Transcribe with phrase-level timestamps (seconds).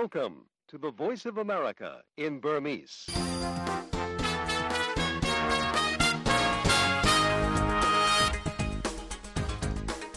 [0.00, 0.36] Welcome
[0.70, 1.90] to the Voice of America
[2.24, 2.96] in Burmese.။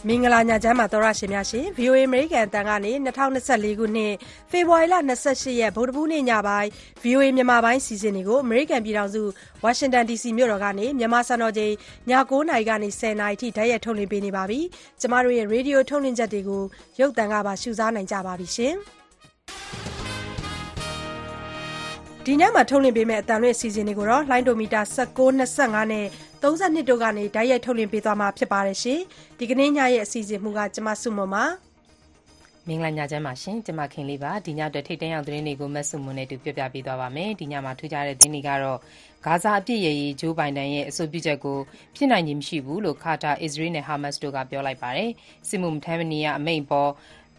[0.08, 2.92] မင်္ဂလာညချမ်းပါသောရရှင်များရှင် VOA American အတန်ကနေ
[3.36, 4.12] 2024ခုနှစ်
[4.50, 4.94] ဖေဖော်ဝါရီလ
[5.30, 6.68] 28ရက်ဗုဒ္ဓဘူးနေ့ညပိုင်း
[7.02, 9.22] VOA မြန်မာပိုင်းစီစဉ်တွေကို American ပြည်ထောင်စု
[9.64, 14.60] Washington DC မြို့တော်ကနေမြန်မာစံတော်ချိန်ည9:00နာရီကနေ10:00နာရီထိဓာတ်ရိုက်ထုတ်လွှင့်ပေးနေပါပြီ။
[15.00, 16.62] ကျမတို့ရဲ့ Radio ထုတ်လွှင့်ချက်တွေကို
[17.00, 18.76] ရုပ်သံကပါရှုစားနိုင်ကြပါပြီရှင်။
[22.32, 26.06] ဒီညမှာထုတ်လွှင့်ပေးမယ့်အတန်လွင့်အစီအစဉ်တွေကိုတော့လိုင်းဒိုမီတာ16 25နဲ့
[26.42, 29.00] 32တို့ကနေဓာတ်ရိုက်ထုတ်လွှင့်ပေးသွားမှာဖြစ်ပါတယ်ရှင်။
[29.38, 31.44] ဒီကနေ့ညရဲ့အစီအစဉ်မူကကျမဆုမွန်ပါ။
[32.68, 38.78] မင်္ဂလာညချမ်းပါရှင်ကျမခင်လေးပါဒီညအတွက်ထိတ်တန့်ရောက်သတင်းတွေကိုမတ်စုမွန်နဲ့တူပြပြပေးသွားပါမယ်ဒီညမှာထူးခြားတဲ့သတင်းတွေကတော့
[39.26, 41.58] ဂါဇာအပြစ်ရရေးဂျိုးဘိုင်ဒန်ရဲ့အဆိုပြုချက်ကို
[41.96, 45.10] ဖြစ်နိုင်ခြင်းမရှိဘူးလို့ကာတာအစ္စရေးနဲ့ဟာမတ်စ်တို့ကပြောလိုက်ပါတယ်
[45.48, 46.90] စစ်မှုမထမ်းမနေရအမိန့်ပေါ်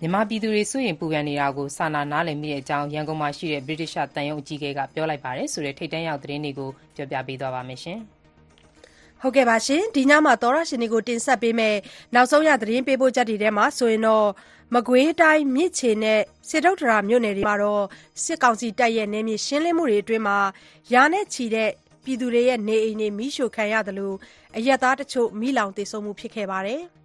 [0.02, 7.99] မြန်မာပြည်သူတွေ စိုးရိမ်ပူပန်နေတာကို စာနာနားလည်မိတဲ့အကြောင်း ရန်ကုန်မှာရှိတဲ့ ဗြိတိရှတန်ယုံအကြီးအကဲက ပြောလိုက်ပါတယ်ဆိုတဲ့ ထိတ်တန့်ရောက် သတင်းတွေကိုပြောပြပေးသွားပါမယ်ရှင်။
[9.21, 11.76] ဟုတ်ကဲ့ပါရှင်ဒီညမှာ သောရရှင်တွေကို တင်ဆက်ပေးမယ်
[12.16, 14.27] နောက်ဆုံးရ သတင်းပေးပို့ချက်တွေထဲမှာဆိုရင်တော့
[14.76, 17.84] မကွေးတိုင်း မြစ်ချေနဲ့ စေတုတ္တရာမြို့နယ်တွေမှာတော့
[18.24, 20.38] စစ်ကောင်စီတပ်ရဲ့ နယ်မြေရှင်းလင်းမှုတွေအတွင်းမှာ
[20.93, 21.70] ရာနဲ့ချီတဲ့
[22.04, 24.15] ပြည်သူတွေရဲ့ နေအိမ်တွေမိရှို့ခံရတယ်လို့
[24.58, 26.82] အရက်သားတချို့မိလောင်တေဆုံးမှု ဖြစ်ခဲ့ပါတယ်။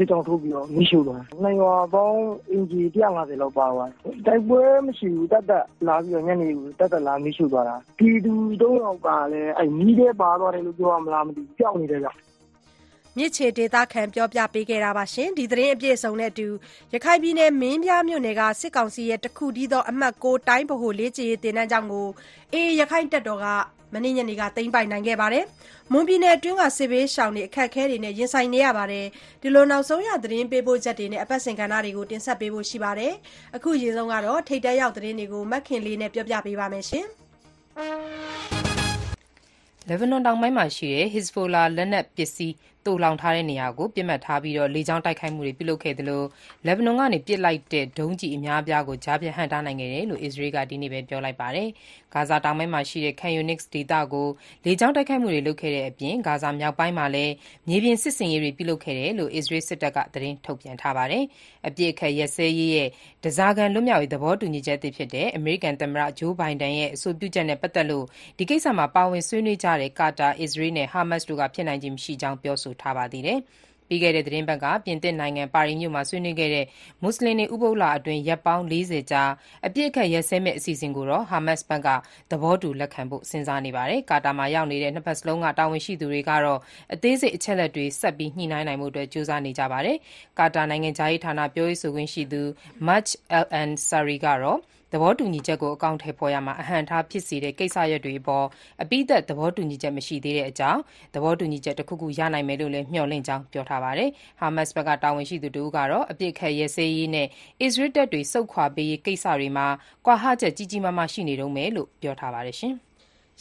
[0.00, 12.10] စစ်တောင်ထုတ်ပြီးတော့မီးရှို့သွားတယ်။နှစ်ရွာပေါင်းအင်ဂျီ150လောက်ပါသွားတယ်။တိုက်ပွဲမရှိဘူးတတ်တတ်လာပြီးတော့ညနေကိုတတ်တတ်လာမီးရှို့သွားတာ။ပြည်သူ၃ယောက်ကလည်းအဲမီးထဲပါသွားတယ်လို့ပြောရမလားမသိဘူးပျောက်နေတယ်ဗျ။
[13.18, 16.48] မြစ်ချေဒေသခံ ပြောပြပေးခဲ့တာပါရှင်ဒီသတင်းအပြည့်အစုံနဲ့အတူ
[16.94, 22.08] ရခိုင်ပြည်နယ် မင်းပြားမြို့နယ်က စစ်ကောင်စီရဲ့ တခုတည်းသော အမှတ်6တိုင်းဗဟိုလေးချေရေးတင်တန်းကြောင်းကို
[22.52, 23.46] အေးရခိုင်တပ်တော်က
[23.94, 25.44] မနေ့ညနေက သိမ်းပိုက်နိုင်ခဲ့ပါတယ်
[25.92, 29.06] မွန်ပြည်နယ်အတွင်းက စစ်ဘေးရှောင်တွေ အခက်အခဲတွေနဲ့ ရင်ဆိုင်နေရပါတယ်
[29.42, 33.12] ဒီလိုနောက်ဆုံးရ သတင်းပေးပို့ချက်တွေနဲ့ အပတ်စဉ်ကဏ္ဍတွေကို တင်ဆက်ပေးဖို့ရှိပါတယ်
[33.56, 37.06] အခုရေဆုံးကတော့ထိတ်တဲရောက်သတင်းတွေကိုမက်ခင်လေးနဲ့ပြောပြပေးပါမယ်ရှင်
[39.88, 42.54] လက်ဘနွန်တောင်ပိုင်းမှာရှိတဲ့ Hezbollah လက်နက်ပစ္စည်း
[42.86, 46.22] သိုလှောင်ထားတဲ့နေရာကို ပစ်မှတ်ထားပြီးလေကြောင်းတိုက်ခိုက်မှုတွေ ပြုလုပ်ခဲ့သလို
[46.66, 51.68] လက်ဘနွန်ကနေ ပစ်လိုက်တဲ့ ဒုံးကျည်အများအပြားကို ကြားဖြတ်ဟန့်တားနိုင်ခဲ့တယ်လို့ အစ္စရေးက ဒီနေ့ပဲ ပြောလိုက်ပါတယ်။
[52.14, 54.28] ဂါဇာတောင်ပိုင်းမှာရှိတဲ့ Khan Younis ဒေသကို
[54.64, 57.32] လေကြောင်းတိုက်ခိုက်မှုတွေ လုပ်ခဲ့တဲ့အပြင် ဂါဇာမြောက်ပိုင်းမှာလည်း
[57.68, 61.24] မြေပြင်စစ်ဆင်ရေးတွေ ပြုလုပ်ခဲ့တယ်လို့ အစ္စရေးစစ်တပ်က သတင်းထုတ်ပြန်ထားပါတယ်။
[61.66, 62.88] အပစ်အခတ်ရပ်စဲရေးရဲ့
[63.22, 68.04] ဓားစာခံလွတ်မြောက်ရေး သဘောတူညီချက်သစ်ဖြစ်တဲ့ အမေရိကန်သမ္မတဂျိုးဘိုင်ဒန်ရဲ့ အဆိုပြုချက်နဲ့ ပတ်သက်လို့
[68.38, 73.40] ဒီကိစ္စမှာ ပါဝင်ဆွေးနွေးကြတဲ့ ကာတာ၊အစ္စရေးနဲ့ ဟာမတ်စ်တို့က ဖြစ်နိုင်ခြေမရှိကြောင်း ပြောဆိုထားပါသေးတယ်။
[73.90, 76.66] ပြီးခဲ့တဲ့ သီတင်းပတ်က ပြင်သစ်နိုင်ငံ ပါရီမြို့မှာ ဆွေးနွေးခဲ့တဲ့
[77.02, 79.22] မွတ်ဆလင်တွေ ဥပုသ်လအတွင်း ရက်ပေါင်း ၄၀ ကြာ
[79.66, 81.88] အပစ်အခတ်ရပ်စဲမယ့် အစီအစဉ်ကိုတော့ ဟာမတ်စ်ဘက်က
[82.30, 86.60] သဘောတူလက်ခံဖို့ စဉ်းစားနေပါတယ်။ကာတာမှာရောက်နေတဲ့ နှစ်ဘက်စလုံးက တာဝန်ရှိသူတွေကတော့
[86.94, 89.96] အသေးစိတ် အချက်အလက်တွေ ဆက်ပြီး ညှိနှိုင်းနိုင်ဖို့ ကြိုးစားနေကြပါတယ်။
[90.38, 92.42] ကာတာနိုင်ငံခြားရေးဌာန ပြောရေးဆိုခွင့်ရှိသူ
[92.86, 93.06] Majd
[93.38, 94.60] al-Ansari ကတော့
[94.92, 98.46] သဘောတူညီချက်ကို အကောင်အထည်ဖော်ရာမှာ အဟန့်အတားဖြစ်စေတဲ့ ကိစ္စရပ်တွေအပေါ်
[98.82, 100.80] အပြီးသတ် သဘောတူညီချက် မရှိသေးတဲ့အကြောင်း
[101.14, 107.26] သဘောတူညီချက် တခုခု ရနိုင်မယ်လို့လည်း မျှော်လင့်ကြောင်း ပြောထားပါတယ်။ဟာမတ်စ်ဘက်က တာဝန်ရှိသူတဦးကတော့ အပစ်အခတ်ရပ်စဲရေးနဲ့
[107.62, 109.66] အစ္စရေးတပ်တွေ ဆုတ်ခွာပေးရေး ကိစ္စတွေမှာ
[110.06, 112.58] ကွာဟချက် ကြီးကြီးမားမား ရှိနေတုန်းပဲလို့ ပြောထားပါတယ်။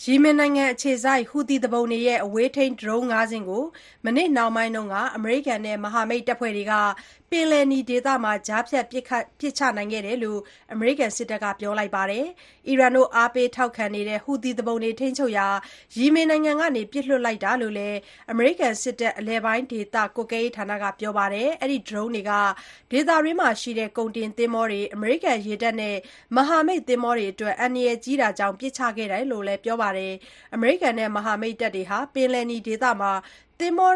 [0.04, 3.64] ယီမင်နိုင်ငံအခြေစိုက် ဟူသီသူပုန်တွေရဲ့ အဝေးထိန်း ဒရုန်း ၅ စင်းကို
[4.06, 6.74] မနေ့နှောင်းပိုင်းက အမေရိကန်နဲ့ မဟာမိတ်တပ်ဖွဲ့တွေက
[7.32, 10.40] ပင်လယ်နီဒေသမှာ ကြားဖြတ် ပစ်ချနိုင်ခဲ့တယ်လို့
[10.74, 12.26] အမေရိကန်စစ်တပ်က ပြောလိုက်ပါတယ်။
[12.68, 15.48] အီရန်တို့အားပေးထောက်ခံနေတဲ့ ဟူသီသူပုန်တွေ ထိန်းချုပ်ရာ
[15.98, 17.98] ယီမင်နိုင်ငံကနေ ပစ်လွှတ်လိုက်တာလို့လည်း
[18.32, 22.32] အမေရိကန်စစ်တပ် အလယ်ပိုင်းဒေသ ကွပ်ကဲရေးဌာနက ပြောပါတယ်။အဲဒီ ဒရုန်းတွေက
[22.92, 25.96] ဒေသတွင်းမှာရှိတဲ့ ကုန်တင်သင်္ဘောတွေ အမေရိကန်ရေတပ်နဲ့
[26.36, 30.14] မဟာမိတ်သင်္ဘောတွေအတွက် အန္တရာယ်ကြီးတာကြောင့် ပစ်ချခဲ့တယ်လို့လည်း ပြောပါတယ်။
[30.54, 33.12] အမေရိကန်နဲ့ မဟာမိတ်တပ်တွေဟာ ပင်လယ်နီဒေသမှာ
[33.60, 33.92] သင်္ဘော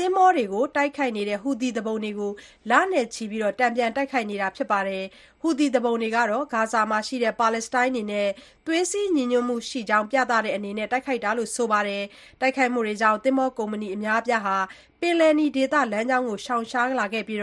[0.00, 2.32] သင်္ဘောတွေကို တိုက်ခိုက်နေတဲ့ ဟူသီသူပုန်တွေကို
[2.70, 3.24] လနဲ့ချီ
[3.60, 5.04] တန်ပြန်တိုက်ခိုက်နေတာဖြစ်ပါတယ်။
[5.40, 8.28] ဟူသီသူပုန်တွေကတော့ ဂါဇာမှာရှိတဲ့ ပါလက်စတိုင်းတွေနဲ့
[8.66, 12.02] သွေးစည်းညီညွတ်မှုရှိကြောင်း ပြသတဲ့အနေနဲ့ တိုက်ခိုက်တာလို့ ဆိုပါတယ်။
[12.40, 14.56] တိုက်ခိုက်မှုတွေကြောင့် သင်္ဘောကုမ္ပဏီအများအပြားဟာ
[15.00, 17.42] ပင်လယ်နီဒေသ လမ်းကြောင်းကို ရှောင်ရှားလာခဲ့ပြီး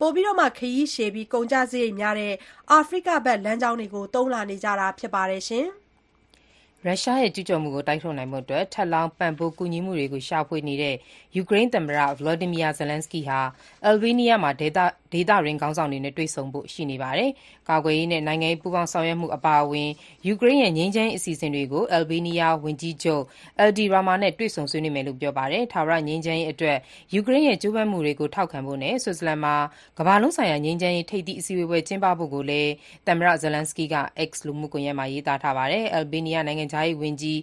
[0.00, 0.26] ပိုပြီး
[0.58, 2.34] ခရီးရှည်ပြီး ကုန်ကျစရိတ်များတဲ့
[2.70, 5.42] အာဖရိကဘက် လမ်းကြောင်းတွေကို သုံးလာနေကြတာ ဖြစ်ပါတယ်။
[6.86, 8.44] ရုရှားရဲ့ကျူးကျော်မှုကို တိုက်ထုတ်နိုင်ဖို့
[8.74, 10.94] ထပ်လောင်း ပံ့ပိုးကူညီမှုတွေရှာဖွေနေတဲ့
[11.36, 13.40] ယူကရိန်းသမ္မတ Volodymyr Zelenskyy ဟာ
[13.84, 14.78] အယ်လ်ဘေးနီးယားမှာ ဒေသ
[15.44, 17.30] တွင်းခေါင်းဆောင်တွေနဲ့ တွေ့ဆုံဖို့ ရှိနေပါတယ်။
[17.70, 19.88] ကာကွယ်ရေးနဲ့ နိုင်ငံရေးပူးပေါင်းဆောင်ရွက်မှု အပါအဝင်
[20.26, 23.22] ယူကရိန်းရဲ့ ငြိမ်းချမ်းရေးအစီအစဉ်တွေကို အယ်လ်ဘေးနီးယားဝန်ကြီးချုပ်
[23.64, 26.78] Edi Rama နဲ့ တွေ့ဆုံဆွေးနွေးမယ်လို့ ပြောပါတယ်။ထာဝရငြိမ်းချမ်းရေးအတွက်
[27.14, 29.54] ယူကရိန်းရဲ့ ကြိုးပမ်းမှုတွေကို ထောက်ခံဖို့နဲ့ ဆွစ်ဇာလန်မှာ
[29.98, 32.70] ကမ္ဘာလုံးဆိုင်ရာ ငြိမ်းချမ်းရေး ထိပ်သီးအစည်းအဝေးကျင်းပဖို့လည်း
[33.06, 33.96] သမ္မတ Zelenskyy က
[34.28, 37.38] X လူမှုကွန်ရက်မှာ ရေးသားထားပါတယ်။အယ်လ်ဘေးနီးယား နိုင်ငံခြားရေးဝန်ကြီး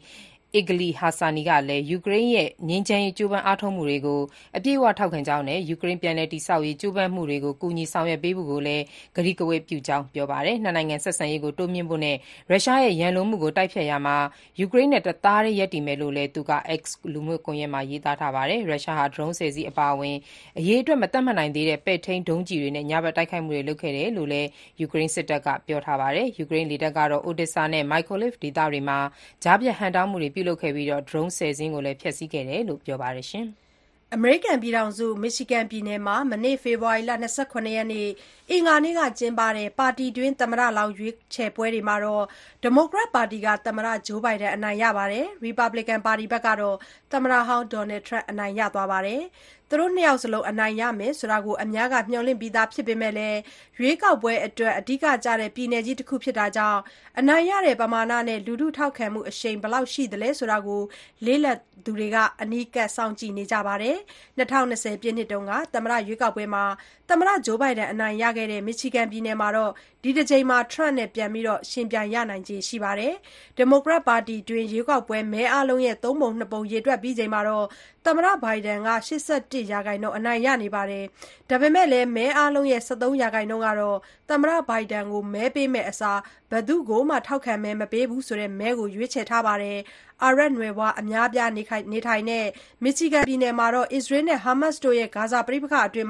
[0.59, 4.21] Eglii Hassani ကလည်း ယူကရိန်းရဲ့ ငြိမ်းချမ်းရေး ကြိုးပမ်းအားထုတ်မှုတွေကို
[4.57, 8.83] အပြည့်အဝ ထောက်ခံကြောင်းနဲ့ ယူကရိန်း ပြန်လည်တည်ဆောက်ရေး ကြိုးပမ်းမှုတွေကို ကူညီဆောင်ရွက်ပေးဖို့ကိုလည်း
[9.15, 12.15] ကတိကဝတ်ပြုကြောင်း ပြောပါတယ်။နှစ်နိုင်ငံ ဆက်ဆံရေးကို တိုးမြှင့်ဖို့နဲ့
[12.49, 14.17] ရုရှားရဲ့ ရန်လိုမှုကို တိုက်ဖျက်ရာမှာ
[14.59, 20.15] ယူကရိန်းနဲ့ တသားတည်း ရပ်တည်မယ်လို့လည်း သူက X လူမှုကွန်ရက်မှာ ရေးသားထားပါတယ်။ရုရှားဟာ ဒရုန်း ၁၀ စီး အပါအဝင်
[20.59, 24.47] အရေအတွက် မသတ်မှတ်နိုင်သေးတဲ့ ပဲ့ထိန်းဒုံးကျည်တွေနဲ့ ညဘက် တိုက်ခိုက်မှုတွေ လုပ်ခဲ့တယ်လို့လည်း
[24.79, 28.99] ယူကရိန်းစစ်တပ်က ပြောထားပါတယ်။ယူကရိန်းလေတပ်ကတော့ Odesa နဲ့ Mykolaiv ဒေသတွေမှာ
[29.43, 33.47] ကြားဖြတ်ဟန့်တားမှုတွေ ပြုလုပ်ခဲ့ပြီးဒရုန်း၁၀ စင်းကိုလည်း ဖျက်ဆီးခဲ့တယ်လို့ ပြောပါတယ်။
[34.13, 37.87] အမေရိကန်ပြည်ထောင်စု Michigan ပြည်နယ်မှာ မနေ့ ဖေဖော်ဝါရီ ၂၇ ရက်
[38.49, 41.95] အင်္ဂါနေ့က ကျင်းပတဲ့ ပါတီတွင်း သမ္မတလောင်း ရွေးချယ်ပွဲမှာ
[42.63, 46.75] ဒီမိုကရက်ပါတီက သမ္မတ Joe Biden အနိုင်ရပြီး ရီပတ်ဘလစ်ကန်ပါတီကတော့
[47.11, 49.21] သမ္မတဟောင်း Donald Trump အနိုင်ရသွားပါတယ်။
[49.75, 53.13] သူတို့ ၂ ယောက်စလုံး အနိုင်ရမယ်လို့အများက မျှော်လင့်ပြီးသားဖြစ်ပေမဲ့
[53.79, 56.79] ရွေးကောက်ပွဲအတွက် အဓိကကျတဲ့ ပြည်နယ်ကြီးတခုဖြစ်တာကြောင့်
[57.19, 60.57] အနိုင်ရတဲ့ပမာဏနဲ့ လူထုထောက်ခံမှုအရှိန် ဘယ်လောက်ရှိသလဲဆိုတာ
[61.25, 61.53] လေ့လာ
[61.85, 62.07] သူတွေ
[62.41, 63.97] အနီးကပ် စောင့်ကြည့်နေကြပါတယ်။
[64.37, 65.33] ၂၀၂၀ ပြည့်နှစ်က
[65.73, 66.63] သမ္မတရွေးကောက်ပွဲမှာ
[67.09, 69.49] သမ္မတ Joe Biden အနိုင်ရခဲ့တဲ့ Michigan ပြည်နယ်မှာ
[70.03, 73.13] ဒီတကြိမ်မှာ Trump နဲ့ ပြန်လည်ယှဉ်ပြိုင်ရနိုင်ခြေရှိပါတယ်။
[73.57, 77.41] ဒီမိုကရက်ပါတီတွင်း ရွေးကောက်ပွဲမဲအားလုံးရဲ့ သုံးပုံနှစ်ပုံ ရေတွက်ပြီးချိန်မှာ
[78.05, 81.07] သမ္မတ Biden က ၈၁ရာခိုင်နှုန်းအနိုင်ရနေပြီး
[81.49, 83.97] ဒါပေမဲ့လည်း မဲအားလုံးရဲ့ ၁၃ ရာခိုင်နှုန်းကတော့
[84.29, 86.19] သမ္မတ Biden ကို မဲပေးမယ့်အစား
[86.51, 89.77] ဘယ်သူ့ကိုမှ ထောက်ခံမဲ မပေးဘူးဆိုတဲ့ မဲကို ရွေးချယ်ထားပါတယ်။
[90.23, 92.45] အာရပ်နွယ်ဖွား အများအပြားနေထိုင်တဲ့
[92.83, 96.09] Michigan ပြည်နယ်မှာအစ္စရေးနဲ့ ဟာမတ်စ်တို့ရဲ့ ဂါဇာပဋိပက္ခအတွင်း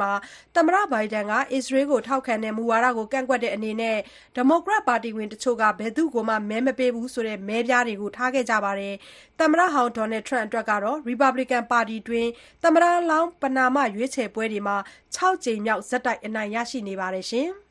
[0.56, 3.98] သမ္မတ Biden က အစ္စရေးကို ထောက်ခံတဲ့ မူဝါဒကို ကန့်ကွက်တဲ့အနေနဲ့
[4.36, 8.94] ဒီမိုကရက်ပါတီဝင်တချို့က ဘယ်သူ့ကိုမှ မဲမပေးဘူးဆိုတဲ့ မဲပြားတွေထားခဲ့ကြပါတယ်။
[9.40, 12.30] သမ္မတဟောင်း Donald Trump အတွက်တော့ ရီပတ်ဘလစ်ကန်ပါတီတွင်း
[12.64, 14.78] သမ္မတလောင်း ပဏာမ ရွေးချယ်ပွဲတွေမှာ
[15.16, 17.50] ၆ ကြိမ်မြောက် ဆက်တိုက် အနိုင်ရရှိနေပါတယ်။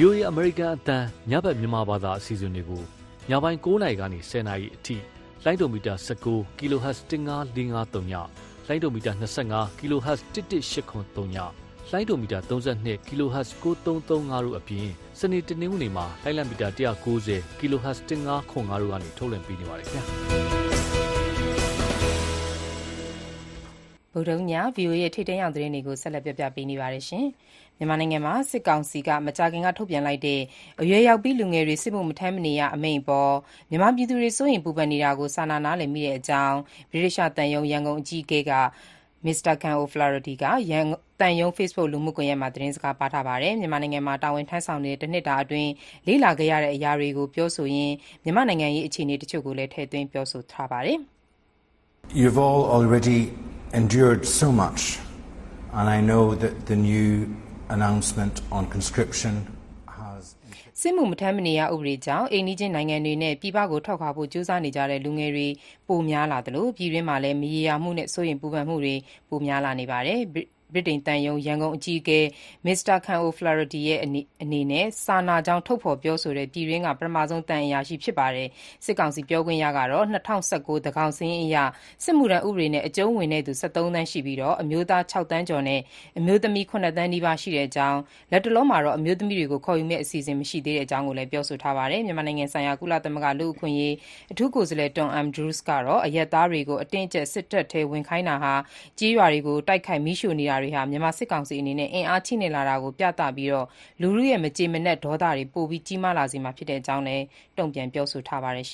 [0.00, 0.98] VOA အမေရိကန်အသံ
[1.30, 2.82] ညဘက်မြန်မာဘာသာအစီအစဉ်တွေကို
[3.30, 4.96] ညပိုင်း9နာရီကနေ10နာရီအထိ
[5.44, 5.94] လိုင်းဒိုမီတာ
[6.24, 8.12] 19 kHz 15553ည
[8.66, 11.36] လိုင်းဒိုမီတာ25 kHz 11803ည
[11.92, 14.88] လိုင်းဒိုမီတာ32 kHz 9335တို့အပြင်
[15.18, 20.66] စနေတနင်္ဂနွေမှာလိုင်းလံမီတာ190 kHz 1505တို့ကနေထုတ်လွှင့်ပေးနေပါတယ်ခင်ဗျာ
[24.12, 27.26] ဗုဒ္ဓည VOA ရဲ့ထိတ်တန့်ရောက်သတင်းတွေကိုဆက်လက်ပြပြပေးနေပါတယ်ရှင်။
[27.78, 30.40] မြန်မာနိုင်ငံမှာ စစ်ကောင်စီက မကြာခင်က ထုတ်ပြန်လိုက်တဲ့
[30.80, 33.32] အရွယ်ရောက်ပြီး လူငယ်တွေ စစ်မှုမထမ်းမနေရ အမိန့်အပေါ်
[33.70, 36.56] မြန်မာပြည်သူတွေ စိုးရိမ်ပူပန်နေတာကို စာနာနားလည်မိတဲ့အကြောင်း
[36.90, 38.52] ဗြိတိသျှသံရုံး ရန်ကုန်အကြီးအကဲက
[39.26, 39.54] Mr.
[39.62, 40.44] Ken O'Flaherty က
[41.20, 45.70] သံရုံး Facebook လူမှုကွန်ရက်မှာ သတင်းစကားပါးထားပါတယ်။မြန်မာနိုင်ငံမှာ တာဝန်ထမ်းဆောင်နေတဲ့ တနှစ်တာအတွင်း
[46.06, 47.94] လေ့လာခဲ့ရတဲ့ အရာတွေကို ပြောဆိုရင်း
[48.24, 50.98] မြန်မာ့နိုင်ငံရေး အခြေအနေတချို့ကိုလည်း ထည့်သွင်း ပြောဆိုထားပါတယ်။
[52.20, 53.20] “You've all already
[53.80, 54.82] endured so much
[55.78, 57.08] and I know that the new
[57.74, 59.34] announcement on conscription
[59.98, 60.24] has
[60.80, 65.48] စစ်မှုမထမ်းမနေရဥပဒေကြောင့်အိမ်နီးချင်းနိုင်ငံတွေနဲ့ပြည်ပကိုထွက်ခွာဖို့ကြိုးစားနေကြတဲ့လူငယ်တွေ
[65.88, 68.94] ပိုများလာသလိုပြည်တွင်းမှာလည်းမရေရာမှုနဲ့စိုးရိမ်ပူပန်မှုတွေ
[69.28, 70.20] ပိုများလာနေပါတယ်။
[70.74, 72.20] ဗြိတိန်သံရုံး ရန်ကုန်အကြီးအကဲ
[72.66, 72.96] Mr.
[73.04, 73.82] Ken O'Flaherty
[74.42, 78.48] အနေနဲ့ စာနာကြောင်း ထုတ်ဖော်ပြောဆိုတဲ့ ပြည်တွင်းက ပထမဆုံး သံအရာရှိ ဖြစ်ပါတယ်။
[78.84, 81.56] စစ်ကောင်စီပြောခွင့်ရကတော့ ၂၀၁၉ သန်းခေါင်စာရင်းအရ
[82.04, 85.80] စစ်မှုထမ်းဥပဒေနဲ့ အကျုံးဝင်သူ ၁၃ သန်းရှိပြီး အမျိုးသား ၆ သန်းကျော်နဲ့
[86.18, 87.98] အမျိုးသမီး ၇ သန်းနီးပါး ရှိကြောင်း၊
[88.32, 93.94] လတ်တလောမှာတော့ အမျိုးသမီးတွေကို ခေါ်ယူမယ့် အစီအစဉ် မရှိသေးကြောင်းလည်း ပြောဆိုထားပါတယ်။မြန်မာနိုင်ငံဆိုင်ရာ ကုလသမဂ္ဂ လူ့အခွင့်အရေး
[94.32, 98.36] အထူးကိုယ်စားလှယ် Tom Andrews ကတော့ အရပ်သားတွေကို အတင်းအကျပ် စစ်တပ်ထဲ ဝင်ခိုင်းတာ၊
[98.98, 103.50] ကျေးရွာတွေကို တိုက်ခိုက် မီးရှို့နေတာတွေဟာ မြန်မာစစ်ကောင်စီအနေနဲ့ အင်အားချိနဲ့လာတာကို ပြသပြီး
[104.00, 107.24] လူထုရဲ့ မကျေမနပ်ဒေါသတွေ ပိုကြီးမားလာစေမှာဖြစ်ကြောင်းလည်း
[107.58, 108.68] တုံ့ပြန်ပြောဆိုထားပါတယ်။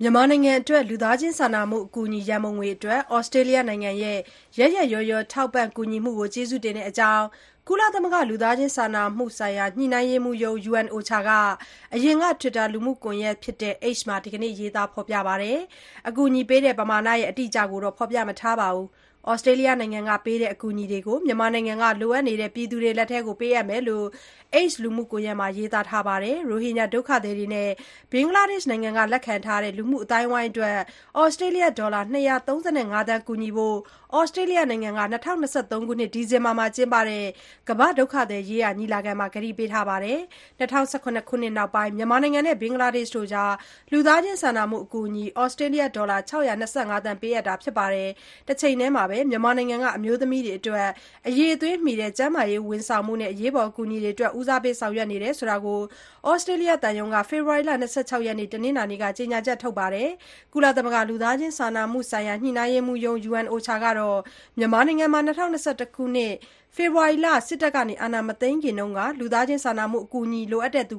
[0.00, 4.18] မြန်မာနိုင်ငံအတွက် လူသားချင်းစာနာမှုအကူအညီ ရန်ပုံငွေအတွက် ဩစတြေးလျနိုင်ငံရဲ့
[4.58, 7.24] ရက်ရက်ရောရော ထောက်ပံ့ကူညီမှုကို ကျေးဇူးတင်ကြောင်း
[7.68, 11.30] ကုလသမဂ္ဂ လူသားချင်းစာနာမှုဆိုင်ရာ ညှိနှိုင်းရေးမှူးရုံး UNOCHA က
[11.94, 13.34] အရင်က Twitter လူမှုကွန်ရက်
[13.94, 15.58] X မှာ ဒီနေ့ ရေးသားဖော်ပြပါတယ်။
[16.08, 18.88] အကူအညီပေးတဲ့ ပမာဏ အတိအကျကိုတော့ ဖော်ပြမထားပါဘူး။
[19.30, 24.06] ဩစတြေးလျနိုင်ငံကပေးတဲ့အကူအညီတွေကို မြန်မာနိုင်ငံက လိုအပ်နေတဲ့ ပြည်သူတွေလက်ထဲ ပေးအပ်မယ်လို့
[24.66, 27.70] X လူမှုကွန်ရက်မှာ ရေးသားထားပါတယ်။ရိုဟင်ဂျာဒုက္ခသည်တွေနဲ့
[28.12, 30.78] ဘင်္ဂလားဒေ့ရှ်နိုင်ငံက လက်ခံထားတဲ့ လူမှုအသိုင်းအဝိုင်းအတွက်
[31.20, 32.50] ဩစတြေးလျ ဒေါ်လာ ၂၃၅ သ
[33.14, 33.76] န်း ကူညီဖို့
[34.18, 35.26] ဩစတြေးလျနိုင်ငံက ၂၀၂
[35.70, 37.24] ၃ ခုနှစ် ဒီဇင်ဘာလမှာ ကျင်းပတဲ့
[37.68, 40.18] ကမ္ဘာ့ဒုက္ခသည်ရေးရာ ညီလာခံမှာ ကတိပေးထားပါတယ်။
[40.60, 43.52] ၂၀၁၇ ခုနှစ်နောက်ပိုင်း မြန်မာနိုင်ငံနဲ့ ဘင်္ဂလားဒေ့ရှ်တို့ကြား
[43.92, 46.50] လူသားချင်းစာနာမှုအကူအညီ ဩစတြေးလျ ဒေါ်လာ ၆၂
[46.92, 48.08] ၅ သန်း ပေးအပ်တာ ဖြစ်ပါတယ်။
[48.48, 50.88] တချိန်တည်းမှာပဲပဲမြန်မာနိုင်ငံကအမျိုးသမီးတွေအတွက်
[51.28, 55.80] အရေးအသွေးမီတဲ့ကျန်းမာရေးဝန်ဆောင်မှုနဲ့အရေးပေါ်အကူအညီတွေအတွက်ဦးစားပေးဆောင်ရွက်နေတယ်ဆိုတာကို
[56.28, 60.08] ဩစတြေးလျသံရုံးကဖေဖော်ဝါရီလ၂၆ရက်နေ့တနင်္လာနေ့ကကြေညာချက်ထုတ်ပါတယ်။
[60.52, 64.18] ကုလသမဂ္ဂလူသားချင်းစာနာမှုဆိုင်ရာညှိနှိုင်းရေးမှူးရုံး UNOCHA ကတော့
[64.58, 66.34] မြန်မာနိုင်ငံမှာ၂၀၂၁ခုနှစ်
[66.76, 68.80] ဖေဖော်ဝါရီလစစ်တပ်အာဏာမသိမ်းခင်က
[69.20, 70.96] လူသားချင်းစာနာမှုအကူအညီလိုအပ်သူ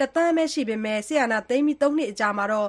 [0.00, 2.60] တသန်းပဲရှိပေမဲ့စစ်အာဏာသိမ်းပြီး၃နှစ်အကြာမှာ၁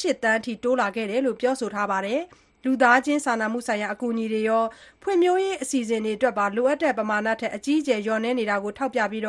[0.00, 2.22] ၈သန်းအထိတိုးလာခဲ့တယ်လို့ပြောဆိုထားပါတယ်။
[2.64, 4.64] လူသားချင်းစာနာမှုဆိုင်ရာ အကူအညီတွေရော
[5.02, 9.24] ဖွံ့ဖြိုးရေးအစီအစဉ်တွေအတွက်ပါ လိုအပ်တဲ့ပမာဏထက် အကြီးအကျယ် လျော့နည်းနေတာကို ထောက်ပြပြီး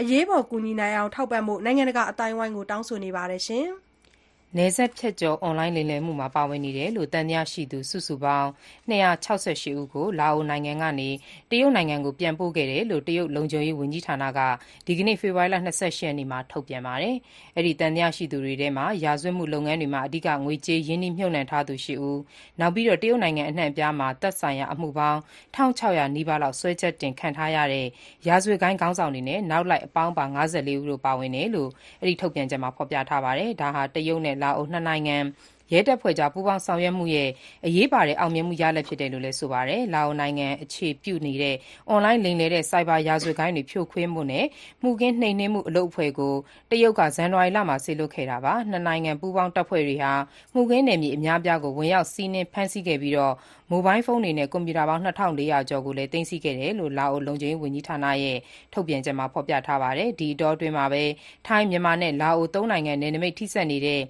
[0.00, 3.42] အရေးပေါ် ကူညီနိုင်အောင် ထောက်ပံ့ဖို့ နိုင်ငံတကာ အသိုင်းအဝိုင်းကို တောင်းဆိုနေပါတယ်။
[4.58, 8.48] နယ်စပ်ဖြတ်ကျော် အွန်လိုင်းလိမ်လည်မှုမှာ ပါဝင်နေတယ်လို့ သံသယရှိသူ စုစုပေါင်း
[8.90, 11.10] ၂၆၈ ဦးကို လာအိုနိုင်ငံကနေ
[11.50, 14.40] တရုတ်နိုင်ငံကို ပြန်ပို့ခဲ့တယ်လို့ တရုတ်လုံခြုံရေးဝန်ကြီးဌာနက
[14.86, 17.16] ဒီကနေ့ ဖေဖော်ဝါရီလ ၂၈ ရက်နေ့မှာ ထုတ်ပြန်ပါတယ်။
[17.56, 22.16] အဲဒီ သံသယရှိသူတွေထဲမှာ ရာဇဝတ်မှုလုပ်ငန်းတွေမှာ အဓိက ငွေကြေးရင်းနှီးမြှုပ်နှံထားသူ ၈ ဦး၊
[22.60, 25.18] နောက်ပြီးတရုတ်နိုင်ငံအနှံ့အပြားမှာ သက်ဆိုင်ရာ အမှုပေါင်း
[25.56, 27.86] ၁၆၀၀ နီးပါးလောက် စွဲချက်တင်ခံထားရတဲ့
[28.28, 31.70] ရာဇဝတ်ဂိုဏ်းခေါင်းဆောင်တွေနဲ့ နောက်လိုက်အပေါင်းပါ ၅၄ ဦးတို့ ပါဝင်တယ်လို့
[32.02, 35.18] အဲဒီထုတ်ပြန်ချက်မှာ ဖော်ပြထားပါတယ်။ဒါဟာ တရုတ်နဲ့လာအို နှစ်နိုင်ငံ
[35.72, 37.28] ရဲတပ်ဖွဲ့ကြား ပူးပေါင်းဆောင်ရွက်မှုရဲ့
[37.66, 41.56] အရေးပါတဲ့ အောင်မြင်မှုရလဒ်ဖြစ်တယ်လို့လည်း ဆိုပါတယ်။လာအိုနိုင်ငံအခြေပြုနေတဲ့
[41.88, 44.46] အွန်လိုင်းလိမ်လည်တဲ့ ဆိုက်ဘာရာဇဝတ်ဂိုဏ်းတွေ ဖြိုခွင်းမှုနဲ့
[44.82, 46.34] မှုခင်းနှိမ်နင်းမှု အလုပ်အဖွဲ့ကို
[46.70, 50.12] တရုတ်က ဇန်နဝါရီလမှာ စေလွှတ်ခဲ့တာပါ။နှစ်နိုင်ငံ ပူးပေါင်းတပ်ဖွဲ့တွေဟာ
[50.54, 53.14] မှုခင်းနယ်မြေ အများအပြားကို ဝင်ရောက်စီးနင်း ဖမ်းဆီးခဲ့ပြီး
[53.70, 58.38] မိုဘိုင်းဖုန်းတွေနဲ့ ကွန်ပျူတာပေါင်း ၂၄၀၀ ကျော်ကိုလည်း သိမ်းဆည်းခဲ့တယ်လို့ လာအို လုံခြုံရေးဝန်ကြီးဌာနရဲ့
[58.72, 60.74] ထုတ်ပြန်ချက်မှာ ဖော်ပြထားပါတယ်။ဒီအတောအတွင်း
[61.46, 64.00] ထိုင်း၊မြန်မာနဲ့ လာအို သုံးနိုင်ငံ နယ်နိမိတ်ထိစပ်နေတဲ့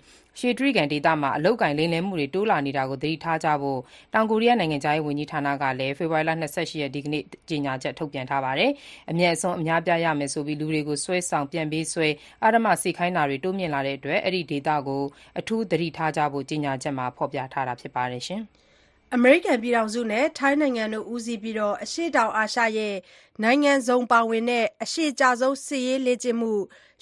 [0.40, 3.80] ရွှေတြိဂံဒေသမှာ အလုပ်အကိုင်လိမ်လည်မှုတွေ တိုးလာနေတာကို သတိထားကြဖို့
[4.14, 8.70] တောင်ကိုရီးယား နိုင်ငံခြားရေးဝန်ကြီးဌာနကလည်း ဖေဖော်ဝါရီလ ၂၈ ရက် ဒီကနေ့ ကြေညာချက် ထုတ်ပြန်ထားပါတယ်။
[9.10, 12.08] အမြတ်အစွန်း အများအပြားရမယ်ဆိုပြီး လူတွေကို ဆွဲဆောင်၊ပြန်ပေးဆွဲ၊
[12.44, 15.02] အဓမ္မစေခိုင်းတာတွေ တိုးမြင့်လာတဲ့အတွက် အဲဒီဒေသကို
[15.38, 18.24] အထူးသတိထားကြဖို့ ကြေညာချက်မှာ ဖော်ပြထားပါတယ်။
[19.14, 22.94] အမေရိကန်ပြည်ထောင်စုနဲ့ ထိုင်းနိုင်ငံတို့ ဦးစီးပြီး အရှေ့တောင်အာရှရဲ့
[23.42, 26.52] နိုင်ငံစုံပါဝင်တဲ့ အရှည်ကြာဆုံး စစ်ရေးလေ့ကျင့်မှု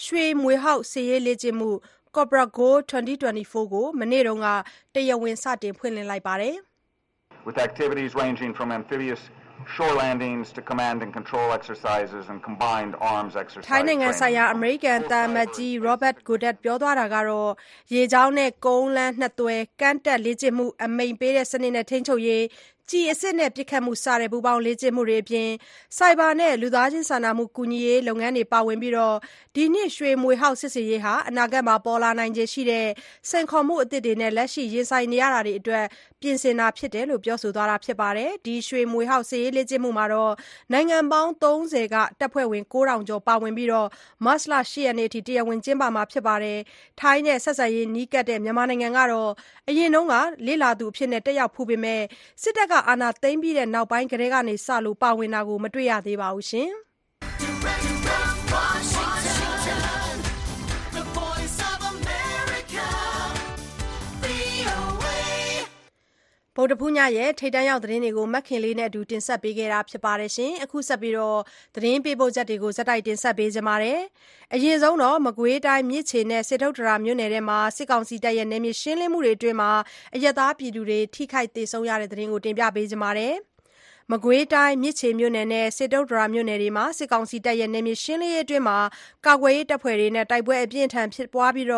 [0.05, 1.71] ရွှေမြွေဟောက် စစ်ရေးလေ့ကျင့်မှု
[2.17, 4.47] Cobra Gold 2024 ကို မနေ့က
[4.95, 6.57] တရားဝင် စတင်ဖွင့်လှစ်လိုက်ပါတယ်။
[7.47, 9.23] with activities ranging from amphibious
[9.75, 16.57] shore landings to command and control exercises and combined arms exercises ထိုင်းနိုင်ငံဆိုင်ရာ အမေရိကန်သံအမတ်ကြီး Robert Goddard
[16.65, 17.51] ပြောသွားတာကတော့
[17.95, 22.43] ရေကြောင်းနဲ့ ကုန်းလမ်းနှစ်သွယ် ကမ်းတက်လေ့ကျင့်မှု အမိန့်ပေးတဲ့စနစ်နဲ့ ထိန်းချုပ်ရေး
[22.91, 25.49] ကျည်အစစ်နဲ့ ပစ်ခတ်မှု စတဲ့ ပူးပေါင်းလေ့ကျင့်မှုတွေအပြင်
[25.99, 28.95] ဆိုက်ဘာနဲ့ လူသားချင်းစာနာမှု ကူညီရေးလုပ်ငန်းတွေ ပါဝင်ပြီး
[29.57, 32.87] ဒီနှစ် ရွှေမြွေဟောက် စစ်ဆင်ရေးဟာ အနာဂတ်မှာ ပေါ်လာနိုင်ခြေရှိတဲ့
[33.31, 35.85] စိန်ခေါ်မှုအသစ်တွေနဲ့ လက်ရှိ ရင်ဆိုင်နေရတာတွေအတွက်
[36.21, 38.09] ပြင်ဆင်တာဖြစ်တယ်လို့ ပြောဆိုသွားတာပါ။
[38.47, 40.07] ဒီရွှေမြွေဟောက် စစ်ရေးလေ့ကျင့်မှုမှာ
[40.73, 43.69] နိုင်ငံပေါင်း ၃၀ က တပ်ဖွဲ့ဝင်၉ထောင်ကျော် ပါဝင်ပြီး
[44.25, 46.59] မတ်လ ၈ ရက်နေ့အထိ တရားဝင် ကျင်းပမှာဖြစ်ပါတယ်။
[47.01, 49.31] ထိုင်းနဲ့ ဆက်ဆံရေး နီးကပ်တဲ့ မြန်မာနိုင်ငံကတော့
[49.69, 49.97] အရင်က
[50.47, 52.03] လေ့လာသူအဖြစ် တက်ရောက်ဖူးပေမဲ့
[52.43, 54.37] စစ်တပ်အာဏာသိမ်းပြီးနောက်ပိုင်းကတည်းက
[54.67, 56.69] စလို့ ပါဝင်တာ မတွေ့ရသေးပါဘူး။
[66.57, 70.13] ဗုဒ္ဓဟူးညရဲ့ ထိပ်တန်းရောက်သတင်းတွေကို မခင်လေးနဲ့အတူ တင်ဆက်ပေးခဲ့တာပါ။
[70.65, 71.15] အခုဆက်ပြီး
[71.75, 74.01] သတင်းပေးပို့ချက်တွေကိုဆက်တိုက်တင်ဆက်ပေးကြပါမယ်။
[74.55, 79.59] အရင်ဆုံး မကွေးတိုင်း မြစ်ခြေနဲ့ စေတုတ္တရာမြို့နယ်ထဲမှာ စစ်ကောင်စီတပ်ရဲ့ နယ်မြေရှင်းလင်းမှုတွေအတွင်း
[80.15, 83.37] အရပ်သားပြည်သူတွေ ထိခိုက်သေဆုံးရတဲ့သတင်းကို တင်ပြပေးကြပါမယ်။
[84.15, 88.65] မကွေးတိုင်း မြစ်ခြေမြို့နယ်နဲ့ စေတုတ္တရာမြို့နယ်တွေမှာ စစ်ကောင်စီတပ်ရဲ့ နယ်မြေရှင်းလင်းရေးအတွင်း
[89.27, 91.69] ကာကွယ်ရေးတပ်ဖွဲ့တွေနဲ့ တိုက်ပွဲအပြင်းအထန်ဖြစ်ပွားပြီး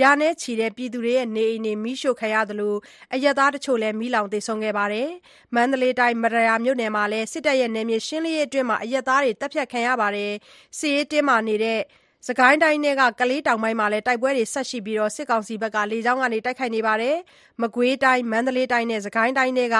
[0.00, 2.74] ရာနဲ့ချီတဲ့ ပြည်သူတွေရဲ့ နေအိမ်တွေ မီးရှို့ခံရသလို
[3.14, 5.08] အရပ်သားတချို့လည်း မီးလောင်သေဆုံးခဲ့ပါတယ်။
[5.54, 10.32] မန္တလေးတိုင်း မတရာမြို့နယ်မှာလည်း စစ်တပ်ရဲ့ နယ်မြေရှင်းလင်းရေးအတွင်း အရပ်သားတွေ သတ်ဖြတ်ခံရပါတယ်။
[10.78, 11.80] စစ်ရေးတင်းမာနေတဲ့
[12.28, 17.16] စစ်ကိုင်းတိုင်းထဲက ကလေးတောင်ပိုင်းမှာလည်း တိုက်ပွဲတွေဆက်ရှိပြီး စစ်ကောင်စီဘက်ကလေကြောင်းကနေ တိုက်ခိုက်နေပါတယ်။
[17.62, 19.76] မကွေးတိုင်း၊မန္တလေးတိုင်းနဲ့ စစ်ကိုင်းတိုင်းထဲက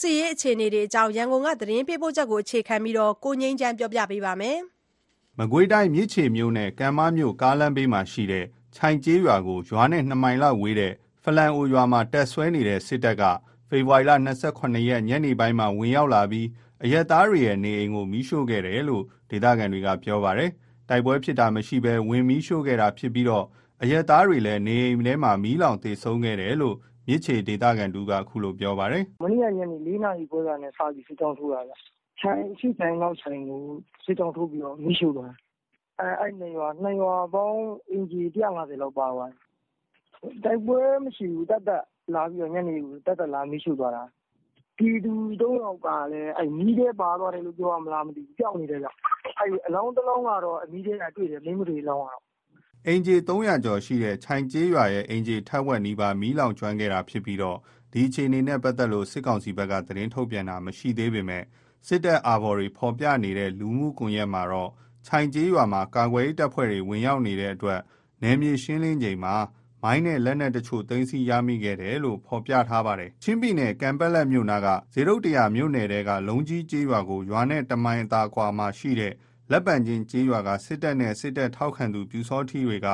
[0.00, 4.58] စစ်ရေးအခြေအနေတွေအကြောင်း ရန်ကုန်က သတင်းပေးပို့ချက်ကို အခြေခံပြီး ကိုငြိမ်းချမ်းပြောပြပါမယ်။
[5.38, 8.44] မကွေးတိုင်း မြစ်ချေမြို့နဲ့ ကံမမြို့ကားလမ်းဘေးမှာရှိတဲ့
[8.76, 13.22] ချိုင်ကျေးရွာကို ရွာနဲ့2မိုင်လောက်ဝေးတဲ့ ဖလန်အိုရွာမှာတက်ဆွဲနေတဲ့ စစ်တပ်က
[13.68, 14.12] ဖေဖော်ဝါရီလ
[14.50, 16.46] 28ရက် ညနေပိုင်းမှာ ဝင်ရောက်လာပြီး
[16.84, 20.50] အရက်သားတွေရဲ့ နေအိမ်ကို မီးရှို့ခဲ့တယ်လို့ ဒေသခံတွေက ပြောပါတယ်။
[20.88, 23.46] တိုက်ပွဲဖြစ်တာမရှိဘဲဝင်မီးရှို့ခဲ့တာဖြစ်ပြီးတော့
[23.82, 26.76] အရက်သားတွေလည်းနေအိမ်ထဲမှာမီးလောင်သေဆုံးခဲ့တယ်လို့
[27.08, 31.72] မြစ်ချေဒေသခံတူကခုလိုပြောပါတယ်။မနေ့ကညနေ၄နာရီခွဲကနေစပြီးစစ်ကြောင်းထိုးတာဗျ။
[32.20, 33.62] ချိုင်းရှိချိုင်းနောက်ချိုင်းကို
[34.04, 35.32] စစ်ကြောင်းထိုးပြီးတော့မီးရှို့သွား
[36.00, 39.40] အဲအဲ့နှစ်ရွာနှစ်ရွာပေါင်းအင်ဂျီ150လောက်ပါသွားတယ်။
[40.44, 42.74] တိုက်ပွဲမရှိဘူးတတ်တတ်လာပြီးတော့ညနေ
[43.06, 44.02] တတ်တတ်လာမီးရှို့သွားတာ။
[44.78, 48.88] ပြည်သူ ၃ ယောက်ကလည်းအဲ့မီးထဲပါသွားတယ်လို့ ပြောရမလားမသိဘူး ပျောက်နေတယ်ဗျ
[49.38, 52.22] အဲ့အလောင်းတစ်လောင်းကတော့အမီးထဲကတွေ့တယ် မိန်းမတွေလောင်းကတော့
[52.86, 57.58] အင်ဂျီ300ကျော်ရှိတဲ့ခြိုင်ကျေးရွာရဲ့အင်ဂျီထက်ဝက်နီးပါး မီးလောင်ကျွမ်းခဲ့တာဖြစ်ပြီးတော့
[57.92, 61.44] ဒဒီအခြေအနေနဲ့ပတ်သက်လို့ စစ်ကောင်စီဘက်က သတင်းထုတ်ပြန်တာမရှိသေးပေမဲ့
[61.86, 64.70] စစ်တပ်အာဘော်တွေ ဖော်ပြနေတဲ့ လူမှုကွန်ရက်မှာတော့
[65.06, 67.80] ခြိုင်ကျေးရွာမှာ ကာကွယ်ရေးတပ်ဖွဲ့တွေ ဝင်ရောက်နေတဲ့အတွက်
[68.22, 69.34] နယ်မြေရှင်းလင်းချိန်မှာ
[69.86, 79.12] မိုင်းနဲ့လက်နက်တချို့သိမ်းဆည်းရမိခဲ့တယ်လို့ဖော်ပြထားပါတယ်။ချင်းပြည်နယ်ကံပက်လက်မြို့နာကဇေရုတ်တရာမြို့နယ်တဲကလုံကြီးကျေးရွာကိုရွာနဲ့တမိုင်အသာကွာမှာရှိတဲ့
[79.50, 82.88] လက်ပံချင်းကျေးရွာကစစ်တပ်နဲ့စစ်တပ်ထောက်ခံသူပြူစောထီတွေက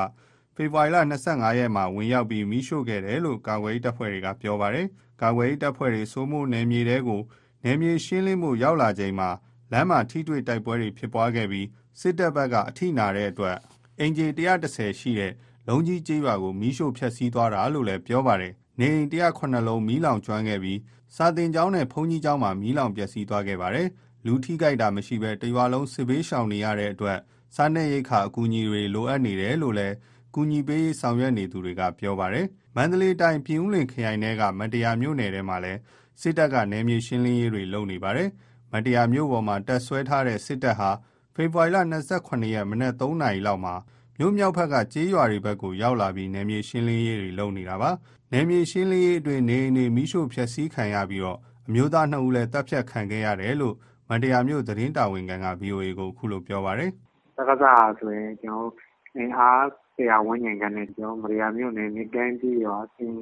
[0.55, 0.97] ဖေဖော်ဝါရီလ
[1.29, 4.87] 25ရက်မှာဝင်ရောက်ပြီးမိရှို့ခဲ့တယ်လို့ကာကွယ်ရေးတပ်ဖွဲ့တွေကပြောပါတယ်။
[5.23, 7.21] ကာကွယ်ရေးတပ်ဖွဲ့တွေစိုးမိုးနယ်မြေတဲကို
[7.65, 9.31] နယ်မြေရှင်းလင်းမှုရောက်လာချိန်မှာ
[9.73, 11.67] လမ်းမှာထိတွေ့တိုက်ပွဲတွေဖြစ်ပွားခဲ့ပြီး
[12.01, 13.57] စစ်တပ်ဘက်ကအထိနာတဲ့အတွက်
[14.01, 15.33] အင်ဂျီ130ရှိတဲ့
[15.69, 20.79] လုံးကြီးကျေးရွာကိုမီးရှို့ဖျက်ဆီးသွားတာလို့လည်းပြောပါတယ်။နေအိမ်109လုံးမီးလောင်ကျွမ်းခဲ့ပြီး
[21.17, 23.89] စာတင်ကျောင်းနဲ့ဘုံကြီးကျောင်းမှာမီးလောင်ပျက်စီးသွားခဲ့ပါတယ်။
[24.27, 27.19] လူထိကြိုက်တာမရှိဘဲတရွာလုံးစစ်ဘေးရှောင်နေရတဲ့အတွက်
[27.57, 29.95] စားနပ်ရိက္ခာအကူအညီတွေလိုအပ်နေတယ်လို့လည်း
[30.35, 35.79] ကူညီပေးရေးဆောင်ရွက်နေသူတွေကပြောပါတယ်။မန္တလေးတိုင်းပြည်ဦးလွင်ခရိုင်ထဲကမတရားမြို့နယ်ထဲမှာလည်း
[36.21, 38.29] စစ်တပ်ကနယ်မြေရှင်းလင်းရေးတွေလုပ်နေပါတယ်။
[38.73, 40.91] မတရားမြို့ပေါ်မှာတက်ဆွဲထားတဲ့စစ်တပ်ဟာ
[41.35, 43.75] ဖေဖော်ဝါရီလ28ရက်မနက်3နာရီလောက်မှာ
[44.23, 47.91] မြို့မြောက်ဘက်ကကြေးရွာတွေဘက်ကို ရောက်လာပြီး နယ်မြေရှင်းလင်းရေးတွေလုပ်နေတာပါ။
[48.33, 53.75] နယ်မြေရှင်းလင်းရေးအတွင်း နေနေမိရှို့ဖျက်ဆီးခံရပြီးတော့အမျိုးသားနှစ်ဦးလည်းတပ်ဖြတ်ခံခဲ့ရတယ်လို့
[54.11, 56.91] မတရားမျိုးသတင်းတာဝန်ခံက VOA ကို အခုလို ပြောပါတယ်။"
[57.37, 58.75] စကစဟာဆိုရင်ကျနော်တို့
[59.17, 63.13] အင်အား၁ ၀၀ဝန်းကျင်ခန့်နဲ့ ကျနော်တို့ မတ္တရာမြို့နယ် မြစ်ကမ်းကျေးရွာ၊ဆင်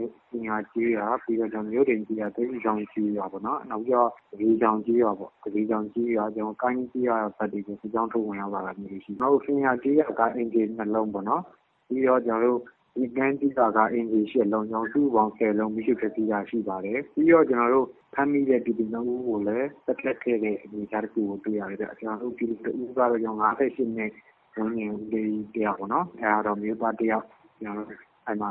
[0.48, 6.24] ရွာကျေးရွာ ပြီးတော့ မြို့တိမ်ကျေးရွာ၊သိန္နီချောင်းကျေးရွာပေါ့နော်။နောက်ပြီးတော့ သပြေချောင်ကျေးရွာပေါ့။သပြေချောင်ကျေးရွာ၊
[6.62, 11.42] ကိုင်းကြီးကျေးရွာဘက်တွေကို စစ်ကြောင်းထိုးဝင်ရောက်လာတာမျိုးတွေရှိတယ်။နောက်ဆင်ရွာကျေးရွာက အိမ်ခြေ ၂ လုံးပေါ့နော်။
[11.88, 12.60] ပြီးတော့ကျနော်တို့
[12.98, 22.34] မြစ်ကမ်းကျေးရွာက အိမ်ခြေ ၈ လုံး စုစုပေါင်း ၁၀ လုံး မီးရှို့ဖျက်ဆီးတာရှိပါတယ်။ပြီးတော့ ကျနော်တို့ ဖမ်းမိတဲ့ ပြည်သူ ၂ ဦးကိုလည်း သတ်ဖြတ်ခဲ့တဲ့ အနေအထားတခုကို တွေ့ရတယ်ဗျ။ကျနော်တို့
[22.38, 23.40] ပြည်သူတဦးကတော့ ၅၈
[23.96, 24.10] နှစ်
[24.54, 27.24] ဝန်းကျင်ကလေးတယောက်ပေါ့နော်။အဲဒါကတော့အမျိုးသားတယောက်
[27.58, 28.50] အဲဒီမှာ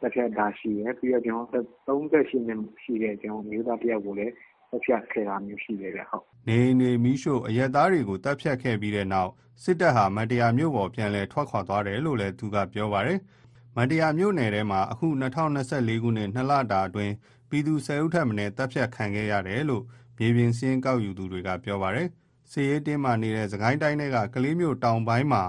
[0.00, 1.64] သတ်ဖြတ်တာရှိတယ်။ပြီးတော့ကျနော်တို့
[2.06, 3.18] အသက်၃၈နှစ်ရှိတဲ့အ
[3.50, 4.32] မျိုးသားတယောက်ကိုလည်း
[4.70, 6.02] သတ်ဖြတ်ခဲ့တာမျိုးရှိတယ်ဗျ။"
[6.48, 9.30] နေအိမ်တွေမီးရှို့၊အရပ်သားတွေကိုသတ်ဖြတ်ခဲ့ပြီးတဲ့နောက်
[9.62, 13.18] စစ်တပ်ဟာမတ္တရာမြို့ပေါ်ပြန်လည်ထွက်ခွာသွားတယ်လို့လည်းသူကပြောပါတယ်။
[13.76, 17.12] မတ္တရာမြို့နယ်ထဲမှာအခု၂၀၂၄ခုနှစ်၂လတာအတွင်း
[17.50, 19.84] ပြည်သူ၁၀ဦးထက်မနည်းသတ်ဖြတ်ခံခဲ့ရတယ်လို့
[20.18, 22.08] မြေပြင်စာရင်းကောက်ယူသူတွေကပြောပါတယ်။
[22.52, 25.42] စစ်ရေးတင်းမာနေတဲ့စစ်ကိုင်းတိုင်းထဲကကလေးမြို့တောင်ပိုင်းမှာ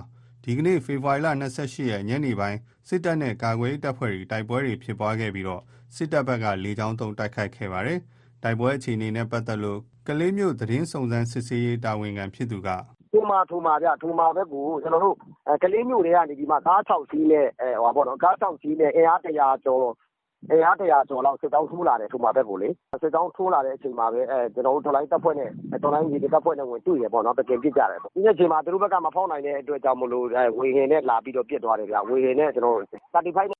[0.44, 5.48] ဒီကနေ့ဖေဖော်ဝါရီလ၂၈ရက်ညနေပိုင်းစစ်တပ်နဲ့ကာကွယ်ရေးတပ်ဖွဲ့တွေတိုက်ပွဲတွေဖြစ်ပွားခဲ့ပြီး
[5.96, 8.00] စစ်တပ်ဘက်ကလေကြောင်းသုံးတိုက်ခိုက်ခဲ့ပါတယ်။
[8.44, 12.70] တိုက်ပွဲအခြေအနေနဲ့ပတ်သက်လို့ကလေးမြို့သတင်းစုံစမ်းစစ်ဆေးရေးတာဝန်ခံဖြစ်သူက
[13.12, 15.16] “ထိုမှာထိုမှာဗျ။ထိုမှာဘက်ကိုကျနော်တို့
[15.64, 17.94] ကလေးမြို့ထဲကနေပြီးမှကား၆စီးနဲ့အင်အား
[20.46, 22.70] ၁၀၀ ကျော်လောက် စစ်ကြောင်းထိုးလာတယ် ထိုမှာဘက်ကိုလေ။
[23.02, 24.22] စစ်ကြောင်းထိုးလာတဲ့အချိန်မှာပဲ
[24.56, 25.50] ကျနော်တို့ တော်လှန်ရေးတပ်ဖွဲ့နဲ့
[25.84, 30.26] တော်လှန်ရေးမြေပြင်တပ်ဖွဲ့နဲ့ ဝင်တွေ့တယ်ပေါ့နော်။တကယ်ပစ်ကြတယ်ပေါ့။ပြီးတဲ့အချိန်မှာ သူတို့ဘက်က မဖောက်နိုင်တဲ့အတွက်ကြောင့်မို့လို့
[30.60, 33.58] ဝေဟင်နဲ့ လာပြီးတော့ ပစ်သွားတယ်ဗျ။ဝေဟင်နဲ့35 နဲ့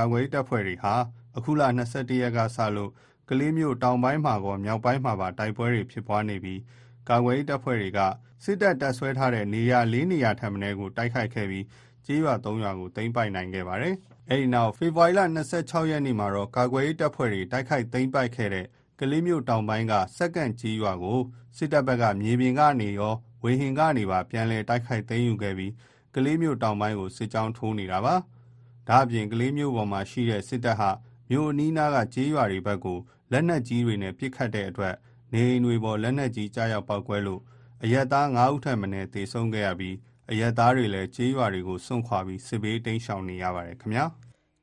[0.00, 0.92] ကာကွယ်ရေးတပ်ဖွဲ့တွေဟာ
[1.36, 2.90] အခုလ ၂၁ ရက်ကစလို့
[3.28, 6.60] ကလေးမြို့ တောင်ပိုင်းမှာကော မြောက်ပိုင်းမှာပါ တိုက်ပွဲတွေ ဖြစ်ပွားနေပြီး
[7.08, 8.00] ကာကွယ်ရေးတပ်ဖွဲ့တွေက
[8.44, 11.64] စစ်တပ် တပ်စွဲထားတဲ့ နေရာ ၄ နေရာထက်မနည်းကို တိုက်ခိုက်ခဲ့ပြီး
[12.06, 13.94] ကျေးရွာ ၃ ရွာကို သိမ်းပိုက်နိုင်ခဲ့ပါတယ်။
[14.32, 15.38] အဲဒီနောက် ဖေဖော်ဝါရီလ ၂
[15.70, 18.66] ၆ ရက်နေ့မှာတော့ ကာကွယ်ရေးတပ်ဖွဲ့တွေ တိုက်ခိုက်သိမ်းပိုက်ခဲ့တဲ့
[18.98, 21.18] ကလေးမြို့တောင်ပိုင်းက စက္ကန့်ကျေးရွာကို
[21.56, 25.72] စစ်တပ်ဘက်က မြေပြင်ကနေရော ဝေဟင်ကနေပါ ပြန်လည် တိုက်ခိုက်သိမ်းယူခဲ့ပြီး
[26.14, 28.14] ကလေးမြို့တောင်ပိုင်းကို စစ်ကြောင်းထိုးနေတာပါ။
[28.88, 30.90] ဒါ့အပြင် ကလေးမြို့ပေါ်မှာရှိတဲ့ စစ်တပ်ဟာ
[31.30, 32.98] မြို့အနီးနားက ကျေးရွာတွေဘက်ကို
[33.32, 34.94] လက်နက်ကြီးတွေနဲ့ ပစ်ခတ်တဲ့အတွက်
[35.32, 37.40] နေအိမ်တွေပေါ် လက်နက်ကြီး ကျရောက်ပေါက်ကွဲလို့
[37.82, 39.96] အရပ်သား ၅ ဦးထက်မနည်း သေဆုံးခဲ့ရပြီး
[40.30, 44.06] အရပ်သားတွေလည်း ကျေးရွာတွေကို စွန့်ခွာပြီး စစ်ဘေးတိမ်းရှောင်နေရပါတယ်ခင်ဗျာ။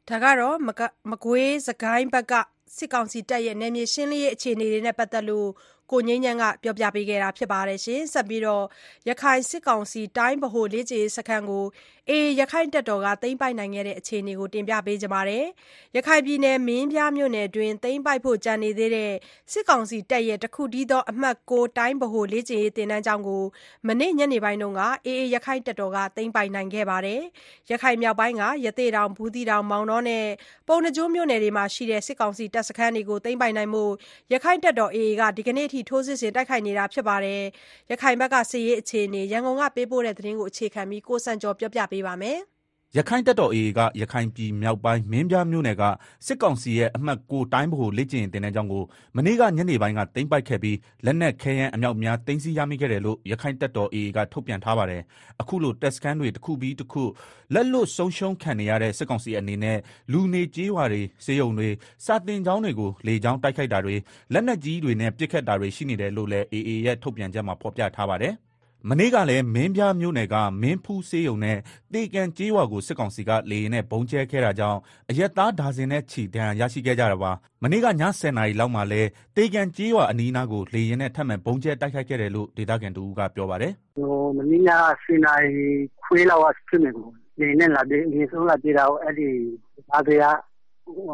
[0.10, 0.58] ဒါကတော့
[1.12, 2.34] မကွေး၊စစ်ကိုင်းဘက်က
[2.78, 5.50] စစ်ကောင်စီတပ်ရဲ့ နယ်မြေရှင်းလင်းရေး အခြေအနေတွေနဲ့ ပတ်သက်လို့
[5.92, 7.60] ကိုငြိမ်းချမ်းက ပြောပြပေးခဲ့တာပါ။
[8.14, 8.44] ဆက်ပြီး
[9.08, 11.66] ရခိုင်စစ်ကောင်စီ တိုင်းဗဟိုလေ့ကျင့်ရေးစခန်းကို
[12.10, 15.46] AA ရက္ခိုင့်တပ်တော်က သိမ်းပိုက်နိုင်ခဲ့တဲ့အခြေအနေကို တင်ပြပေးထားပါတယ်။
[15.96, 19.12] ရခိုင်ပြည်နယ် မင်းပြားမြို့နယ်အတွင်း သိမ်းပိုက်ဖို့ ကျန်နေသေးတဲ့
[19.52, 23.44] စစ်ကောင်စီတပ်ရဲ့ တခုတည်းသော အမှတ် ၉ တိုင်းဗဟိုလေ့ကျင့်ရေး သင်တန်းကျောင်းကို
[23.88, 27.22] မနေ့ညနေပိုင်းက AA ရက္ခိုင့်တပ်တော်က သိမ်းပိုက်နိုင်ခဲ့ပါတယ်။
[27.72, 30.26] ရခိုင်မြောက်ပိုင်းက ရသေ့တောင်၊ဘူးသီးတောင်၊မောင်တောနဲ့
[30.68, 33.92] ပုဏ္ဏားကျွန်းမြို့နယ်တွေမှာရှိတဲ့ စစ်ကောင်စီတပ်စခန်းတွေကို သိမ်းပိုက်နိုင်ဖို့
[34.32, 37.16] ရက္ခိုင့်တပ်တော် AA က ဒီကနေ့အထိ ထိုးစစ်ဆင်တိုက်ခိုက်နေတာပါ။
[37.92, 42.40] ရခိုင်ဘက်ကစစ်ရေးအခြေအနေ ရန်ကုန်ကပေးပို့တဲ့သတင်းကို အခြေခံပြီး ကိုစံကျော်ကပြောပြပါမယ်။
[42.96, 45.84] ရက္ခိုင့်တပ်တော် AA က ရခိုင်ပြည်မြောက်ပိုင်း မင်းပြားမြို့နယ်က
[46.26, 47.20] စစ်ကောင်စီရဲ့ အမှတ်
[47.54, 48.84] တိုင်းဗဟိုလေ့ကျင့်ရေး သင်တန်းကျောင်းကို
[49.16, 55.02] မနေ့က ညနေပိုင်းက သိမ်းပိုက်ခဲ့ပြီး လက်နက်ခဲယမ်း အမြောက်အများ သိမ်းဆည်းရမိခဲ့တယ်လို့ရက္ခိုင့်တပ်တော် AA က ထုတ်ပြန်ထားပါတယ်။
[55.42, 57.04] အခုလို တပ်စခန်းတွေ တခုပြီးတခု
[57.54, 59.78] လက်လွတ်ဆုံးရှုံးခံနေရတဲ့ စစ်ကောင်စီအနေနဲ့
[60.12, 61.70] လူနေကျေးရွာတွေ၊ဆေးရုံတွေ၊
[62.06, 63.96] စာသင်ကျောင်းတွေကို လေကြောင်းတိုက်ခိုက်တာတွေ
[64.34, 68.36] လက်နက်ကြီးတွေနဲ့ ပစ်ခတ်တာတွေ ရှိနေတယ်လို့လည်း AA ရဲ့ ထုတ်ပြန်ချက်မှာ ဖော်ပြထားပါတယ်။
[68.90, 71.58] မနေ့ကလည်း မင်းပြားမြို့နယ်က မင်းဖူးဆေးရုံနဲ့
[71.94, 77.32] တေကန်ကျေးရွာကို စစ်ကောင်စီက လေရင်နဲ့ဘုံကျဲခဲ့တာကြောင့် အရက်သား ဒါဇင်နဲ့ချီ ဒဏ်ရာရရှိခဲ့ကြတာပါ
[77.64, 79.02] မနေ့ကည10နာရီလောက်မှာလဲ
[79.38, 85.50] တေကန်ကျေးရွာအနီးနားကို လေရင်နဲ့ ထပ်မံဘုံကျဲတိုက်ခိုက်ခဲ့တယ်လို့ ဒေသခံတူကပြောပါတယ်ဟိုမင်းညာစင်နိုင်
[86.04, 89.28] ခွေးလောက်ဖြစ်နေကိုနေနဲ့ လာပြီးဒီဆုံးလာပြေးတာကိုအဲ့ဒီ
[89.94, 90.26] အားတွေက
[90.96, 91.06] ဟို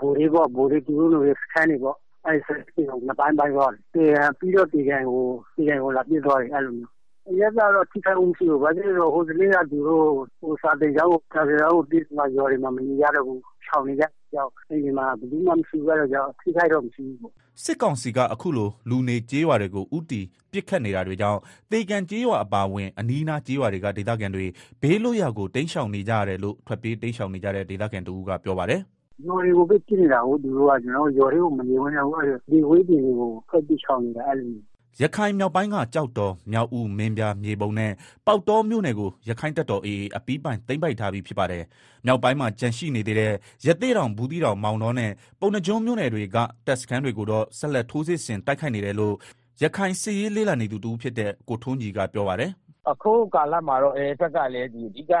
[0.00, 5.24] ဘူရီဘောဘူရီတူလို့ရစကန်နေပေါ့ အဲ့ဒီစကိကိုမပိုင်းပိုင်းပေါ့ပြီးတော့ဒီကန်ကို
[5.56, 6.99] ဒီကန်ကို လာပြေးသွားတယ် အဲ့လိုမျိုး
[7.40, 10.06] ရက်ကတော့ ထိခိုက်မှုရှိလို့ဘာဖြစ်လို့ဟိုစလေးကသူတို့
[10.40, 14.04] ဟိုစာတင်ကြောင်းကို စာတင်ကြောင်းကိုပြီးမှရော်တွေမှာ မနေရတော့ဘူးခြောက်နေကြ
[14.34, 17.32] ကြောက်အဲဒီမှာ ဘယ်သူမှ မရှိဘူးတော့ကြောက်ထိခိုက်တော့ မရှိဘူးပေါ့
[17.64, 20.20] စစ်ကောင်စီက အခုလို လူနေကျေးရွာတွေကိုဥတီ
[20.52, 24.46] ပစ်ခတ်နေတာတွေကြောင့်တေကန်ကျေးရွာအပါအဝင် အနီးနားကျေးရွာတွေက ဒေသခံတွေ
[24.82, 28.80] ဘေးလွတ်ရာကို တိမ်းရှောင်နေကြရတယ်လို့ ထွက်ပြေးတိမ်းရှောင်နေကြတဲ့ ဒေသခံတူကပြောပါတယ်
[29.26, 34.54] ရော်တွေကိုပဲကြည့်နေတာကို သူတို့က ကျွန်တော်ရော်တွေကို မနေဝင်တော့ဘူး အဲ့ဒီဝေးပြည်တွေကိုဖက်ပြီးချောင်းနေတာ အဲ့လို
[35.02, 37.92] ရခိုင်မြောက်ပိုင်းကကြောက်တော် မြောက်ဦး မင်းပြမြေပုံနဲ့
[38.26, 41.64] ပေါက်တော်မြို့နယ်ကိုရခိုင်တပ်တော် AA အပီးပိုင် သိမ်းပိုက်ထားပြီး ဖြစ်ပါတယ်။
[42.06, 43.32] မြောက်ပိုင်းမှာကြန့်ရှိနေသေးတဲ့
[43.66, 45.10] ရသေးတောင် ဘူးတီတောင် မောင်တော်နဲ့
[45.40, 46.36] ပုံနှကျွန်းမြို့နယ်တွေက
[46.66, 49.14] တပ်စခန်းတွေကိုတော့ ဆက်လက် ထိုးစစ်ဆင် တိုက်ခိုက်နေတယ်လို့
[49.62, 52.50] ရခိုင်စစ်ရေးလေးလာနေသူတူဖြစ်တဲ့ ကိုထွန်းကြီးကပြောပါတယ်။
[52.90, 55.12] အခုကာလမှာတော့အဲဘက်ကလည်းဒီအဓိက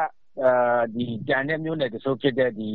[0.42, 0.50] အဲ
[0.94, 2.70] ဒီကြံတဲ့မျိုးနယ်တချို့ဖြစ်တဲ့ဒီ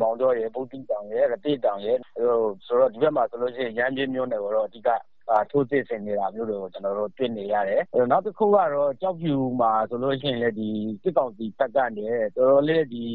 [0.00, 1.98] မောင်တော်ရဲ့ဗုဒ္ဓတောင်ရဲ့ရတိတောင်ရဲ့
[2.66, 4.88] ဆိုတော့ဒီဘက်မှာဆိုလို့ရှိရင် ရမ်းပြင်းမျိုးနယ်ကိုတော့ အဓိက
[5.50, 10.70] ထိုးစစ်ဆင်နေတာမျိုးတွေကို ကျွန်တော်တို့ တွေ့နေရတယ်။နောက်တစ်ခုကတော့ကြောက်ဖြူမှာဆိုလို့ရှိရင်လည်းဒီ
[11.02, 13.06] စစ်ကောင်စီတပ်ကနေ တော်တော်လေးဒီ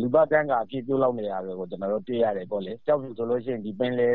[0.00, 4.10] လူပတ်တန်းကအဖြစ် ပြုလုပ်နေတာတွေကို ကျွန်တော်တို့ တွေ့ရတယ်ပေါ့လေ။ကြောက်ဖြူဆိုလို့ရှိရင်ဒီပင်လေ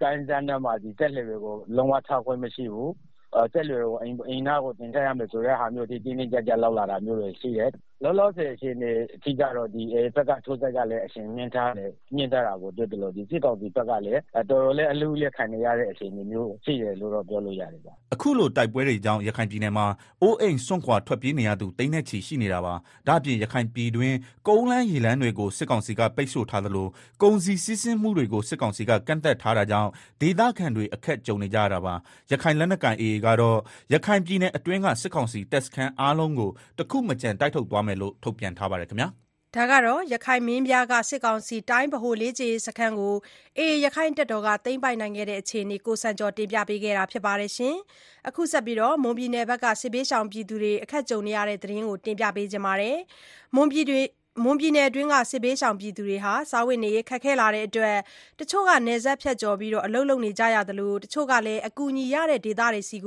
[0.00, 2.90] ကိုင်းစန်းထဲမှာဒီတက်လေတွေကို လုံးဝထောက်ခွင့်မရှိဘူး။
[3.52, 7.70] တက်လေကို အိမ်နာကို တင်ထားရမယ်ဆိုတဲ့ဟာမျိုးဒီတင်းတင်းကြပ်ကြပ်လောက်လာတာမျိုးတွေ ရှိတယ်။
[8.02, 19.86] လောလောဆယ် အချိန်နေအထီးကတော့ဒီအဲဘက်က ထိုးဆက်ကလည်း အရှင်မြင့်ထားတယ်မြင့်ထားတာကို တွေ့တယ်လို့ဒီစစ်ကောင်စီဘက်ကလည်း တော်တော်လေး အလူလက်ခံနေရတဲ့ အခြေအနေမျိုး ရှိတယ်လို့တော့ ပြောလို့ရတယ်ဗျ အခုလို တိုက်ပွဲတွေကြောင့် ရခိုင်ပြည်နယ်မှာ
[20.22, 22.74] အိုးအိမ်စွန့်ခွာ ထွက်ပြေးနေရသူတိမ့်နဲ့ချီ ရှိနေတာပါ။
[23.08, 24.16] ဒါ့အပြင် ရခိုင်ပြည်တွင်း
[24.48, 26.88] ကုန်းလန်း ရေလန်းတွေကို စစ်ကောင်စီက ပိတ်ဆို့ထားသလို
[27.22, 31.94] ကုန်စည်စည်းစိမ်မှုတွေကို စစ်ကောင်စီက ကန့်သက်ထားတာကြောင့် ဒေသခံတွေ အခက်ကြုံနေကြရတာပါ။
[32.32, 33.58] ရခိုင်လက်နက်ကိုင် AA ကတော့
[33.92, 39.08] ရခိုင်ပြည်နယ်အတွင်းက စစ်ကောင်စီတပ်စခန်းအားလုံးကို တခုမကြံတိုက်ထုတ်သွားမယ်လို့ထုတ်ပြန်ထားပါတယ်ခင်ဗျာ။
[39.56, 43.14] ဒါကတော့ရခိုင်မင်းပြားကစစ်ကောင်စီတိုင်းဗဟိုလေးခြေစခန်းကို
[43.58, 47.76] အေရခိုင်တပ်တော်ကသိမ်းပိုက်နိုင်ခဲ့တဲ့အခြေအနေကိုစံကြော်တင်ပြပေးခဲ့တာဖြစ်ပါတယ်ရှင်။
[48.28, 52.98] အခုဆက်ပြီးမွန်ပြည်နယ်ဘက်ကစစ်ဘေးရှောင်ပြည်သူတွေအခက်ကြုံနေရတဲ့သတင်းကိုတင်ပြပေးကြပါမယ်။
[53.54, 54.00] မွန်ပြည်တွေ
[54.42, 57.98] မွန်ပြည်နယ်အတွင်းက စစ်ဘေးရှောင်ပြည်သူတွေဟာ စားဝတ်နေရေး ခက်ခဲလာတဲ့အတွက်
[58.40, 62.98] တချို့က နယ်စပ်ဖြတ်ကျော်ပြီးအလုပ်လုပ်နေကြရသလို တချို့ကလည်း အကူအညီရတဲ့ ဒေသတွေဆီ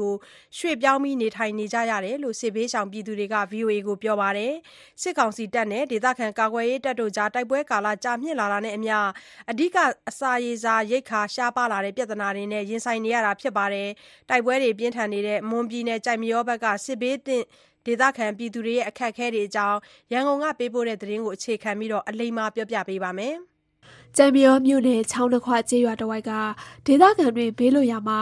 [0.58, 4.54] ရွှေ့ပြောင်းပြီးနေထိုင်နေကြရတယ်လို့ စစ်ဘေးရှောင်ပြည်သူတွေက VOA ကိုပြောပါတယ်။
[5.02, 8.98] စစ်ကောင်စီတပ်နဲ့ ဒေသခံကာကွယ်ရေးတပ်တို့ကြား တိုက်ပွဲကာလ ကြာမြင့်လာတာနဲ့အမျှ
[9.50, 9.78] အဓိက
[10.10, 13.90] အစာရေစာရိက္ခာ ရှားပါးလာတဲ့ ပြဿနာတွေနဲ့ ရင်ဆိုင်နေရတာဖြစ်ပါတယ်။
[14.30, 17.46] တိုက်ပွဲတွေပြင်းထန်နေတဲ့ မွန်ပြည်နယ်ကြိုက်မရောဘက်က စစ်ဘေးသင့်
[17.88, 19.78] ဒေသခံပြည်သူတွေရဲ့ အခက်အခဲတွေအကြောင်း
[20.12, 23.36] ရန်ကုန်ကပေးပို့တဲ့သတင်းကို အခြေခံပြီး အလိမ္မာပြောပြပေးပါမယ်။
[24.18, 26.32] ကြံပြောမြို့နယ် ချောင်းတစ်ခွကျေးရွာတဝိုက်က
[26.86, 28.20] ဒေသခံတွေ ဘေးလွတ်ရာမှာ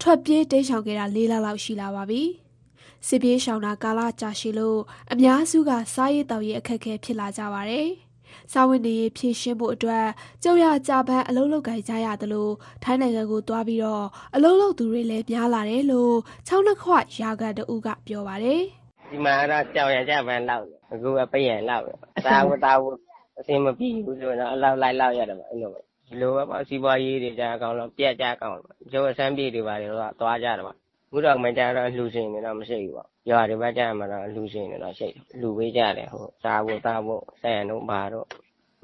[0.00, 2.22] ထွက်ပြေးတိမ်းရှောင်ခဲ့တာ ၄ လလောက်ရှိလာပါပြီ။
[3.06, 4.80] စစ်ပြေးရှောင်တာ ကာလကြာရှည်လို့
[5.12, 7.88] အများစုက စားရေးတောက်ရေး အခက်အခဲဖြစ်လာကြပါတယ်။
[8.52, 10.06] စာဝင်နေရေး ဖြည့်ရှင်းဖို့အတွက်
[10.42, 12.48] ကြုံရကြပန်း အလုံးလုံးကြိုင်ကြရသလို
[12.82, 18.64] ထိုင်းနိုင်ငံကိုသွားပြီးတော့အလုံးလုံးသူတွေလည်း များလာတယ်လို့ ချောင်းနှခွရာကန်တူကပြောပါတယ်။
[19.10, 22.98] ဒီမှာတော့ကြောင်ရကြပန်းလောက်တယ်အခုကပယံလောက်တယ်စားဝတ်သားဝတ်
[23.38, 28.56] အစင်မပြေဘူးဆိုတော့အလောက်လိုက်လောက်ရတယ်ပေါ့အဲ့လိုပဲဒီလိုပဲပေါ့စီးပွားရေးတွေကြာအကောင်တော့ပြက်ကြအကောင်
[28.92, 30.76] ကျိုးအစမ်းပြေတွေပါတယ်တော့သွားကြတယ်ပေါ့
[31.12, 38.26] ဘုတော့မကြတော့လှူရှင်တွေတော့မရှိဘူးပေါ့ရွာတွေဘက်ကြမှာတော့လှူရှင်တွေတော့ရှိတယ်လှူပေးကြတယ်ဟိုစားဖို့သားဖို့ဆက်ရံတို့ဘာတို့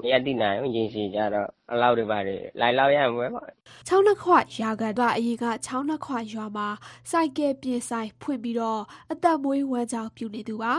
[0.02, 3.48] မရတိနိုင်ရင်ရင်စီကြတော့အလောက်တွေပါတယ်လိုက်လောက်ရမှာပေါ့
[3.86, 4.32] ချောင်းနှခွ
[4.62, 6.68] ရာကန်ကအရင်ကချောင်းနှခွရွာမှာ
[7.10, 8.82] စိုက်ကဲပြင်ဆိုင်ဖွင့်ပြီးတော့
[9.12, 10.74] အသက်မွေးဝမ်းကြောင်းပြုနေသူပါ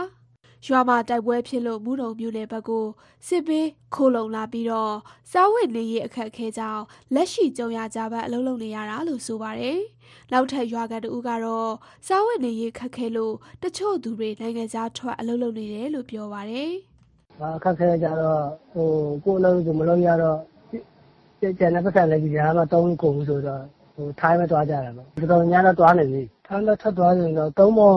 [0.66, 2.86] ရွာမှာတိုက်ပွဲဖြစ်လို့မူးတုံမြို့နယ်ဘက်ကို
[3.26, 4.94] စစ်ပေးခိုလုံလာပြီးတော့
[5.32, 6.82] စားဝတ်နေရေးအခက်အခဲကြောင့်
[7.14, 9.78] လက်ရှိကြုံရကြပန်းအလုံးလုံးနေရတာလို့ဆိုပါတယ်
[10.32, 11.72] နောက်ထပ်ရွာကန်တူကတော့
[12.06, 16.72] စားဝတ်နေရေးခက်ခဲလို့တချို့သူတွေနိုင်ငံခြားထွက်အလုပ်လုပ်နေတယ်လို့ပြောပါတယ်
[17.40, 18.88] အခက်ခဲကြတော့ဟို
[19.24, 20.38] ကိုယ်လုံးဆိုမလုံးရတော့
[21.40, 23.62] ကျန်တဲ့ပတ်စံလည်း ဒီဟာမှတုံးကုန်ဆိုတော့
[23.94, 27.92] ဟိုထိုင်းမသွားကြတယ်ပေါ့ တော်တော်များတော့ သွားနေပြီ ထိုင်းတော့ထွက်သွားရင်တော့ သုံးပုံ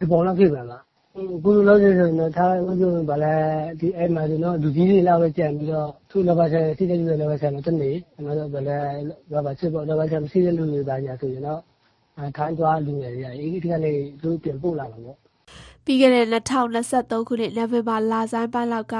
[0.00, 0.82] ဒီပုံလောက်ဖြစ်ပါလား
[1.16, 2.74] အခုလုံးဆိုရင်တော့ထားဥပမာ
[3.10, 3.34] ဗလဲ
[3.80, 8.78] ဒီအဲ့မှာဆိုတော့လူကြီးတွေလောက်ပဲကြံပြီးတော့သူ့လောဘဆက်စီးတဲ့လူတွေလောဘဆက်တော့တနေ့ကျွန်တော်တို့ဗလဲ
[9.32, 11.60] လောဘစစ်ပေါ့လောဘဆက်မရှိတဲ့လူတွေပါညာဆိုရင်တော့
[12.36, 13.92] ထိုင်းသွား လူတွေရအေးဒီကနေ
[14.22, 15.18] သူပြန်ပို့လာမှာပေါ့
[15.84, 18.96] ပြီးခဲ့တဲ့2023ခုနှစ်နိုဝင်ဘာလဆန်းပိုင်းလောက်က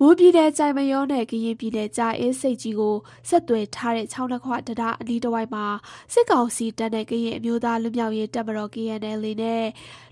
[0.00, 2.96] မွန်ပြည်နယ်ကြိုင်မရောနဲ့ကရင်ပြည်နယ်ကြာအင်းဆိပ်ကြီးကို
[3.28, 5.66] ဆက်သွယ်ထားတဲ့ချောင်းနှစ်ခွတံတားအနီးတစ်ဝိုက်မှာ
[6.12, 9.66] စစ်ကောင်စီတပ်နဲ့ကရင်အမျိုးသားလွတ်မြောက်ရေးတပ်မတော် KNLA နဲ့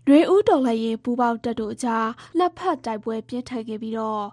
[0.07, 4.25] နွေဦးတော်လှန်ရေးပူးပေါင်းတပ်တို့အကြားလက်ဖက်တိုက်ပွဲပြင်းထန်ခဲ့ပြီးတော့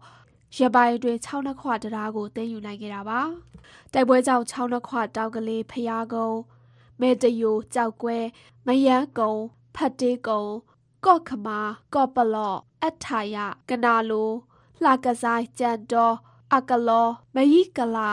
[0.57, 3.21] ရက်ပိုင်းအတွင်းချောင်းနှစ်ခွတံတားကိုသိမ်းယူနိုင်ခဲ့တာပါ
[3.93, 6.39] တိုက်ပွဲကြောင့်ချောင်းနှစ်ခွတောင်ကလေးဖျားကုန်း
[7.01, 8.17] မဲတယိုကြောက်ကွဲ
[8.67, 9.33] မယန်းကုံ
[9.75, 10.43] ဖတ်တေးကုံ
[11.05, 11.59] ကော့ခမာ
[11.93, 13.35] ကော့ပလော့အထာယ
[13.69, 14.31] ကနာလို
[14.83, 16.15] လှကဆိုင်ကြံတော်
[16.55, 18.11] အကလောမယီကလာ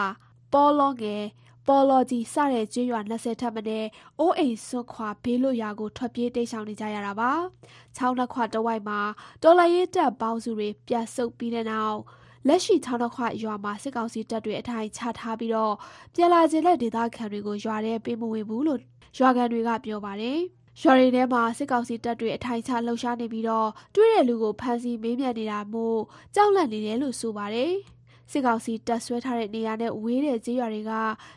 [0.53, 1.25] ပေါ်လောငယ်
[1.67, 3.85] ပေါ်လောကြီးစတဲ့ကျွရွာ20ထပ်မတဲ့
[4.19, 7.33] အိုးအိမ်စွန့်ခွာဘေးလွတ်ရာကိုထွက်ပြေးတိတ်ဆောင်နေကြရတာပါ။
[7.97, 9.01] ချောင်းနှခွတဝိုက်မှာ
[9.43, 11.99] တော်လရေးတပ်ပေါင်းစုတွေပြတ်ဆုပ်ပြီးတဲ့နောက်
[12.47, 15.75] လက်ရှိချောင်းနှခွရွာမှာစစ်ကောင်စီတပ်တွေအထိုင်ချထားပြီးတော့
[16.15, 18.81] ပြည်လာခြင်းတဲ့ဒေသခံတွေကိုရွာထဲပေးမဝင်ဘူးလို့
[19.19, 20.41] ရွာခံတွေကပြောပါတယ်။
[20.83, 26.01] ရွာတွေထဲမှာစစ်ကောင်စီတပ်တွေအထိုင်ချလှုပ်ရှားနေပြီးတော့တွေ့တဲ့လူကိုဖမ်းဆီးမေးမြန်းနေတာမို့
[26.35, 27.73] ကြောက်လန့်နေတယ်လို့ဆိုပါတယ်။
[28.31, 30.93] စစ်ကောင်စီတပ်ဆွဲထားတဲ့နေရာနဲ့ဝေးတဲ့ကျေးရွာတွေက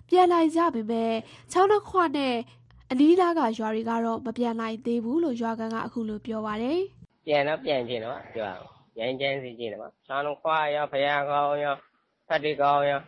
[0.10, 1.14] ပြန်လာကြပေမဲ့
[1.52, 2.36] ချောင်းနှခွနဲ့
[2.92, 6.80] အနီးနားကရွာတွေကတော့မပြန်နိုင်သေးဘူးလို့ရွာကန်ကအခုလိုပြောပါတယ်
[7.26, 8.66] ပြန်တော့ပြန်ချင်တော့ပြောအောင်
[9.00, 11.76] ရိုင်းချမ်းစီချင်တော့ဆောင်းခွာရောဖယားကောင်းရော
[12.28, 13.02] ဖတ်တိကောင်းရော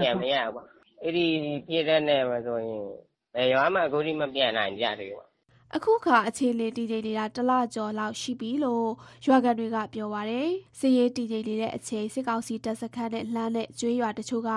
[0.00, 0.66] ပြန်မရဘူးပေါ့
[1.02, 1.26] အဲ့ဒီ
[1.68, 2.84] ပြည့်တဲ့နဲ့မဆိုရင်
[3.34, 5.26] ဘယ်ရွာမှအခုထိမပြန်နိုင်ကြသေးဘူး။
[5.76, 8.88] အခုခါအခြေအနေတည်ငြိမ်နေတာတစ်လကျော်လောက်ရှိပြီလို့
[9.26, 14.50] ရွာကန်တွေကပြောပါတယ်။စစ်ရေးတည်ငြိမ်နေတဲ့အချိန်စစ်ကောင်စီတပ်စခန်းနဲ့လှမ်းတဲ့ကျွေးရွာတချို့က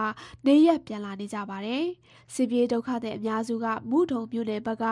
[0.45, 1.83] နေရက်ပြန်လာနေကြပါတယ်။
[2.33, 4.85] စစ်ပြေးဒုက္ခတဲ့အများစုကမုထုံမြို့နယ်ဘက်က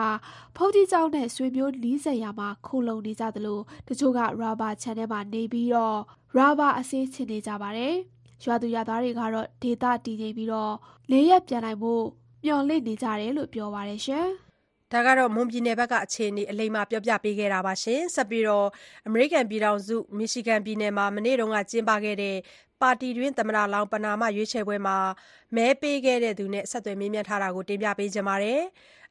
[0.56, 5.98] ဖုန်ကြီးကျောင်းနဲ့ဆွေမျိုးနီးစက်ရာမှာခိုလုံနေကြသလိုတချို့ကရာဘာခြံထဲမှာနေပြီးတော့
[6.36, 7.94] ရာဘာအစေးချင်နေကြပါတယ်။
[8.44, 10.74] ရွာသူရွာသားတွေကတော့ဒေတာတည်ငြိမ်ပြီးတော့
[11.10, 12.04] နေရက်ပြန်နိုင်ဖို့
[12.44, 14.26] မျှော်လင့်နေကြတယ်လို့ပြောပါတယ်ရှင်။
[14.92, 18.68] ဒါကတော့မွန်ပြည်နယ်ဘက်ကအခြေအနေအလိမ္မာပြောပြပေးခဲ့တာပါရှင်ဆက်ပြီးတော့
[19.06, 22.36] အမေရိကန်ပြည်ထောင်စုမီရှီဂန်ပြည်နယ်မှာမနေ့တုန်းကကျင်းပခဲ့တဲ့
[22.82, 24.96] ပါတီတွင်း သမ္မတလောင်းပနာမ ရွေးချယ်ပွဲမှာ
[25.56, 28.60] မဲပေးခဲ့တဲ့သူနဲ့ ဆက်သွယ်မေးမြန်းထားတာကို တင်ပြပေးကြပါမယ်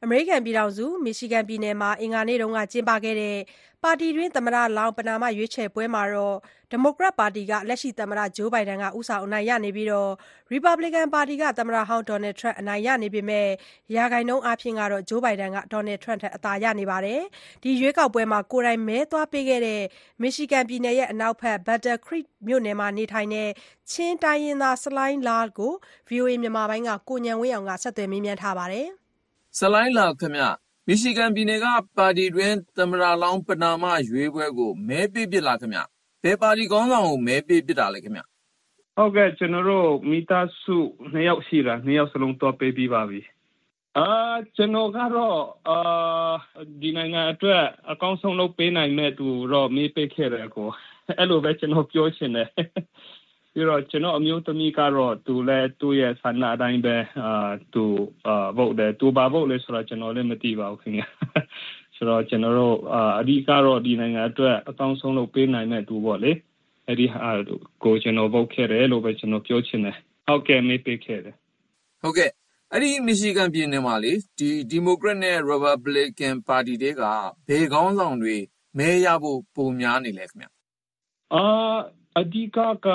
[0.04, 3.36] အမေရိကန်ပြည်ထောင်စု မီရှီဂန်ပြည်နယ်မှာ အင်္ဂါနေ့တုန်းကကျင်းပခဲ့တဲ့
[3.82, 6.36] ပါတီတွင်း သမ္မတလောင်းပနာမ ရွေးချယ်ပွဲမှာတော့
[6.70, 10.10] ဒီမိုကရက်ပါတီက လက်ရှိသမ္မတဂျိုးဘိုင်ဒန်ကဦးဆောင် အနိုင်ရနေပြီးတော့
[10.52, 13.46] ရီပတ်ဘလီကန်ပါတီက သမ္မတဟောင်းဒေါ်နယ်ထရန့်အနိုင်ရနေပေမဲ့
[13.94, 17.20] ရာဂိုင်နှုန်းအားဖြင့်ကတော့ဂျိုးဘိုင်ဒန်ကဒေါ်နယ်ထရန့်ထက် အသာရနေပါတယ်
[17.62, 19.82] ဒီရွေးကောက်ပွဲမှာ ကိုယ်တိုင်မဲသွားပေးခဲ့တဲ့
[20.22, 23.48] မီရှီဂန်ပြည်နယ်ရဲ့အနောက်ဘက် Battle Creek မြို့နယ်မှာ နေထိုင်တဲ့
[23.90, 25.72] ချင်းတိုင်းရင်းသားဆလိုင်းလာကို
[26.08, 28.88] VOA မြန်မာပိုင်းကကိုဉာဏ်ဝင်းအောင်ကဆက်သွယ်မေးမြန်းထားပါတယ်
[29.58, 30.44] ဆလိုင်းလာခင်ဗျ
[30.86, 35.80] မီရှီဂန်ပြည်နယ်ကပါတီတွင်သမ္မတလောင်းပနာမရွေးပွဲကိုမဲပေးပစ်လာခင်ဗျ
[36.22, 38.22] ဘယ်ပါတီကောင်းဆောင်ကိုမဲပေးပစ်တာလဲခင်ဗျ
[38.96, 40.76] ဟုတ်ကဲ့ကျွန်တော်တို့မိသားစု
[41.12, 43.20] နှစ်ယောက်ရှိတာနှစ်ယောက်စလုံးတော့ပေးပြီးပါပြီ
[43.98, 44.08] အာ
[44.56, 45.78] ကျွန်တော်ကတော့အာ
[46.80, 50.68] ဒီနိုင်ငံအတွက်အကောင်းဆုံးလုပ်ပေးနိုင်မဲ့သူတော့မေးပေးခဲ့တယ်ကို
[51.18, 52.48] အဲ့လိုပဲကျွန်တော်ပြောချင်တယ်
[53.52, 57.84] ပြီးတော့ကျွန်တော်အမျိုးသမီးကတော့သူလည်းသူ့ရဲ့ဆန္ဒအတိုင်းပဲအာသူ
[58.26, 61.04] အာဗုတ်တယ်သူပါဗုတ်လဲဆိုတော့ကျွန်တော်လည်းမသိပါဘူးခင်ဗျ
[61.96, 66.32] ဆိုတော့ကျွန်တော်တို့အာအဓိကတော့ဒီနိုင်ငံအတွက်အကောင်းဆုံးလုပ်ပေးနိုင်မဲ့သူပေါ့လေ
[66.86, 67.30] အဲ့ဒီဟာ
[67.84, 71.34] ကိုကျွန်တော်ဗုတ်ခဲ့တယ်လို့ပဲကျွန်တော်ပြောချင်တယ်ဟုတ်ကဲ့မေးပေးခဲ့တယ်
[72.02, 72.30] ဟုတ်ကဲ့
[72.72, 77.02] အဲ့ဒီမီရှီဂန်ပြည်နယ်မှာလေဒီဒီမိုကရက်နဲ့ရီပတ်ဘလီကန်ပါတီတွေက
[77.48, 78.36] ဘယ်ကောင်းဆောင်တွေ
[78.78, 80.46] မဲရဖို့ပုံများနေလဲခင်ဗျ
[81.34, 81.44] အာ
[82.18, 82.88] အဓိကက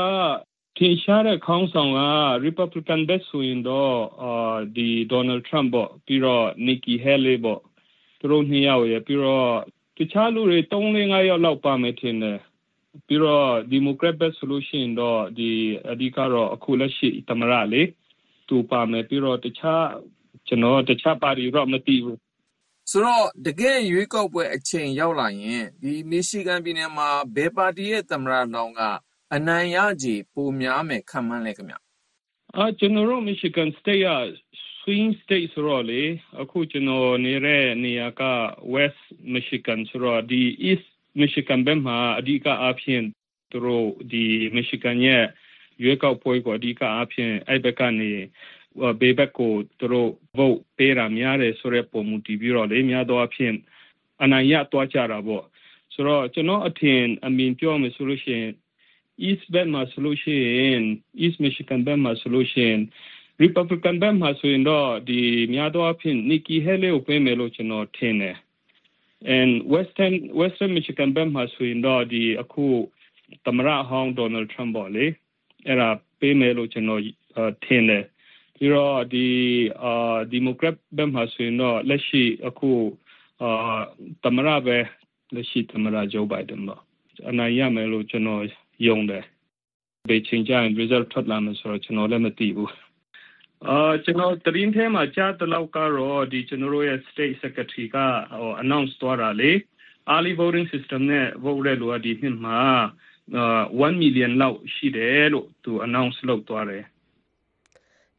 [0.78, 2.02] ထင်ရှားတဲ့ခေါင်းဆောင်က
[2.46, 7.62] Republican ဘက်ဆိုရင်တော့အာဒီ Donald Trump ပေါ့ပြီးတော့ Nikki Haley ပေါ့
[8.20, 9.52] သူတို့နှစ်ယောက်ရယ်ပြီးတော့
[9.98, 12.40] တခြားလူတွေ3 4 5ယောက်လောက်ပါမယ်ထင်တယ်
[13.08, 15.50] ပြီးတော့ Democrat ဘက်ဆိုလို့ရှိရင်တော့ဒီ
[15.92, 17.82] အဓိကတော့အခုလက်ရှိသမ္မတလေ
[18.50, 19.86] သူပါမယ်ပြီးတော့တခြား
[20.48, 22.20] ကျွန်တော်တခြားပါတီတော့မသိဘူး
[22.92, 28.82] ဆိုတော့တကယ်ရွေးကောက်ပွဲအချိန်ရောက်လာရင်ဒီမီရှီဂန်ပြည်နယ်မှာဘယ်ပါတီရဲ့သမ္မတလောင်းက
[29.36, 31.76] အနိုင်ရခြေ ပိုများမယ်ခံမှန်းလဲခင်ဗျ
[32.56, 34.12] အာကျွန်တော်တို့ Michigan State က
[34.80, 36.02] swing state ဆိုတော့လေ
[36.42, 38.22] အခုကျွန်တော်နေတဲ့နေရာက
[38.76, 39.02] West
[39.34, 40.88] Michigan ဆိုတော့ ဒီ East
[41.22, 43.04] Michigan ဘက်မှာ အဓိကအားဖြင့်
[43.52, 44.26] သူတို့ ဒီ
[44.58, 45.26] Michigan ရဲ့
[45.84, 48.12] ရွေးကောက်ပွဲကို အဓိကအားဖြင့် အဲ့ဘက်ကနေ
[49.02, 53.54] ဘေးဘက်ကို သူတို့ vote ပေးတာများတယ်ဆိုတဲ့ပုံမူတည်ပြီးတော့လေ များသောအားဖြင့်
[54.24, 55.46] အနိုင်ရသွားကြတာပေါ့
[55.94, 58.52] ဆိုတော့ ကျွန်တော်အထင်အမြင်ပြောမယ်ဆိုလို့ရှိရင်
[59.28, 60.84] East ဘက်မှာဆိုလို့ရှိရင်
[61.24, 62.82] East Michigan ဘက်မှာဆိုလို့ရှိရင်
[63.44, 65.20] Republican ဘက်မှာဆိုရင်တော့ဒီ
[65.54, 68.38] များသောအားဖြင့် Nikki Haley ကိုပေးမယ်လို့ကျွန်တော်ထင်တယ်
[69.38, 72.66] and Western Western Michigan ဘက်မှာဆိုရင်တော့ဒီအခု
[73.46, 75.06] သမ္မတဟောင်း Donald Trump ပေါ့လေ
[75.68, 77.02] အဲ့ဒါပေးမယ်လို့ကျွန်တော်
[77.66, 78.04] ထင်တယ်
[78.56, 79.28] ပြီးတော့ဒီ
[79.84, 82.72] အာ Democrat ဘက်မှာဆိုရင်တော့လက်ရှိအခု
[83.42, 83.52] အာ
[84.24, 84.78] သမ္မတပဲ
[85.34, 86.82] လက်ရှိသမ္မတ Joe Biden ပေါ့
[87.30, 88.44] အနိုင်ရမယ်လို့ကျွန်တော်
[88.86, 89.24] ယုံတယ်
[90.10, 92.72] ဘယ်ချိန်ကျရင် result ထွက်လာမယ်ဆိုတော့ကျွန်တော်လည်းမသိဘူး
[93.68, 97.98] အာကျွန်တော်တရင်ထဲမှာကြားတလောက်ကတော့ဒီကျွန်တော်ရဲ့ state secretary က
[98.63, 99.52] announce သွားတာလေ
[100.13, 102.62] early voting system နဲ့ vote တဲ့လူကဒီနှစ်မှာ
[103.88, 106.84] 1 million လောက်ရှိတယ်လို့သူ announce လုပ်သွားတယ်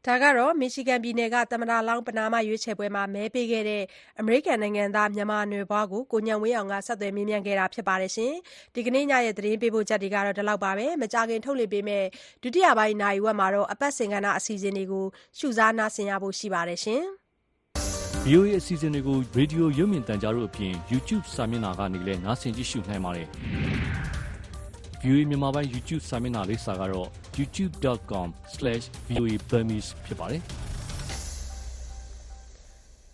[0.07, 3.83] ဒါကတော့မီရှီဂန်ပြည်နယ်က သမ္မတလောင်း ပဏာမ ရွေးချယ်ပွဲမှာ မဲပေးခဲ့တဲ့
[4.19, 7.95] အမေရိကန်နိုင်ငံသား မြန်မာနွယ်ဖွားကို ကိုဉာဏ်ဝင်းအောင်က ဆက်သွယ်မေးမြန်းခဲ့တာပါ။
[8.75, 12.07] ဒီကနေ့ညရဲ့ သတင်းပေးပို့ချက်တွေကတော့ ဒီလောက်ပါပဲ။မကြာခင် ထုတ်လွှင့်ပေးမယ့်
[12.43, 15.05] ဒုတိယပိုင်း နာရီဝက်မှာတော့ အပတ်စဉ်ကဏ္ဍ အစီအစဉ်တွေကို
[15.39, 16.79] ရှုစားနားဆင်ရဖို့ ရှိပါတယ်။
[18.25, 23.27] VOA အစီအစဉ်တွေကို ရေဒီယို ရုပ်မြင်သံကြားတို့အပြင် YouTube စာမျက်နှာကနေလည်း နားဆင်ကြည့်ရှုနိုင်ပါတယ်။
[25.01, 30.41] VOA မြန်မာပိုင်း YouTube စာမျက်နှာလိပ်စာကတော့ youtube.com/voaburmese ဖြစ်ပါတယ်။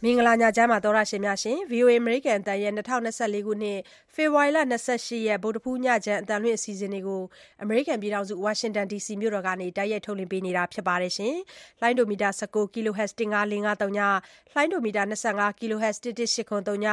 [0.03, 3.79] မင်္ဂလာညချမ်းပါသောရရှင်များရှင် VOA အမေရိကန်အတန်ရဲ့2024ခုနှစ်
[4.15, 4.59] ဖေဖော်ဝါရီလ
[4.93, 7.21] 28ရက်ဗုဒ္ဓဖူးညချမ်းအတန်လွင့်အစီအစဉ်တွေကို
[7.63, 11.35] အမေရိကန်ပြည်ထောင်စုဝါရှင်တန် DC မြို့တော်ကနေတိုက်ရိုက်ထုတ်လွှင့်ပေးနေတာဖြစ်ပါတယ်ရှင်။
[11.81, 14.07] လိုင်းဒိုမီတာ19 kHz 15553ည
[14.55, 16.87] လိုင်းဒိုမီတာ25 kHz 11803ည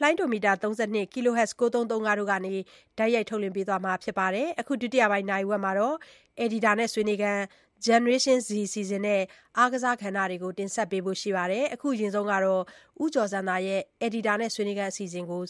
[0.00, 2.54] လိုင်းဒိုမီတာ32 kHz 9335တို့ကနေ
[2.98, 5.96] တိုက်ရိုက်ထုတ်လွှင့်ပေးသွားမှာဖြစ်ပါတယ်။အခုဒုတိယပိုင်းနိုင်ဝက်မှာတော့
[6.44, 7.42] editor နဲ့ဆွေးနွေးခန်း
[7.86, 9.20] Generation Z အစီအစဉ်နဲ့
[9.58, 12.62] အားကစားကဏ္ဍတွေကို တင်ဆက်ပေးဖို့ရှိပါတယ်။အခုအရင်ဆုံးကတော့
[13.02, 15.42] ဦးကျော်ဇံသာရဲ့ editor နဲ့ ဆွေးနွေးခန်းအစီအစဉ်ကို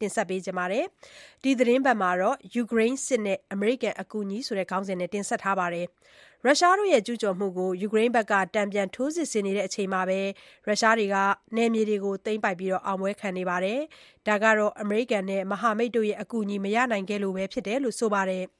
[0.00, 0.84] တင်ဆက်ပေးကြပါမယ်။
[1.42, 5.86] ဒီသတင်းပတ်မှာတော့ ယူကရိန်းစစ်နဲ့ အမေရိကန်အကူအညီဆိုတဲ့ ခေါင်းစဉ်နဲ့ တင်ဆက်ထားပါတယ်။
[6.44, 10.20] ရုရှားတို့ရဲ့ ကျူးကျော်မှုကို ယူကရိန်းဘက်ကတံပြန်ထိုးစစ်ဆင်နေတဲ့အချိန်မှာပဲ
[10.66, 11.16] ရုရှားတွေက
[11.56, 13.80] နယ်မြေတွေကို သိမ်းပိုက်ပြီး အောင်ပွဲခံနေပါတယ်။
[14.28, 18.44] ဒါကတော့ အမေရိကန်နဲ့ မဟာမိတ်တို့ရဲ့ အကူအညီ မရနိုင်ခဲ့လို့ပဲ ဖြစ်တယ်လို့ ဆိုပါတယ်။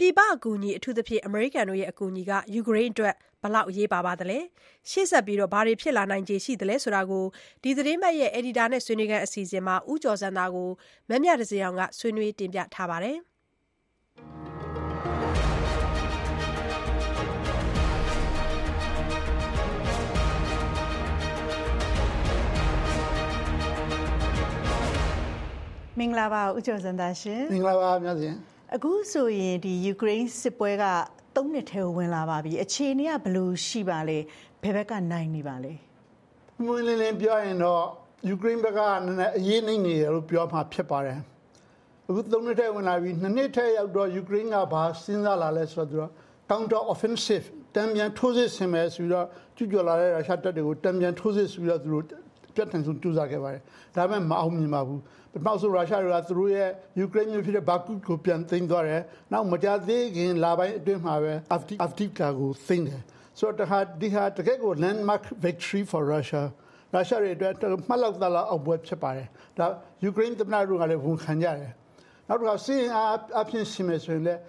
[0.00, 4.38] ပြည်ပအကူအညီ အထူးသဖြင့် အမေရိကန်တို့ရဲ့ အကူအညီက ယူကရိန်းအတွက် ဘယ်လောက် အရေးပါပါသလဲ။
[4.90, 7.24] ရှေ့ဆက်ပြီးဘာတွေ ဖြစ်လာနိုင်ခြေ ရှိသလဲဆိုတာကို
[7.62, 10.68] ဒီသတင်းပတ်ရဲ့ အယ်ဒီတာနဲ့ ဆွေးနွေးခန်း အစီအစဉ်မှာ ဦးကျော်စံသာကို
[11.08, 13.18] မမြတစင်အောင်က ဆွေးနွေးတင်ပြထားပါတယ်။
[25.98, 28.36] မင်္ဂလာပါ ဦးကျော်စံသာရှင် မင်္ဂလာပါမြတ်စင်
[28.74, 30.84] အခုဆိုရင်ဒီယူကရိန်းစစ်ပွဲက
[31.34, 34.18] ၃နှစ်ထဲကိုဝင်လာပါပြီအခြေအနေကဘယ်လိုရှိပါလဲ
[34.62, 35.72] ဘယ်ဘက်ကနိုင်နေပါလဲ
[36.64, 37.82] မွေးလင်းလင်းပြောရင်တော့
[38.28, 41.18] ယူကရိန်းဘက်ကနည်းနည်းအရေးနိုင်နေတယ်လို့ပြောမှဖြစ်ပါတယ်
[42.08, 46.10] အခု၃နှစ်ထဲဝင်လာပြီနှစ်နှစ်ထဲရောက်တော့ယူကရိန်းကဘာစဉ်းစားလာလဲဆိုတော့
[46.50, 49.26] counter offensive တံပြန်ထိုးစစ်ဆင်မယ်ဆိုတော့
[49.56, 52.04] ကျူးကျော်လာတဲ့ရုရှားတပ်တွေကိုတံပြန်ထိုးစစ်ဆိုတော့သူတို့
[52.54, 53.62] ပြတ်ထန်ဆုံးကြိုးစားခဲ့ပါတယ်
[53.96, 55.00] ဒါပေမဲ့မအောင်မြင်ပါဘူး
[55.38, 63.00] ပထမဆုံးရုရှားတွေကသူတို့ရဲ့ယူကရိန်းမြို့ဖြစ်တဲ့ဘာကူကိုပြန်သိမ်းသွားတယ်နောက်မကြာသေးခင်လပိုင်းအတွင်းမှာပဲအာဖတီအာဖတီကာကိုသိမ်းတယ်
[63.38, 66.44] ဆိုတော့ဒါဒီဟာတကယ်ကို landmark victory for Russia
[66.94, 67.52] ရုရှားတွေအတွက်
[67.88, 69.66] မှတ်လောက်သလားအောင်ပွဲဖြစ်ပါတယ်ဒါ
[70.04, 71.72] ယူကရိန်းသမ္မတတို့ကလည်းဝန်ခံကြတယ်
[72.28, 72.90] နောက်တစ်ခါစီးရင်
[73.40, 74.40] အဖြစ်ရှင်မယ်ဆိုရင်လည်း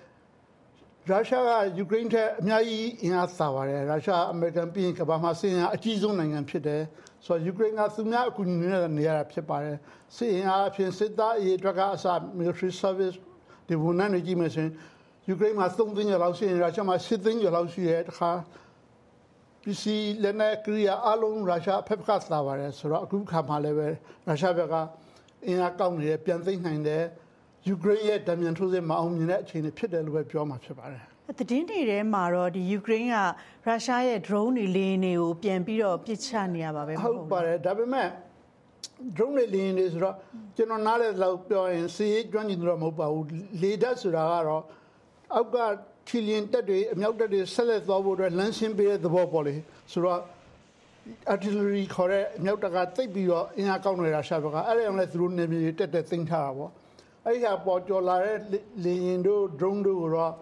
[1.10, 6.82] ရုရှားကယူကရိန်းထက်အများကြီးအင်အားသာပါတယ်ရုရှားအမေရိကန်ပြည်ကဘာမှာစီးရင်အကြီးဆုံးနိုင်ငံဖြစ်တယ်
[7.26, 9.78] ဆိုတော့ယူကရိန်းကသူများအကူအညီနဲ့နေရတာဖြစ်ပါတယ်
[10.16, 12.06] စစ်ရင်အားဖြင့်စစ်သားအရေးအတွက်ကအစ
[12.40, 13.18] military service
[13.68, 14.72] ဒီဝန်ထမ်းတွေကြီးမယ်ဆိုရင်
[15.28, 18.32] ယူကရိန်းမှာ3သိန်းကျော်လောက်ရှိရင်ရုရှားမှာ7သိန်းကျော်လောက်ရှိရဲ့တခါ
[19.64, 23.88] ပစ္စည်းလက်နက်ကရိယာအလုံးရုရှားဖက်ကသာပါတယ်ဆိုတော့အခုခါမှလည်းပဲ
[24.28, 24.76] ရုရှားဘက်က
[25.46, 27.04] အင်အားကောင်းနေတယ်ပြန်သိမ်းနိုင်တယ်
[27.68, 31.04] ယူကရိန်းရဲ့ဒဏ်မြန်ထိုးစစ်မအောင်မြင်တဲ့အခြေအနေဖြစ်တယ်လို့ပဲပြောမှာဖြစ်ပါတယ်
[31.38, 33.16] သတင်းတွေထဲမှာတော့ဒီယူကရိန်းက
[33.66, 38.08] ရုရှားရဲ့ drone တွေလေယာဉ်တွေကိုပြန်ပြီးတော့ပစ်ချနေရပါပဲဟုတ်ပါတယ်ဒါပေမဲ့
[39.16, 40.16] drone တွေလေယာဉ်တွေဆိုတော့
[40.56, 43.26] ကျွန်တော်နားလည်လောက်ပြောရင်စီးကျွမ်းကျင်တော့မဟုတ်ပါဘူး
[43.62, 44.64] လေတပ်ဆိုတာကတော့
[45.34, 45.58] အောက်က
[46.08, 49.56] ထီလျင်တက်တွေအမြောက်တက်တွေဆက်လက်သွားဖို့အတွက်လမ်းရှင်းပေးတဲ့သဘောပေါ့လေ
[49.92, 50.20] ဆိုတော့
[51.34, 56.72] artillery ခေါ်တဲ့အမြောက်တက်ကတိတ်ပြီးတော့အင်အားကောင်းနေတာရှာဘကအဲ့ဒါကြောင့်လည်းသူတို့နေမြေတက်တက်သိမ်းထားတာပေါ့
[57.26, 58.38] အဲ့ဒီဟာပေါ်ကျော်လာတဲ့
[58.84, 60.34] လေယာဉ်တို့ drone တို့ကိုတော့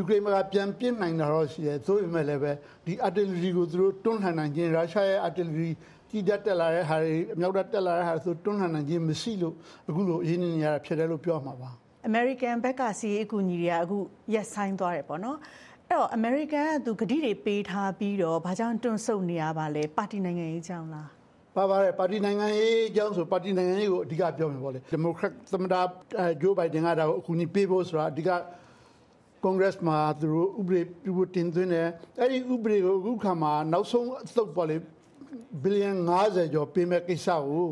[0.00, 2.52] ယူကရိန်းကပြန်ပြစ်နိုင်တာတော့ရှိတယ်သို့ပေမဲ့လည်းပဲ
[2.86, 5.70] ဒီ artillery ကိုသူတို့တွန်းလှန်နိုင်ခြင်းရုရှားရဲ့ artillery
[6.10, 9.54] ကြီးတက်တက်လာတဲ့ဟာတွေအမြောက်တက်လာတဲ့ဟာဆိုတွန်းလှန်နိုင်ခြင်းမရှိလို့
[9.88, 11.70] အခုလိုအရင်းနေရတာဖြစ်တယ်လို့ပြောမှာပါ
[12.06, 13.98] အမေရိကန်ဘက်ကစီးအကူအညီတွေကအခု
[14.34, 15.38] ရက်ဆိုင်သွားတယ်ပေါ့နော်
[15.88, 21.08] အဲ့တော့အမေရိကန်ကသူဂတိတွေပေးထားပြီးတော့ဘာကြောင့်တွန့်ဆုတ်နေရပါလဲပါတီနိုင်ငံရေးကြောင်းလား
[21.56, 25.74] ပါပါတယ်ပါတီနိုင်ငံရေးအကြောင်းဆိုပါတီနိုင်ငံရေးကိုအဓိကပြောမယ်ပေါ့လေဒီမိုကရက်သမ္မတ
[26.42, 28.30] ဂျိုးဘိုင်ဒန်ကဒါကိုအကူအညီပေးဖို့ဆိုတာအဓိက
[29.42, 34.76] ကွန်ဂရက်မှာသူတို့ဥပဒေပြုဖို့တင်သွင်းတယ်အဲ့ဒီဥပဒေကိုအခုခါမှာနောက်ဆုံးအသုတ်ပေါ့လေ
[35.62, 35.90] ဘီလီယံ
[36.22, 37.66] 90ကျော်ပေးမဲ့ကိစ္စကို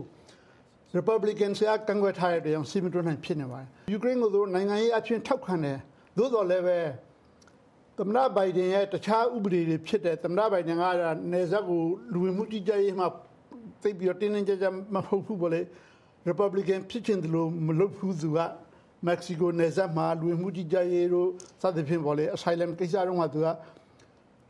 [0.97, 5.79] Republican ဆရာကန့်ကွက်ထားတဲ့ကြောင့်စီမံတွန်းနိုင်ဖြစ်နေပါတယ်ယူကရိန်းကိုသူတို့နိုင်ငံရေးအချင်းထောက်ခံတယ်
[6.17, 6.79] သို့တော်လည်းပဲ
[7.99, 10.85] သမ္မတဘိုင်ဒန်ရဲ့တခြားဥပဒေတွေဖြစ်တဲ့သမ္မတဘိုင်ဒန်က
[11.33, 13.09] နေဇက်ကိုလူဝင်မှုကြီးကြပ်ရေးမှာ
[13.83, 15.61] သိပြီးတော့တင်းတင်းကြပ်ကြပ်မဟုတ်ဘူးပေါ့လေ
[16.29, 18.39] Republican ဖြစ်ချင်တယ်လို့မလုပ်ဘူးသူက
[19.07, 21.29] မက္ကဆီကိုနယ်စပ်မှာလူဝင်မှုကြီးကြပ်ရေးတို့
[21.63, 23.49] စသဖြင့်ပေါ့လေ asylum ကိစ္စတော့မှသူက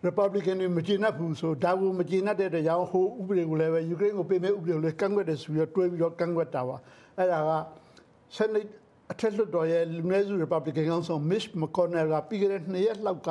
[0.06, 6.76] Republican တွေမကျေနပ်ဘူးဆိုဒါကိုမကျေနပ်တဲ့တရားဟိုဥပဒေကိုလည်းပဲယူကရိန်းကိုပေးမဲ့ဥပဒေကိုလည်းကန့်ကွက်တယ်ဆိုပြီးတော့တွဲပြီးတော့ကန့်ကွက်တာပါ
[7.16, 7.50] အဲ့ဒါက
[8.36, 8.70] Senate
[9.12, 13.28] အထက်လွှတ်တော်ရဲ့လူနည်းစု Republican ကောင်ဆောင် Mitch McConnell ကပြီးခဲ့တဲ့နှစ်ရက်လောက်က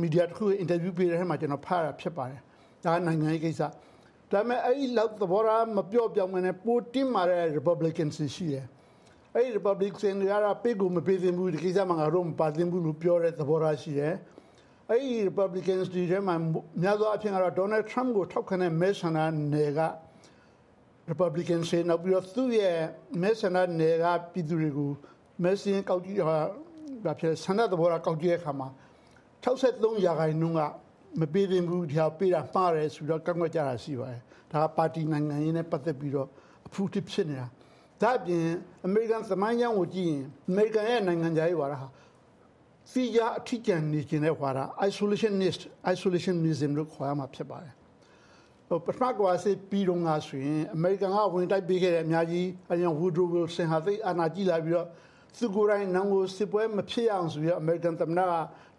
[0.00, 2.40] မီဒီယာတစ်ခုအင်တာဗျူးပေးတဲ့ထဲမှာကျွန်တော်ဖတ်ရဖြစ်ပါတယ်
[2.84, 3.68] ဒါနိုင်ငံရေးကိစ္စဒါ
[4.32, 8.66] ပေမဲ့အဲ့ဒီလောက်သဘောထားမပြော့ပြောင်းမနဲ့ပိုတင်းမာတဲ့ Republicans ရှိတယ်
[9.36, 14.14] အဲ့ဒီ Republicans တွေကတော့ပေးကိုမပေးသင့်ဘူးဒီကိစ္စမှာငါတို့မပါသင့်ဘူးလို့ပြောတဲ့သဘောထားရှိတယ်
[14.90, 16.34] အဲ့ဒီ Republicans တွေထဲမှာ
[16.82, 19.18] များသောအားဖြင့်ကတော့ Donald Trump ကိုထောက်ခံတဲ့မဲဆန္ဒ
[19.52, 19.80] နယ်က
[21.10, 22.78] Republican တွေနောက်ပြီးတော့သူ့ရဲ့
[23.22, 24.90] မဲဆန္ဒနယ်ကပြည်သူတွေကို
[25.42, 26.38] မဲစင်းကောက်ကြည့်ဟာ
[27.04, 28.68] ဒါဖြစ်ဆန္ဒသဘောထားကောက်ကြည့်တဲ့အခါမှာ
[29.44, 30.60] 63ရာခိုင်နှုန်းက
[31.20, 34.20] မပေးသင့်ဘူးဒီဟာပေးတာမှားတယ်ဆိုတော့ကန့်ကွက်ကြတာရှိပါတယ်
[34.52, 36.28] ဒါကပါတီနိုင်ငံရေးနဲ့ပတ်သက်ပြီးတော့
[36.66, 37.46] အဖူးတစ်ဖြစ်နေတာ
[38.02, 38.46] ဒါ့အပြင်
[38.86, 41.86] အမေရိကန်သမိုင်းကြောင်းကိုကြည့်ရင်အမေရိကန်ရဲ့နိုင်ငံခြားရေးဝါဒဟာ
[42.90, 47.74] စီရအထီးကျန်နေခြင်းတဲ့ဝါဒ isolationist isolationism လို့ခေါ်ရမှာဖြစ်ပါတယ်
[48.68, 54.88] ဟိုပထမကဘာစစ်ပြီးတော့ငါဆိုရင်အမေရိကန်ကဝင်တိုက်ပေးခဲ့တဲ့အများကြီးအရင် Woodrow Wilson ဟာသိအာဏာကြီးလာပြီးတော့
[55.36, 58.32] သူကိုယ်တိုင်နောင်ကိုစစ်ပွဲမဖြစ်အောင်ဆိုပြီးတော့ American သမ္မတက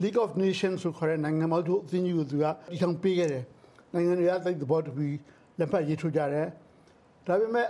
[0.04, 3.44] League of Nations ဆိုခေါ်တဲ့နိုင်ငံပေါင်းတို့အသင်းကြီးကိုသူကဒီထောင်ပေးခဲ့တယ်
[3.94, 5.18] နိုင်ငံတွေကသိသဘောတူပြီး
[5.60, 6.48] လက်ဖက်ရေးထိုးကြတယ်
[7.28, 7.68] ဒါပေမဲ့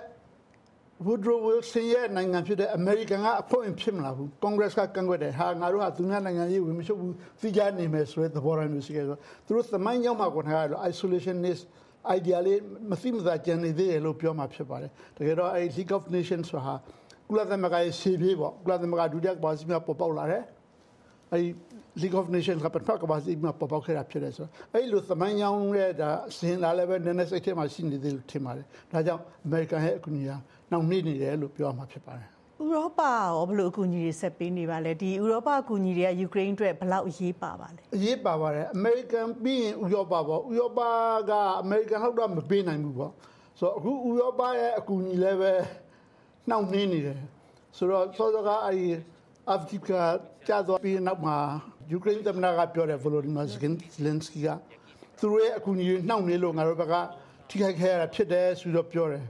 [1.03, 11.63] Woodrow Wilson ရဲ့နိုင်ငံဖြစ်တဲ့ American ကအဖို့ရင်ဖြစ်မလာဘူး Congress ကကန့်ကွက်တယ်ဟာငါတို့ကသူများနိုင်ငံရေးဝင်မရှုပ်ဘူးသိကြနေမယ်ဆိုတဲ့သဘောထားမျိုးရှိခဲ့ဆိုသူတို့သမိုင်းကြောင်းမှာကိုထားရတော့ isolationist
[12.15, 12.59] idea လေး
[12.91, 16.75] မသိမသာကြံနေသေးတယ်လို့ပြောမှာဖြစ်ပါတယ်တကယ်တော့အဲ League of Nations ဆိုတာ
[17.29, 20.43] ကုလသမဂ္ဂရဲ့ရှေ့ပြေးပေါ့ကုလသမဂ္ဂဒုတိယကမ္ဘာစစ်မှာပေါ်ပေါက်လာတယ်
[21.33, 21.39] အဲ
[22.01, 30.37] League of Nations ကပထမကမ္ဘာစစ်မှာပေါ်ပေါက်ခဲ့တာဖြစ်တယ်ဆိုတော့အဲလိုသမိုင်းကြောင်းရဲ့ဒါစင်လာလည်းပဲနည်းနည်းစိတ်ထဲမှာရှိနေသေးလို့ထင်ပါတယ်ဒါကြောင့် American ရဲ့အကူအညီဟာ
[30.71, 32.29] နှောင့်နှေးနေတယ်လို့ပြောမှာဖြစ်ပါတယ်
[32.63, 40.79] ဥရောပရောဘယ်လိုအကူအညီတွေဆက်ပေးနေပါလဲဒီဥရောပအကူအညီတွေကယူကရိန်းအတွက်ဘယ်လောက်အရေးပါပါလဲအရေးပါပါတယ်အမေရိကန်ပြီးရင်ဥရောပပေါ့ဥရောပ
[41.29, 43.11] ကအမေရိကန်လောက်တော့မပေးနိုင်ဘူးပေါ့
[43.59, 45.51] ဆိုတော့အခုဥရောပရဲ့အကူအညီလည်းပဲ
[46.49, 47.19] နှောင့်နှေးနေတယ်
[47.77, 48.87] ဆိုတော့စောစောကအဲဒီ
[49.49, 49.89] အာဖရိက
[50.47, 51.35] ကြာသွားပြီးနောက်မှာ
[51.91, 53.53] ယူကရိန်းသမ္မတကပြောတယ်ဗလိုဒီမာဇ
[54.03, 54.47] လန်စကီက
[55.19, 56.95] သူတို့ရဲ့အကူအညီနှောင့်နှေးလို့ငါတို့ဘက်က
[57.49, 59.25] ထိခိုက်ခဲ့ရတာဖြစ်တယ်ဆိုတော့ပြောတယ်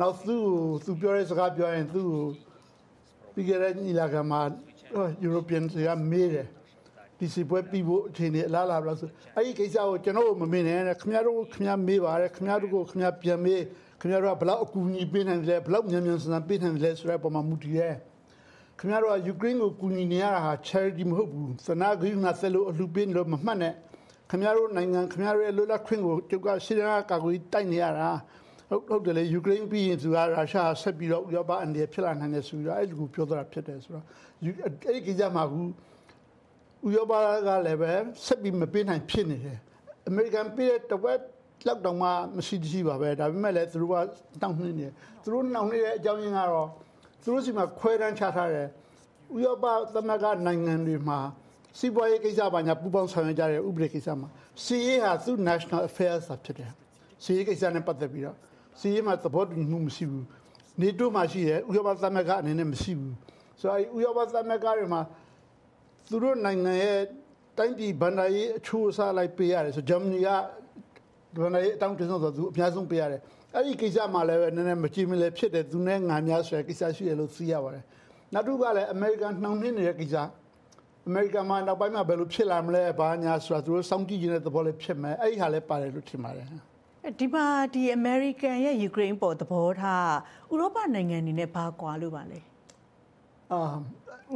[0.00, 0.42] နောက်သူ့
[0.84, 2.10] သူပြောတဲ့စကားပြောရင်သူ့
[3.32, 4.40] ပြီးကြတဲ့ညီလာခံမှာ
[5.26, 6.46] European တွေကမေးတယ်
[7.18, 13.62] ဒီစီပွဲပြီးဖို့အချိန်နဲ့လာလာလို့ဆိုအဲ့ဒီကိစ္စကိုကျွန်တော်မမေ့နဲ့ခင်ဗျားတို့ခင်ဗျားမေးပါတယ်ခင်ဗျားတို့ကိုခင်ဗျားပြန်မေး
[14.00, 17.90] ခင်ဗျားတို့ကဘလောက်အကူအညီပေးနိုင်တယ်ဘလောက်မြန်မြန်ဆန်ဆန်ပေးနိုင်တယ်ဆိုတဲ့ပုံမှာမူတည်ရဲ
[18.78, 23.74] ခင်ဗျားတို့ကယူကရိန်းကိုကူညီနေရတာဟာ charity မဟုတ်ဘူးသနာဂိနာဆက်လို့အလှပေးလို့မမှတ်နဲ့
[24.30, 28.08] ခင်ဗျားတို့နိုင်ငံခင်ဗျားတို့ရဲ့လွတ်လပ်ခွင့်ကိုကျုပ်ကရှင်းရကာကွယ်တိုက်နေရတာ
[28.74, 34.04] ဟုတ်ဟုတ်တယ်လေယူကရိန်းပြီးရင်သူကရုရှားဆက်ပြီးတော့ဥရောပအန်ဒီဖြစ်လာနိုင်တယ်ဆိုတော့အဲ့ဒီကိုပြောတာဖြစ်တယ်ဆိုတော့
[34.40, 35.60] အဲ့ဒီကိစ္စမှာကူ
[36.86, 37.12] ဥရောပ
[37.46, 37.92] ကလည်းပဲ
[38.24, 39.58] ဆက်ပြီးမပေးနိုင်ဖြစ်နေတယ်
[40.08, 41.18] အမေရိကန်ပြည်တဲ့တဝက်
[41.66, 43.94] လောက်တောင်မှမရှိရှိပါပဲဒါပေမဲ့လည်းသူတို့က
[44.42, 44.86] တောင်းနှင်းနေ
[45.22, 46.68] သူတို့နှောင်နေတဲ့အကြောင်းရင်းကတော့
[47.22, 48.68] သူတို့စီမှာခွဲတန်းချထားတယ်
[49.36, 49.64] ဥရောပ
[49.94, 51.18] သမဂ္ဂနိုင်ငံတွေမှာ
[51.78, 54.28] စီးပွားရေးကိစ္စပါညာပူးပေါင်းဆောင်ရွက်ကြတဲ့ဥပဒေကိစ္စမှာ
[54.64, 56.72] စီရေးဟာသူ national affairs ဖြစ်တယ်
[57.24, 58.36] စီရေးကိစ္စနဲ့ပတ်သက်ပြီးတော့
[58.80, 60.24] စီးရေးမှာသဘောတူညီမှုမရှိဘူး
[60.80, 63.14] နေတိုးမှာရှိတယ်ဥရောပသမဂ္ဂအနေနဲ့မရှိဘူး
[63.60, 65.00] ဆိုတော့ဥရောပသမဂ္ဂတွေမှာ
[66.10, 67.00] သူတို့နိုင်ငံရဲ့
[67.58, 70.28] တိုင်းပြည်ဗန္ဒာရေးအချိုးအစားလိုက်ပေးရတယ်ဆိုဂျာမနီက
[71.42, 73.20] ဗန္ဒာရေးအတောင်းတင်ဆုံးဆိုသူအများဆုံးပေးရတယ်
[73.54, 77.84] အဲ့ဒီကိစ္စမှာလည်းနည်းနည်းမကြည့်မလဲဖြစ်တယ်သူနဲ့ငါများဆိုတဲ့ကိစ္စရှိတယ်လို့သိရပါတယ်
[78.34, 80.16] နောက်တစ်ခုကလည်းအမေရိကန်နှောင့်နှင်းနေတဲ့ကိစ္စ
[81.08, 86.46] အမေရိကန်မှာနောက်ပိုင်းမှာဘယ်လိုဖြစ်လာမလဲဘာညာဆိုတာသူတို့စောင့်ကြည့်နေတဲ့သဘောလေးဖြစ်မယ်အဲ့ဒီဟာလည်းပါတယ်လို့ထင်ပါတယ်
[87.18, 90.10] ဒီမှာဒီ American ရဲ့ Ukraine ပေါ်သဘောထား
[90.52, 92.40] ဥရောပနိုင်ငံတွေနဲ့ဘာကွာလို့ပါလဲ
[93.52, 93.62] အာ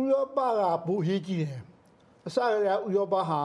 [0.00, 1.62] ဥရောပကဘူရေးကြည့်တယ်
[2.26, 3.40] အစကတည်းကဥရောပဟာ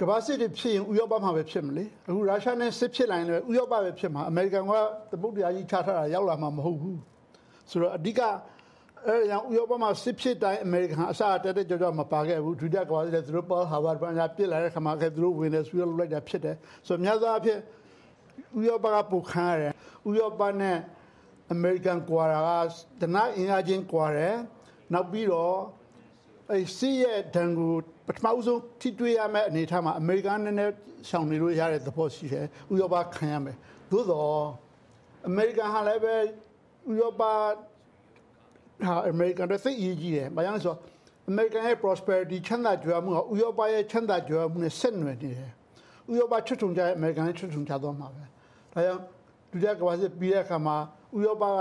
[0.00, 4.72] ကမ္ဘာစစ်တွေဖြစ်ရင်ဥရောပမှာပဲဖြစ်မလဲအခုရုရှားနဲ့စစ်ဖြစ်လာရင်လည်းဥရောပပဲဖြစ်မှာအမေရိကန်က
[5.12, 7.00] တပုတ်တရားကြီးချထားတာရောက်လာမှာမဟုတ်ဘူး
[7.70, 8.20] ဆိုတော့အဓိက
[9.06, 17.60] အဲကြောင့်ဥရောပမှာစစ်ဖြစ်တိုင်းအမေရိကန်အစတက်တက်ကြွကြွမပါခဲ့ဘူးဒုတိယကမ္ဘာစစ်လည်းသူတို့ပေါ်ဟာဗတ်ပညာပြစ်လာတဲ့ခါမှာကဲသူတို့ဝင်နေဆွေးလုပ်လိုက်တာဖြစ်တယ်ဆိုတော့များသောအားဖြင့်
[18.58, 19.74] ဥရောပကပူခန်းရတယ်
[20.08, 20.78] ဥရောပနဲ့
[21.52, 22.50] အမေရိကန်ကွာတာက
[23.00, 24.36] ဒနာအင်အားချင်းကွာတယ်
[24.92, 25.56] နောက်ပြီးတော့
[26.50, 27.72] အဲစီးရဲ့ဒဏ်ကို
[28.06, 30.70] ပထမဆုံးထိတွေ့ရမယ့်အနေအထားမှာအမေရိကန်နဲ့နဲ့
[31.08, 33.56] ရှောင်နေလို့ရတဲ့သဘောရှိတယ်ဥရောပခံရမယ်
[33.90, 34.44] သို့တော့
[35.28, 36.14] အမေရိကန်ဟာလည်းပဲ
[36.90, 37.32] ဥရောပဟာ
[39.10, 40.78] အမေရိကန်တဲ့သိအရေးကြီးတယ်ဘာကြောင့်လဲဆိုတော့
[41.28, 45.50] အမေရိကန်ရဲ့ prosperity ချမ်းသာကြွယ်မှုကဥရောပရဲ့ချမ်းသာကြွယ်မှုနဲ့ဆက်နွယ်နေတယ်
[46.10, 48.24] ဥရောပချွတ်ထုံကြရဲ့အမေရိကန်ချွတ်ထုံကြသွားမှာပဲ
[48.72, 49.02] ဒါကြောင့်
[49.50, 50.76] ဒုတိယကမ္ဘာစစ်ပြီးတဲ့အခါမှာ
[51.16, 51.60] ဥရောပက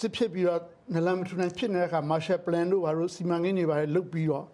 [0.00, 0.60] စစ်ဖြစ်ပြီးတော့
[0.94, 4.46] နလန်မထူနိုင်ဖြစ်နေတဲ့အခါ Marshall Plan တို့ဘာလို့စီမံကိန်းတွေဘာတွေလုပ်ပြီးတော့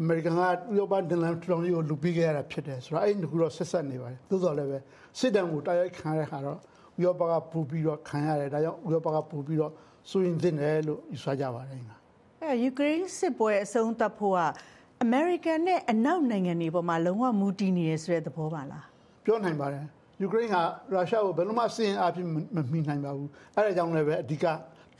[0.00, 0.44] အမေရိကန်ကဥ
[0.78, 4.78] ရောပနလန်ထူထောင်ရေးကိုလူပြီးခဲ့ရတာဖြစ်တယ်ဆိုတော့အဲ့ဒီခုတော့ဆက်ဆက်နေပါတယ်သို့တော်လည်းပဲ
[5.18, 6.58] စစ်တမ်းကိုတိုက်ရိုက်ခံရတဲ့ခါတော့
[6.98, 9.72] ဥရောပကပူပြီးတော့ခံရတယ်ဒါကြောင့်ဥရောပကပူပြီးတော့
[10.10, 11.94] စိုးရင်သင့်တယ်လို့ယူဆကြပါတယ်ငါ
[12.42, 14.40] အဲယူကရိန်းစစ်ပွဲအဆုံးသတ်ဖို့က
[15.02, 18.84] အမေရိကန်နဲ့အနောက်နိုင်ငံတွေပေါ်မှာလုံးဝမူတည်နေရဆိုတဲ့သဘောပါလား
[19.24, 19.84] ပြောနိုင်ပါတယ်
[20.20, 20.56] ယူကရိန်းက
[20.94, 24.44] ရုရှားကိုဘယ်လိုမှစင်အားဖြင့်မမီနိုင်ပါဘူးအဲဒါကြောင့်လည်းပဲအဓိက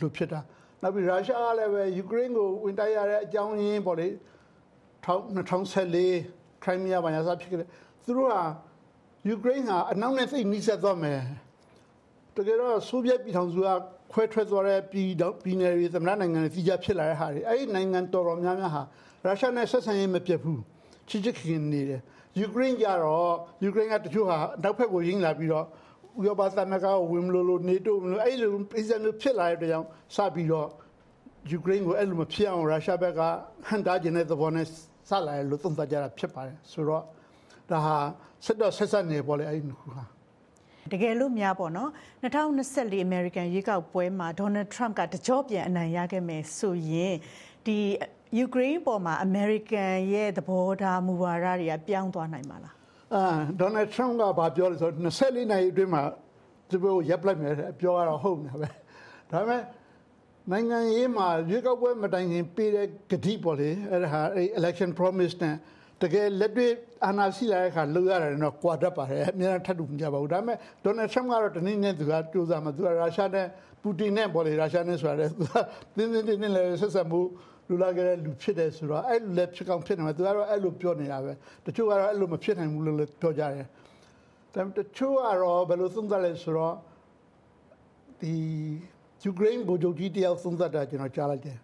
[0.00, 0.40] လူဖြစ်တာ
[0.82, 4.08] နောက်ပြီးရုရှားကလည်းပဲယူကရိန်းကိုဝင်တိုက်ရတဲ့အကြောင်းရင်းပေါ့လေ
[5.04, 7.68] 2014ခရိုင်းမီးယားဘာညာစဖြစ်ခဲ့တယ်
[8.04, 8.34] သူတို့က
[9.28, 11.20] ယူကရိန်းကအနောက်နဲ့သိပ်နှိစက်သွားမယ်
[12.36, 13.68] တကယ်တော့ဆိုဗီယက်ပြည်ထောင်စုက
[14.12, 18.82] ခွဲထွက်သွားတဲ့ပြည်တော့ပြည်နယ်တွေသမ္မတနိုင်ငံတွေကြီးကြဖြစ်လာတဲ့ဟာတွေအဲ့ဒီနိုင်ငံတော်တော်များများဟာ
[19.24, 20.60] ရုရှားနဲ့ဆက်ဆံရေးမပြတ်ဘူး
[21.08, 22.00] ချစ်ချစ်ခင်နေတယ်
[22.40, 23.32] ယူကရိန်းကြတော့
[23.64, 25.66] ယူကရိန်းကတချို့ဟာနောက်ဖက်ကိုရင်းလာပြီးတော့
[26.20, 30.68] ဥရောပသမဂ္ဂကိုဝင်မလို့လို့နေတိုးမလို့အဲ့လိုပြည်စံမျိုးဖြစ်လာတဲ့ကြောင့်စပြီးတော့
[31.50, 33.20] ယူကရိန်းကိုအဲ့လိုမဖြစ်အောင်ရုရှားဘက်က
[33.68, 34.66] ဟန်တာကျင်တဲ့သဘောနဲ့
[35.08, 37.02] စလာတယ်လို့သုံးသပ်ကြတာဖြစ်ပါတယ်ဆိုတော့
[37.70, 37.96] ဒါဟာ
[38.44, 40.04] ဆက်တော့ဆက်ဆက်နေပေါ့လေအဲ့ဒီခုဟာ
[40.92, 41.90] တကယ်လို့များပေါ့နော်
[42.22, 47.14] 2024 American ရွေးကောက်ပွဲမှာ Donald Trump ကတကြောပြန်အနိုင်ရခဲ့မယ်ဆိုရင်
[47.66, 47.78] ဒီ
[48.38, 52.74] ယူကရိန်းပေါ်မှာ American ရဲ့သဘောထားမူဝါဒတွေကပြောင်းသွားနိုင်ပါလား
[53.14, 53.24] အာ
[53.60, 56.02] ဒေါ်နယ်ထရမ့်ကဘာပြောလဲဆိုတော့24နာရီအတွင်းမှာ
[56.70, 58.68] ဒီဘက်ကိုရပ်ပလိုက်မယ်တဲ့ပြောရတော့ဟုတ်နေပဲ
[59.30, 59.62] ဒါပေမဲ့
[60.50, 65.56] နိုင်ငံရေးမှာရွေးကောက်ပွဲမတိုင်ခင်ပေးတဲ့ဂတိပေါ့လေအဲ့ဒါဟာအဲ့ election promise နဲ့
[66.02, 66.72] တကယ်လက်တွေ့
[67.06, 73.46] အာဏာရှိလာတဲ့အခါလုပ်ရတယ်တော့ကွာတတ်ပါတယ်အများထပ်တူမကြပါဘူးဒါပေမဲ့ဒေါ်နယ်ထရမ့်ကတော့တနည်းနဲ့သူကကြိုးစားမှာသူကရုရှားနဲ့
[73.82, 75.56] ပူတင်နဲ့ပေါ့လေရုရှားနဲ့ဆိုတာလေသူက
[75.96, 77.20] တင်းတင်းတင်းတင်းလည်းဆက်ဆက်မှု
[77.68, 81.32] လူလာကြတဲ့လူဖြစ်တယ်ဆိုတော့အဲ့လိုလည်းဖြစ်ကောင်းဖြစ်နေမှာသူကတော့အဲ့လိုပြောနေတာပဲ
[81.64, 83.66] တချို့ကတော့အဲ့လိုမဖြစ်နိုင်ဘူးလို့လည်းပြောကြတယ်
[84.54, 86.74] ဒါပေမဲ့တချို့ကတော့ဘယ်လိုသုံးသပ်လဲဆိုတော့
[88.20, 88.34] ဒီ
[89.22, 91.58] ယူကရိန်းဗိုလ်ချုပ်ကြီးတယောက်သုံးသပ်တာကျွန်တော်ကြားလိုက်တယ်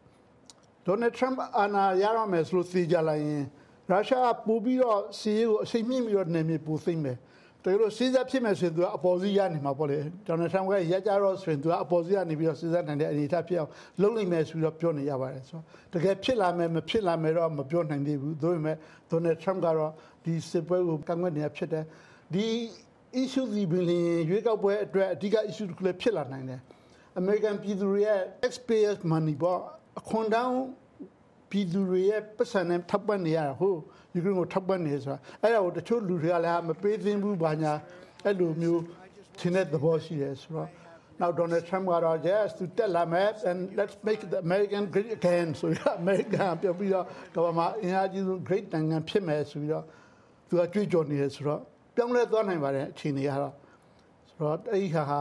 [0.86, 3.44] ဒေါ်နယ်ထရမ့်အာဏာရရမယ်ဆိုလို့သိကြလိုက်ရင်
[3.90, 7.18] ရုရှားပူပြီးတော့စီးရေးကိုအချိန်မြင့်ပြီးတော့နေမြေပူသိမ့်မယ်
[7.64, 18.76] တကယ်လို့စီးစားဖြစ်မယ်ဆိုရင်သူကအပေါ်စီးရနေမှာပေါ့လေဒေါ်နယ်ထရမ့်ကရကြတော့ဆိုရင်သူကအပေါ်စီးရနေပြီးတော့စီးစားနိုင်တဲ့အနေအထားဖြစ်အောင်လုပ်နိုင်မယ်ဆိုပြီးတော့ပြောနေရပါတယ်ဆိုတော့တကယ်ဖြစ်လာမယ်မဖြစ်လာမယ်တော့မပြောနိုင်သေးဘူးဒါပေမဲ့
[19.11, 19.92] ဒေါ်နယ်ထရမ့်ကတော့
[20.24, 21.84] ဒီစစ်ပွဲကိုကန့်ကွက်နေတာဖြစ်တယ်
[22.34, 22.46] ဒီ
[23.22, 23.88] issue ဒီဘင်း
[24.30, 26.61] ရွေးကောက်ပွဲအတွက်အဓိက issue တစ်ခုလည်းဖြစ်လာနိုင်တယ်
[27.20, 29.61] American ပြည်သူတွေရဲ့ taxpayers money ပေါ့
[30.00, 30.56] အခွန်တောင်း
[31.51, 33.78] ပြည်သူတွေရဲ့ပတ်စံနဲ့ထောက်ပံ့နေရတာဟုတ်
[34.14, 37.72] ယူကရိန်းကိုထောက်ပံ့နေဆိုတာအဲ့ဒါကိုတချို့လူတွေကလည်းမပေးသင့်ဘူးဘာညာ
[38.24, 38.82] အဲ့လိုမျိုး
[39.38, 40.68] ထင်တဲ့သဘောရှိတယ်ဆိုတော့
[41.20, 43.12] now Donald Trump ကတော့ yes to tell them
[43.51, 49.84] and let's make the American great again ဆိုတော့ American ပြောပြီးတော့ကမ္ဘာမှာအင်အားကြီးဆုံး great နိုင်ငံဖြစ်မယ်ဆိုပြီးတော့
[50.48, 51.61] သူကကြွေးကြော်နေတယ်ဆိုတော့
[51.94, 53.55] ပြောင်းလဲသွားနိုင်ပါတယ်အခြေအနေကတော့
[54.28, 55.20] ဆိုတော့အဲ့ဒီဟာဟာ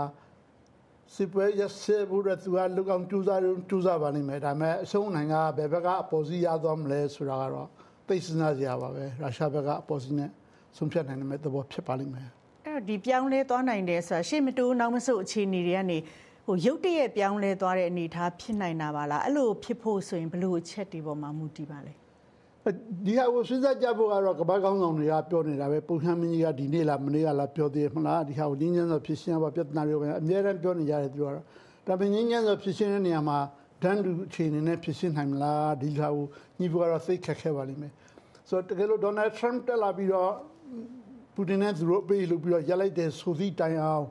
[1.15, 7.67] စစ်ပွဲရစေဘူးတဲ့သူကလူကောင်ကျူးစားကျူးစားပါလိမ့်မယ်ဒါပေမဲ့အဆုံးနိုင်ကဘယ်ဘက်ကအပေါ်စီးရသွားမလဲဆိုတာကတော့
[8.07, 10.29] သိစနာစရာပါပဲရုရှားဘက်ကအပေါ်စီးနဲ့
[10.77, 12.27] ဆုံးဖြတ်နိုင်တဲ့သဘောဖြစ်ပါလိမ့်မယ်
[12.65, 15.97] အဲ့တော့ဒီပြောင်းလဲသွားနိုင်တယ်ဆိုတာရှေ့မတိုးနောက်မဆုတ်အခြေအနေတွေကနေ
[16.45, 21.93] ဟိုရုတ်တရက်ပြောင်းလဲသွားတဲ့အနေအထားဖြစ်နိုင်တာပါလားအဲ့လိုဖြစ်ဖို့ဆိုရင်ဘလို့အချက်တွေပေါ်မှာမူတည်ပါလဲ
[23.05, 31.35] ဒီဟာကိုစဉ်းစားကြဖို့ကတော့ကမ္ဘာကောင်းဆောင်တွေကပြောနေတာပဲပုံမှန်မင်းကြီးကဒီနေ့လားမနေ့ကလားပြောသေးမလားဒီဟာကိုငင်းညမ်းစွာဖြစ်ရှင်းပါပြဿနာတွေပဲအများအားပြောနေကြတယ်သူကတော့
[31.87, 33.37] ဒါပေမဲ့ငင်းညမ်းစွာဖြစ်ရှင်းတဲ့နေရာမှာ
[33.83, 36.25] ဒန်းတူအခြေအနေနဲ့ဖြစ်ရှင်းနိုင်မလားဒီဟာကို
[36.59, 37.91] ညီဘကတော့သိခက်ခဲပါလိမ့်မယ်
[38.49, 40.31] ဆိုတော့တကယ်လို့ဒေါ်နယ်ထရမ့်တက်လာပြီးတော့
[41.35, 44.05] ပူတင်နဲ့သူတို့ပေးလို့ပြီးတော့ရလိုက်တဲ့ဆိုသည့်တိုင်အောင်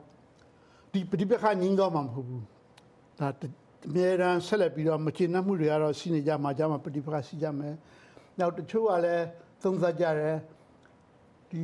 [0.93, 2.43] ဒီပဋိပက္ခငြင်းတော့မှာမဟုတ်ဘူး
[3.19, 3.29] ဒါ
[3.87, 7.75] အများရန်ဆက်လက်ပြီးတော့မချေနှက်မှုတွေကတော့ရှိနေကြမှာကြမှာပဋိပက္ခရှိကြမယ်
[8.39, 9.25] နောက်တချို့ကလည်း
[9.63, 10.37] သုံးသပ်ကြတယ်
[11.51, 11.63] ဒီ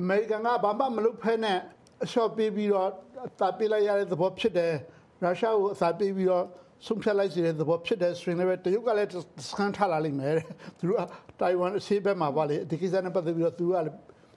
[0.00, 1.58] အမေရိကန်ကဘာမှမလုပ်ဖဲနဲ့
[2.04, 2.88] အလျှော့ပေးပြီးတော့
[3.26, 4.74] အသာပေးလိုက်ရတဲ့သဘောဖြစ်တယ်
[5.22, 6.44] ရုရှားကိုအသာပေးပြီးတော့
[6.86, 9.08] ဆုံးဖြတ်လိုက်စေတဲ့သဘောဖြစ်တယ်ဆိုရင်လည်းတရုတ်ကလည်း
[9.48, 10.46] စကန်ထားလာလိမ့်မယ်တဲ့
[10.78, 11.02] သူတို့က
[11.40, 13.96] တိုင်ဝမ်အရှေ့ဘက်မှာပါလေဒီကိစ္စနဲ့ပတ်သက်ပြီးတော့သူတို့ကလည်း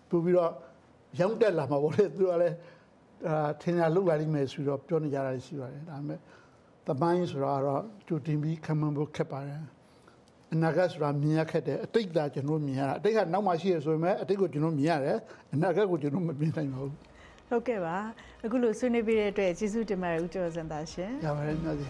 [0.09, 0.51] ပို့ပြီးတော့
[1.19, 2.55] ရောင်းတက်လာမှာပေါ့လေသူတို့ကလည်း
[3.27, 6.19] အာထင်ရလောက်လာလိမ့်မယ်ဆိုတော့ပြောနေကြတာရှိပါတယ်ဒါပေမဲ့
[6.87, 9.61] တမိုင်းဆိုတော့ကြိုတင်ပြီးခံမှန်းဖို့ခက်ပါတယ်
[10.53, 15.17] အနာဂတ်ဆိုတာမြင်ရခက်တယ်အတိတ်ကကျွန်တော်မြင်ရတာအတိတ်ကနောက်မှရှိရဆိုပေမဲ့အတိတ်ကိုကျွန်တော်မြင်ရတယ်
[15.53, 16.93] အနာဂတ်ကိုကျွန်တော်မမြင်နိုင်ပါဘူး
[17.49, 17.97] ဟုတ်ကဲ့ပါ
[18.45, 21.87] အခုလိုဆွေးနွေးပေးတဲ့အတွက်ကျေးဇူးတင်ပါတယ်ဦးကျော်စံသားရှင်ရပါတယ်ညစီ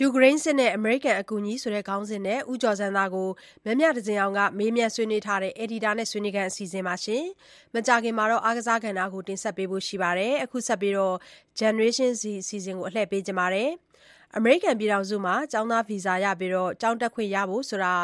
[0.00, 3.28] ယူကရိန်းစစ်နဲ့ အမေရိကန် အကူအညီ ဆိုတဲ့ ခေါင်းစဉ်နဲ့ ဦးကျော်စံသားကို
[3.64, 7.24] မမြတစင်အောင်က မေးမြန်းဆွေးနွေးထားတဲ့ editor နဲ့ ဆွေးနွေးခန်း အစီအစဉ်ပါရှင်။
[7.74, 11.16] မကြခင်မှာတော့အားကစားကဏ္ဍကို တင်ဆက်ပေးဖို့ ရှိပါတယ်။အခုဆက်ပြီးတော့
[11.60, 13.70] Generation Z အစီအစဉ်ကို အလှည့်ပေးကြပါမယ်။
[14.36, 17.94] အမေရိကန်ပြည်ထောင်စုမှာ ကျောင်းသားဗီဇာရပြီးတော့ကျောင်းတက်ခွင့်ရဖို့ဆိုတာ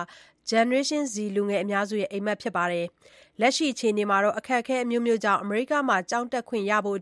[0.51, 2.87] Generation Z လူငယ်အများစုရဲ့ အိပ်မက်ဖြစ်ပါတယ်။
[3.41, 6.99] လက်ရှိအခြေအနေမှာအခက်အခဲအမျိုးမျိုးကြောင့် အမေရိကမှာ ကျောင်းတက်ခွင့်ရဖို့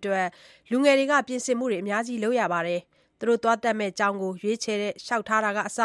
[0.71, 2.83] လူငယ်တွေက ပြင်ဆင်မှုတွေ အများကြီးလုပ်ရပါတယ်။
[3.23, 5.81] သူတို့သွားတက်မယ့်ကျောင်းကို ရွေးချယ်လျှောက်ထားတာကအစ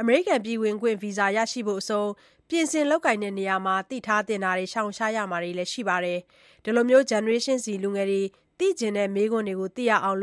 [0.00, 2.10] အမေရိကန်ပြည်ဝင်ခွင့်ဗီဇာရရှိဖို့အဆုံး
[2.48, 6.18] ပြင်ဆင်လုပ်ကိုင်တဲ့နေရာမှာ သိထားသင့်တာတွေ ရှောင်ရှားရမှာတွေလည်းရှိပါတယ်။
[6.64, 8.22] ဒီလို Generation Z လူငယ်တွေ
[8.58, 10.20] သိချင်တဲ့မေးခွန်းတွေကို သိရအောင်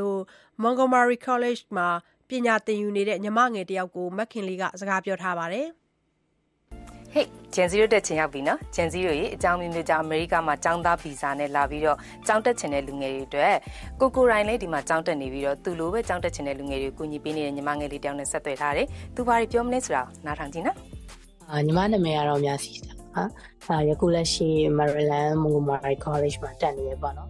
[0.64, 1.88] Montgomery College မှာ
[2.30, 5.68] ပညာသင်ယူနေတဲ့ ညီမငယ်တယောက်ကို မခင်လေးက စကားပြောထားပါတယ်။
[7.16, 11.98] ဟေ့ဂျန်ဇီရိုတက်ချင်ရောက်ပြီနော်ဂျန်ဇီရိုရေအကြောင်းမျိုးမျိုးကြောင့်အမေရိကမှာကျောင်းသားဗီဇာနဲ့လာပြီးတော့
[12.28, 13.56] ကျောင်းတက်ချင်တဲ့လူငယ်တွေအတွက်
[14.00, 20.78] ကိုကိုရိုင်းလည်းဒီမှာကျောင်းတက်နေပြီးတော့သူလိုပဲကျောင်းတက်ချင်တဲ့လူငယ်တွေကိုကူညီပေးနေတဲ့ညီမငယ်လေးတောင်းနဲ့ဆက်သွယ်ထားတယ်သူဘာတွေပြောမလဲဆိုတာနားထောင်ကြည့်နော်
[21.50, 23.24] အာညီမနာမည်ကတော့များစီတာပါ
[23.68, 27.30] အာယခုလက်ရှိ Maryland Montgomery College မှာတက်နေရပါတော့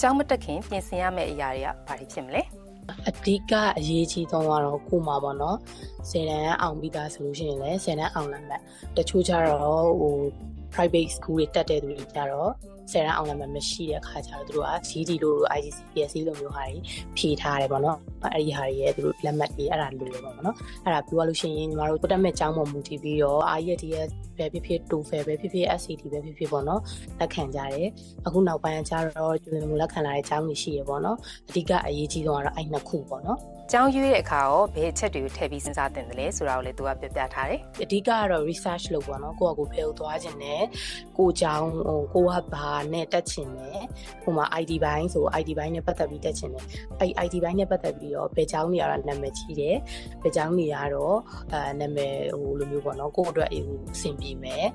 [0.00, 2.42] ကျောင်းမတက်ခင်ပြင်ဆင်ရမယ့်အရာတွေကဘာတွေဖြစ်မလဲ
[3.08, 5.56] အဓိကအရေးကြီးဆုံးကတော့ကိုမှာပေါ့နော်
[6.10, 8.54] ဆယ်တန်းအောင်ပြီးသားဆိုလို့ရှိရင်လည်းဆယ်တန်းအောင်လာမှ
[8.96, 10.16] တချို့ကျတော့ဟို
[10.74, 12.50] private school တွေတက်တဲ့သူတွေကြတော့
[12.92, 16.78] ဆယ်တန်းအောင်လာမှမရှိတဲ့အခါကျတော့သူတို့က GD လို့ IGC PSC လို့မျိုးဟာတွေ
[17.16, 26.80] ဖြေထားတယ်ပေါ့နော်အဲ့ဒီဟာတွေရဲ့သူတို့လက်မှတ်တွေအဲ့ဒါလိုတယ်ပေါ့နော်အဲ့ဒါပြောလို့ရှိရင်ညီမတို့တက်မဲ့ကျောင်းပေါ်မူတည်ပြီးတော့ IELTS ပဲဖြစ်ဖြစ် TOEFL ပဲဖြစ်ဖြစ် SAT ပဲဖြစ်ဖြစ်ပေါ့နော်
[27.18, 27.88] လက်ခံကြတယ်
[28.26, 31.16] အခုနောက်ပိုင်းကျတော့ကျွေးမှုလက်ခံလာတဲ့ကျောင်းတွေရှိရပေါ့နော်
[31.48, 33.38] အဓိကအရေးကြီးဆုံးကတော့အဲ့နှစ်ခုပေါ့နော်
[33.72, 40.62] ကျောင်းရွေးတဲ့အခါရောဘယ်အချက်တွေကိုထည့်ပြီးစဉ်းစားသင့်တယ်လဲဆိုတာကိုလည်းသူကပြောပြထားတယ်အဓိကကတော့ research လုပ်ပေါ့နော်ကိုကကိုဖယ်ကိုသွားခြင်းနဲ့
[41.18, 43.82] ကိုကျောင်းဟိုကိုကဘာနဲ့တက်ချင်တယ်
[44.22, 46.64] ဟိုမှာ ID ဘိုင်းဆို ID ဘိုင်းနဲ့ပတ်သက်ပြီးတက်ချင်တယ်
[47.00, 49.76] အဲ့ ID ဘိုင်းနဲ့ပတ်သက်ပြီးတော့ဘယ်ကျောင်းနေရတာနာမည်ကြီးတယ်
[50.22, 51.16] ဘယ်ကျောင်းနေရတော့
[51.52, 53.64] အဲနာမည်ဟိုလိုမျိုးပေါ့နော်ကိုအတွက်အေး
[53.94, 54.66] အဆင်ပြေမယ်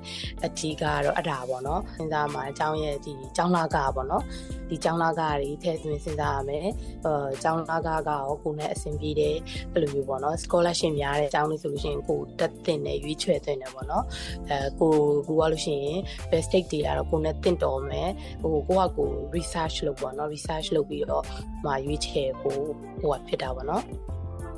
[0.44, 4.24] အဓိကကတော့အဲ့ဒါပေါ့နော်စဉ်းစားမှာအကြောင်းရဲ့ဒီကျောင်းလာကပေါ့နော်
[4.68, 6.66] ဒီကျောင်းလာကတွေထည့်သွင်းစဉ်းစားရမယ်
[7.04, 9.36] အဲကျောင်းလာကကရောကိုနဲ့အဆင်ပြေတယ်
[9.72, 14.04] အဲ့လိုမျိုးပေါ့နော် scholarship များတဲ့ကျောင်းလေးဆိုလို့ရှိရင်ကိုတက်တင်တယ်ရွေးချယ်တင်တယ်ပေါ့နော်
[14.50, 14.92] အဲကို
[15.26, 15.98] ကိုကလို့ရှိရင်
[16.30, 18.10] best state တွေကတော့ကိုနဲ့တင့်တော်မယ်
[18.42, 21.24] ဟိုကိုကကို research လုပ်ပေါ့နော် research လုပ်ပြီးတော့
[21.64, 22.62] မှာရွေးချယ်ဖို့
[23.00, 23.84] ဟိုကဖြစ်တာပေါ့နော်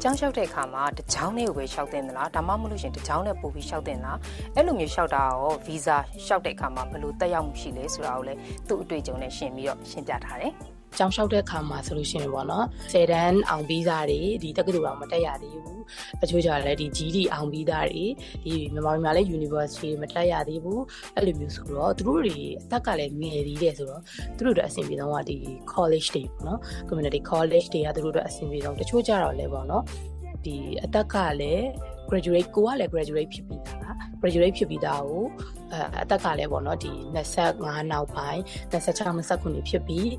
[0.03, 4.19] ကျောင်းလျှောက်တဲ့အခါမှာတကြောင်းနဲ့ပဲလျှောက်တင်သလားဒါမှမဟုတ်လို့ရှင်တကြောင်းနဲ့ပို့ပြီးလျှောက်တင်လား
[4.55, 10.53] အဲ့လိုမျိုးလျှောက်တာရောဗီဇာလျှောက်တဲ့အခါမှာဘယ်လိုတက်ရောက်မှုရှိလဲဆိုတာကိုလည်းသူ့အတွေ့အကြုံနဲ့ရှင်းပြီးတော့ရှင်းပြထားတယ်
[10.99, 15.78] ကျောင်းလျှောက်တဲ့ခါမှာဆိုလို့ရှိရင်ပေါ့နော်ဆယ်တန်းအောင်ပြီးသားတွေဒီတက္ကသိုလ်အောင်မတက်ရသေးဘူး
[16.23, 18.05] အချို့ကြလည်းဒီ GD အောင်ပြီးသားတွေ
[18.45, 20.83] ဒီမြန်မာပြည်မှာလည်း University မတက်ရသေးဘူး
[21.15, 24.03] အဲ့လိုမျိုးဆိုတော့သူတို့တွေအသက်ကလည်းငယ်သေးတယ်ဆိုတော့
[24.37, 25.37] သူတို့တို့အဆင်ပြေဆုံးကဒီ
[25.73, 29.85] college တွေပေါ့နော် community college တွေကသူတို့တို့အဆင်ပြေဆုံးတချို့ကြတော့လည်းပေါ့နော်
[30.45, 31.67] ဒီအသက်ကလည်း
[32.11, 35.25] graduate ကိုကလည်း graduate ဖြစ်ပြီးသား graduate ဖြစ်ပြီးသားကို
[35.73, 36.93] အဲအသက်ကလည်းပေါ့နော်ဒီ
[37.35, 38.41] 25နောက်ပိုင်း
[38.73, 40.11] 26 29ဖြစ်ပြီး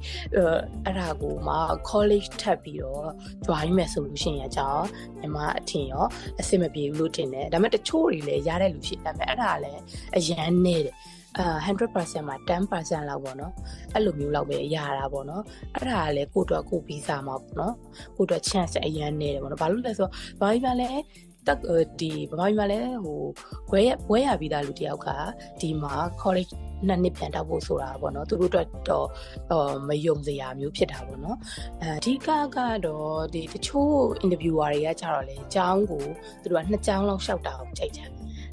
[0.86, 1.56] အဲ့ဒါကိုမှ
[1.90, 3.08] college ထပ်ပြီးတော့
[3.46, 4.86] join မယ်ဆိုလို့ရှိရင်အကြောင်း
[5.20, 6.06] ညီမအထင်ရော
[6.40, 9.82] အဆင်မပြေဘူးလို့ထင်တယ်ဒါပေမဲ့တချို့တွေလည်းရတဲ့လူရှိတယ်ဒါပေမဲ့အဲ့ဒါလည်း
[10.18, 10.96] အရန်နေတယ်
[11.38, 13.54] အာ100%မှာ10%လောက်ပေါ့နော်
[13.94, 15.44] အဲ့လိုမျိုးလောက်ပဲရတာပေါ့နော်
[15.76, 17.74] အဲ့ဒါကလည်းကိုယ့်အတွက်ကိုယ်ဗီဇာမှာပေါ့နော်
[18.18, 20.90] ကိုယ့်အတွက် chance အရန်နေတယ်ပေါ့နော်ဘာလို့လဲဆိုတော့ဘာလို့လဲလဲ
[21.48, 21.60] တက်
[22.00, 23.22] ဒီဗမာပြည်မှာလည်းဟို
[23.70, 25.08] ဘွဲဘွဲရပြီးသားလူတယောက်က
[25.62, 26.52] ဒီမှာ college
[26.88, 29.08] နှစ်နှစ်ပြန်တောက်ဖို့ဆိုတာပေါ့နော်သူတို့အတွက်တော့
[29.88, 31.38] မယုံစရာမျိုးဖြစ်တာပေါ့နော်
[31.82, 36.04] အဲအဓိကကတော့ဒီတချို့ interviewer တွေကကြတော့လေအကြောင်းကို
[36.42, 38.10] သူတို့ကနှစ်ကြောင်းလောက်ရှောက်တာကိုကြိုက်တယ်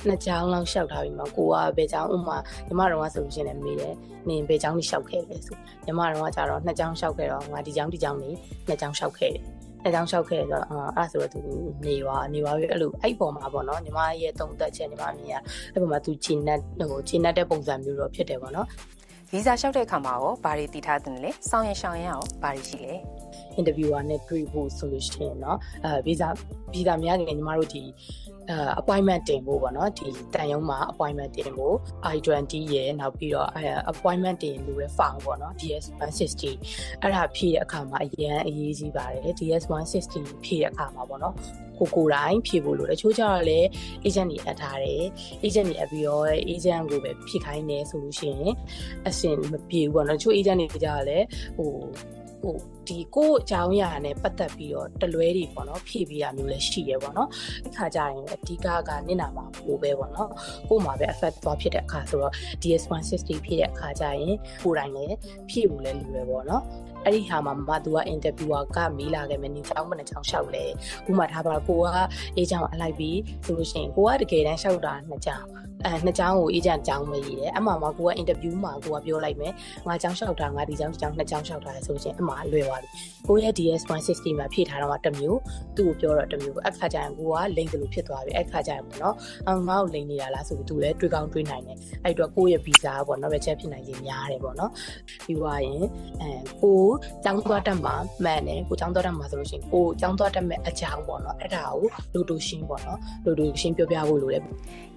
[0.06, 3.94] နှစ်ကြောင်းလောက်ရှောက်ထားပြီးမှကိုကဘယ်ကြောင်းဥမာညီမတော်ကဆိုလို့ရှိရင်လည်းမေးတယ်
[4.28, 8.30] နင်ဘယ်ကြောင်းကြီးရှောက်ခဲ့လဲဆိုညီမတော်ကကြတော့နှစ်ကြောင်းရှောက်ခဲ့တော့ငါဒီကြောင်းဒီကြောင်းနေ
[8.68, 10.65] နှစ်ကြောင်းရှောက်ခဲ့တယ် အဲကြောင့်ရှောက်ခဲ့ဆိုတော့
[10.97, 11.39] အဲ့ဆိုတော့သူ
[11.87, 15.35] နေပါနေပါပြီအဲ့လိုအဲ့ပေါ်မှာပေါ့နော်ညီမရဲ့တုံသက်ချက်ညီမမြင်ရ
[15.73, 16.59] အဲ့ပေါ်မှာသူဂျင်းနတ်
[16.89, 18.67] ဟိုဂျင်းနတ်တဲ့ပုံစံမျိုးတော့ဖြစ်တယ်ပေါ့နော်
[19.31, 22.93] ဗီဇာလျှောက်တဲ့အခါမှာရောဘာတွေတည်ထားတယ်လဲစောင်းရင်ရှောင်းရင်ရောဘာတွေရှိလဲ
[23.59, 26.27] interviewer နဲ့တွေ့ဖို့ဆိုလို့ရှိရင်เนาะအဲဗီဇာ
[26.73, 27.83] ဗီဇာများငယ်ညီမတို့ဒီ
[28.34, 28.34] အဲ
[28.80, 31.74] appointment တင်ဖို့ပေါ့နော်ဒီတန်ရုံးမှာ appointment တင်ဖို့
[32.14, 41.34] I20 ရဲ့နောက်ပြီးတော့အဲ appointment တင်လို့ရ form ပေါ့နော် DS 160 အဲ့ဒါဖြည့်တဲ့အခါမှာအရင်အရေးကြီးပါတယ် DS 160 ဖြည့်တဲ့အခါမှာပေါ့နော်
[41.78, 43.66] ကိုကိုတိုင်းဖြည့်ဖို့လို့တချို့ကျတော့လည်း
[44.04, 45.02] agent တွေအပ်ထားတယ်
[45.44, 48.52] agent တွေအပ်ပြီးတော့ agent ကိုပဲဖြည့်ခိုင်းနေဆိုလို့ရှိရင်
[49.08, 51.24] အဆင်မပြေဘူးပေါ့နော်တချို့ agent တွေကြတော့လည်း
[51.56, 51.70] ဟို
[52.42, 52.56] ဟို
[52.88, 57.28] ဒီကိုယ့်အကြောင်းအရာနဲ့ပတ်သက်ပြီးတော့တလွဲတွေပေါ့နော်ဖြည့်ပြီးတာမျိုးလည်းရှိရပေါ့နော်
[57.66, 60.30] အခါကျရင်အဓိကကနင့်နာမှာပို့ပဲပေါ့နော်
[60.68, 62.32] ကို့မှာပဲ effect သွားဖြစ်တဲ့အခါဆိုတော့
[62.62, 65.16] DS160 ဖြည့်တဲ့အခါကျရင်ကိုယ်တိုင်လည်း
[65.50, 66.62] ဖြည့်ဖို့လည်းလိုပဲပေါ့နော်
[67.06, 70.64] အဲ့ဒီဟာမှာမမသူက interviewer ကမေးလာခဲ့မယ်နင်ချောင်းမနဲ့ချောင်းလျှောက်လဲ
[71.10, 71.88] ဥမာထားပါကိုက
[72.36, 75.46] အေးချောင်းအလိုက်ပြီးဆိုလို့ရှိရင်ကိုကတကယ်တမ်းလျှောက်တာနှစ်ချောင်း
[75.84, 79.52] အဲနှစ်ချောင်းကိုအေးချောင်းချောင်းမရည်တယ်အမှမှာကိုက interview မှာကိုကပြောလိုက်မယ်
[79.88, 85.40] ငါချောင်းလျှောက်တာငါဒီချောင်းချောင်းနှစ်ချောင်းလျှောက်တာဆိုလို့ရှိရင်အမှလွယ်သွားသွားပြီကိုရဲ့ DS160 မှာဖြည့်ထားတော့တစ်မျိုး
[85.76, 89.14] သူ့ကိုပြောတော့တစ်မျိုးအဲ့ခါကျရင်ကိုကလိန်ကလေးဖြစ်သွားပြီအဲ့ခါကျရင်ပေါ့နော်
[89.48, 94.70] အော်ငါ့ကိုလိန်နေတာလားဆိုပြီးသူလည်းတွေးကောင်းတွေးနိုင်တယ်အဲ့တော့ကိုရဲ့ဗီဇာပေါ့နော်ပဲချက်ဖြစ်နိုင်ခြင်းများတယ်ပေါ့နော်
[95.26, 95.84] ပြီးသွားရင်
[96.22, 96.30] အဲ
[96.60, 96.80] ကို
[97.25, 104.43] ចောင်းသွားတတ်မှာမှန်တယ်ကိုចောင်းသွားတတ်မှာဆိုလို့ရှိရင်ကိုចောင်းသွားတတ်မဲ့အကြောင်းပေါ့နော်အဲ့ဒါကိုလိုတိုရှင်းပေါ့နော်လိုတိုရှင်းပြောပြဖို့လိုတယ်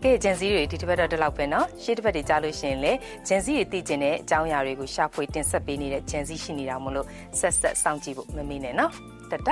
[0.03, 2.93] ကဲဂျန်စီတွေဒီတစ်ပတ်တော့ဒီလောက်ပဲเนาะရှေ့တစ်ပတ်တွေကြားလို့ရှိရင်လေ
[3.29, 7.07] ဂျန်စီတွေသိကျင်တဲ့အကြောင်းအရာတွေကိုရှာဖွေတင်ဆက်ပေးနေတဲ့ဂျန်စီရှိနေတာမို့လို့
[7.41, 8.91] ဆက်ဆက်စောင့်ကြည့်ဖို့မမေ့နဲ့เนาะ
[9.31, 9.49] တတ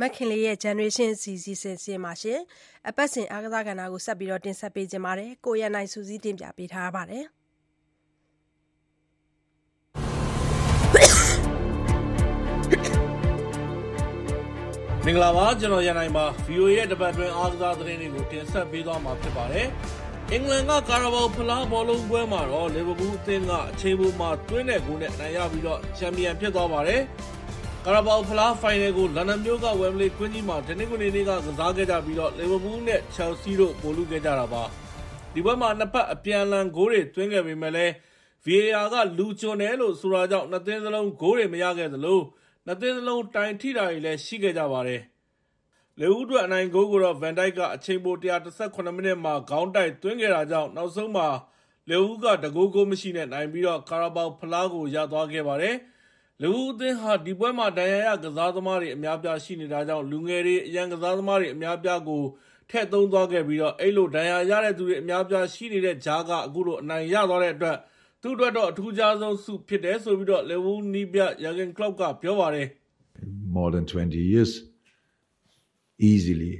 [0.00, 2.40] မခင်လေးရဲ့ generation စီစီစဉ်စင်မှာရှင်
[2.88, 7.24] အပတ်စဉ်အားကစားကဏ္ဍကိုဆက်ပြီးတော့တင်ဆက်ပေးခြင်းပါတယ်ကိုရနိုင်စူးစီးတင်ပြပေးထားပါတယ်
[15.05, 19.67] မင်္ဂလာပါကျွန်တော်ရန်နိုင်ပါ VOA ရဲ့တပတ်တွင်းအားကစားသတင်းတွေကိုတင်ဆက်ပေးသွားမှာဖြစ်ပါတယ်
[20.31, 27.01] အင်္ဂလန်ကကာရာဘောဖလားဘောလုံးပွဲမှာတော့လီဗာပူးအသင်းကအချိန်ပိုမှာတွင်းတဲ့ဂိုးနဲ့အနိုင်ရပြီးတော့ချန်ပီယံဖြစ်သွားပါတယ်
[27.85, 34.63] ကာရာဘောဖလားဖိုင်နယ်ကိုလန်ဒန်မြို့ကဝမ်ဘလီကွင်းကြီးမှာတနင်္ဂနွေနေ့ကကစားခဲ့ကြပြီးတော့လီဗာပူးနဲ့ချယ်ဆီတို့ပိုလူခဲ့ကြတာပါ
[35.33, 37.93] ဒီပွဲမှာနှစ်ဖက်အပြန်အလှန်ဂိုးတွေသွင်းခဲ့ပေမဲ့လည်း
[38.45, 42.19] VAR ကလူချွန်တယ်လို့ဆိုတာကြောင့်နှစ်သင်းစလုံးဂိုးတွေမရခဲ့သလို
[42.65, 45.01] နှစ်သင်းစလုံး တိုင်ထိတာတွေလည်း ရှိခဲ့ကြပါတယ်။
[45.99, 48.15] လေဦးအတွက် အနိုင်ဂိုးကိုတော့ Van Dijk က အချိန်ပို
[48.53, 51.27] 118မိနစ်မှာ ခေါင်းတိုက်သွင်းခဲ့တာကြောင့် နောက်ဆုံးမှာ
[51.89, 55.75] လေဦးကတကိုးကိုမရှိနဲ့ နိုင်ပြီးတော့ကာရာဘောက်ဖလားကို ရသွားခဲ့ပါတယ်။
[56.41, 62.23] လေဦးအသင်းဟာ ဒီပွဲမှာ ဒဏ်ရာရကစားသမားတွေ အများပြားရှိနေတာကြောင့် လူငယ်တွေ အရန်ကစားသမားတွေ အများပြားကို
[62.69, 67.77] ထည့်သုံးသွားခဲ့ပြီးတော့အဲ့လို ဒဏ်ရာရတဲ့သူတွေ အများပြားရှိနေတဲ့ဂျားက အခုလို အနိုင်ရသွားတဲ့အတွက်
[68.23, 72.67] သူ့အတွက်တော့ အထူးခြားဆုံးဆုဖြစ်တယ်ဆိုပြီးတော့လေဝူနီးပြယာဂင်ကလော့ကပြောပါတယ်
[73.55, 74.51] more than 20 years
[76.09, 76.53] easily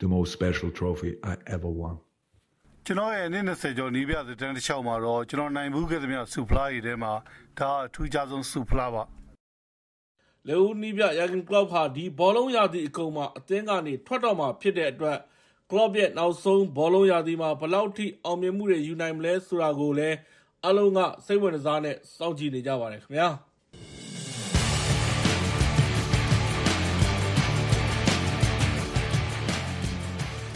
[0.00, 1.94] the most special trophy I ever won
[2.86, 7.12] ကျွန်တော်ရဲ့နေ့20ကျော်နီးပြတဲ့တန်းတစ်ချောင်းမှာတော့ ကျွန်တော်နိုင်မှုခဲ့သမျှစူဖလားတွေထဲမှာ
[7.58, 9.02] ဒါအထူးခြားဆုံးစူဖလားပါ
[10.48, 15.18] လေဦးနီးပြယာဂင်ကလော့ဟာ ဒီဘောလုံးရာသီအကုန်မှာ အသင်းကနေ ထွက်တော့မှာဖြစ်တဲ့အတွက်
[15.70, 20.16] ကလော့ရဲ့ နောက်ဆုံးဘောလုံးရာသီမှာ ဘယ်လောက်ထိ အောင်မြင်မှုတွေ ယူနိုင်မလဲဆိုတာကိုလည်း
[20.66, 23.28] အလုံးက စိတ်ဝင်စားနဲ့ စောင့်ကြည့်နေကြပါတယ်ခင်ဗျာ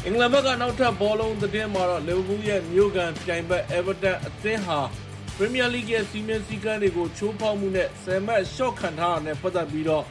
[0.05, 4.79] အင်္ဂလန်ဘက်က နောက်ထပ် ဘောလုံးသတင်းမှာတော့ လီဗာပူးရဲ့ မြို့ကန်ပြိုင်ဘက် Everton အသင်းဟာ
[5.37, 10.05] Premier League ရဲ့စီမင်းစည်းကမ်းတွေကို ချိုးဖောက်မှုနဲ့10မှတ် shot ခံထားတာနဲ့ ပတ်သက်ပြီးတော့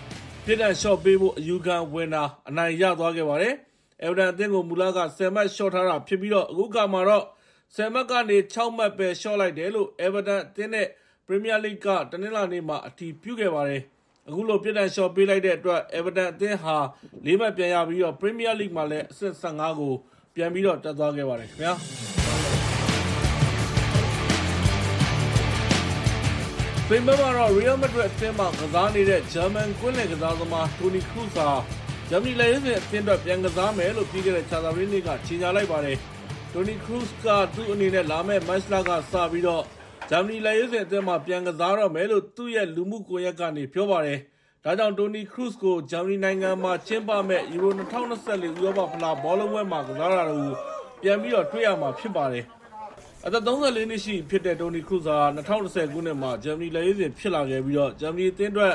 [0.45, 3.56] ပြည်ထောင် shot ပေးဖို့ အယူခံဝင်တာ အနိုင်ရသွားခဲ့ပါတယ်။
[4.04, 7.26] Everton အသင်းကို မူလက10မှတ် shot ထားတာဖြစ်ပြီးတော့အခုကမှတော့
[7.76, 10.88] 10မှတ်ကနေ6မှတ်ပဲ shot လိုက်တယ်လို့ Everton အသင်းနဲ့
[11.28, 13.82] Premier League ကတနင်္လာနေ့မှာ အတည်ပြုခဲ့ပါတယ်။
[14.28, 16.76] အခုလို ပြည်ထောင် shot ပေးလိုက်တဲ့အတွက် Everton အသင်းဟာ
[17.26, 19.93] ၄ မှတ်ပြန်ရပြီးတော့ Premier League မှာလည်း အဆင့်15ကို
[20.36, 21.74] ပြန်ပြီးတော့ တက်သွားခဲ့ပါတယ်ခင်ဗျာ။
[26.88, 31.49] ပိန်ဘက်မှာတော့ Real Madrid အသင်းမှာ ကစားနေတဲ့ German ကွင်းလယ်ကစားသမား Toni Kroos ဟာ
[32.14, 35.97] ဂျာမနီလက်ရွေးစင်အသင်းအတွက် ပြန်ကစားမယ်လို့ ပြီးခဲ့တဲ့ခြာသာရီနေ့က ကြေညာလိုက်ပါတယ်။
[36.53, 39.64] Toni Kroos က သူ့အနေနဲ့ လာမယ့် match လကစပြီးတော့
[40.09, 44.20] ဂျာမနီလက်ရွေးစင်အသင်းမှာ ပြန်ကစားတော့မယ်လို့ သူ့ရဲ့ လူမှုကွန်ရက်ကနေ ပြောပါတယ်။
[44.64, 50.51] ဒါကြောင့် Toni Kroos ကို ဂျာမနီနိုင်ငံမှာကျင်းပမဲ့ Euro 2024ဥရောပဖလားဘောလုံးပွဲမှာ ကစားတာကို
[51.01, 52.45] ပြန်ပြီးတော့ တွေ့ရမှာဖြစ်ပါတယ်။
[53.26, 58.74] အသက်34နှစ်ရှိဖြစ်တဲ့ Toni Kroos ဟာ2010ခုနှစ်မှာ ဂျာမနီလက်ရွေးစင်ဖြစ်လာခဲ့ပြီးတော့ဂျာမနီအသင်းအတွက်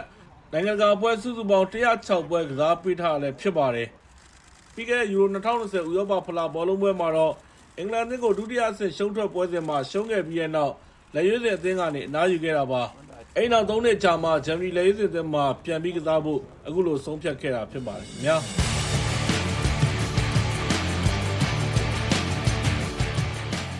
[0.52, 3.88] နိုင်ငံတကာပွဲစုစုပေါင်း106ပွဲ ကစားပေးထားလည်း ဖြစ်ပါတယ်။
[4.74, 7.34] ပြီးခဲ့တဲ့ Euro 2020ဥရောပဖလား ဘောလုံးပွဲမှာတော့
[7.78, 10.72] အင်္ဂလန်အသင်းကို ဒုတိယအဆင့် ရှုံးထွက်ပွဲစဉ်မှာ ရှုံးခဲ့ပြီးတဲ့နောက်
[11.14, 12.82] လက်ရွေးစင်အသင်းကနေ အနားယူခဲ့တာပါ။
[13.36, 18.38] အဲ့နောက် ၃ နှစ်ကြာမှဂျာမနီလက်ရွေးစင်အသင်းမှာ ပြန်ပြီးကစားဖို့ အခုလို ဆုံးဖြတ်ခဲ့တာ ဖြစ်ပါတယ်ခင်ဗျာ။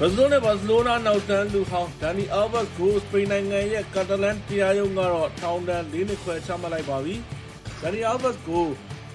[0.00, 7.14] ဘရာဇီးနဲ့ ဘာစီလိုနာ နောက်တန်းလူဟောင်းဒန်နီအာဘတ်ကို စပိန်နိုင်ငံရဲ့ကာတာလန်တရားရုံးကတော့ ထောင်ဒဏ် ၄ နှစ်ခွဲ ချမှတ်လိုက်ပါပြီ။
[7.80, 8.66] ဒန်နီအာဘတ်ကို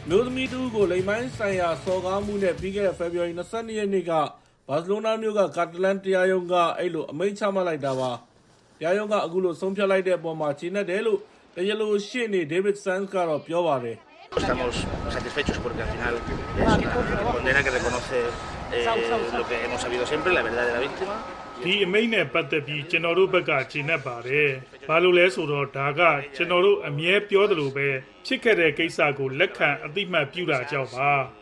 [0.10, 4.12] မျိုးသမီးတူကို လိမ်မိုင်းဆိုင်ရာ စော်ကားမှုနဲ့ ပြီးခဲ့တဲ့ ဖေဖော်ဝါရီ22ရက်နေ့က
[4.68, 8.12] ဘာစီလိုနာမြို့ကကာတာလန်တရားရုံးက အဲ့လို အမိန့်ချမှတ်လိုက်တာပါ။
[8.80, 11.20] တရားရုံးက အခုလို ဆုံးဖြတ်လိုက်တဲ့အပေါ်မှာ ကျေနပ်တယ်လို့
[11.56, 13.98] တရားလိုရှေ့နေဒေးဗစ်ဆန်ကတော့ပြောပါတယ်။
[14.40, 14.76] Estamos
[15.16, 16.24] satisfechos porque al final es
[16.64, 18.20] una condena que reconoce
[18.74, 18.86] eh,
[19.38, 21.16] lo que hemos sabido siempre, la verdad de la víctima.
[21.64, 24.50] ဒီအမိန့်နဲ့ပတ်သက်ပြီးကျွန်တော်တို့ဘက်ကဂျင်းနဲ့ပါတယ်။
[24.88, 26.02] ဘာလို့လဲဆိုတော့ဒါက
[26.36, 27.88] ကျွန်တော်တို့အမြဲပြောသလိုပဲ
[28.26, 31.12] ဖြစ်ခဲ့တဲ့ကိစ္စကိုလက်ခံအသိမှတ်ပြုတာကြောင့်ပါ။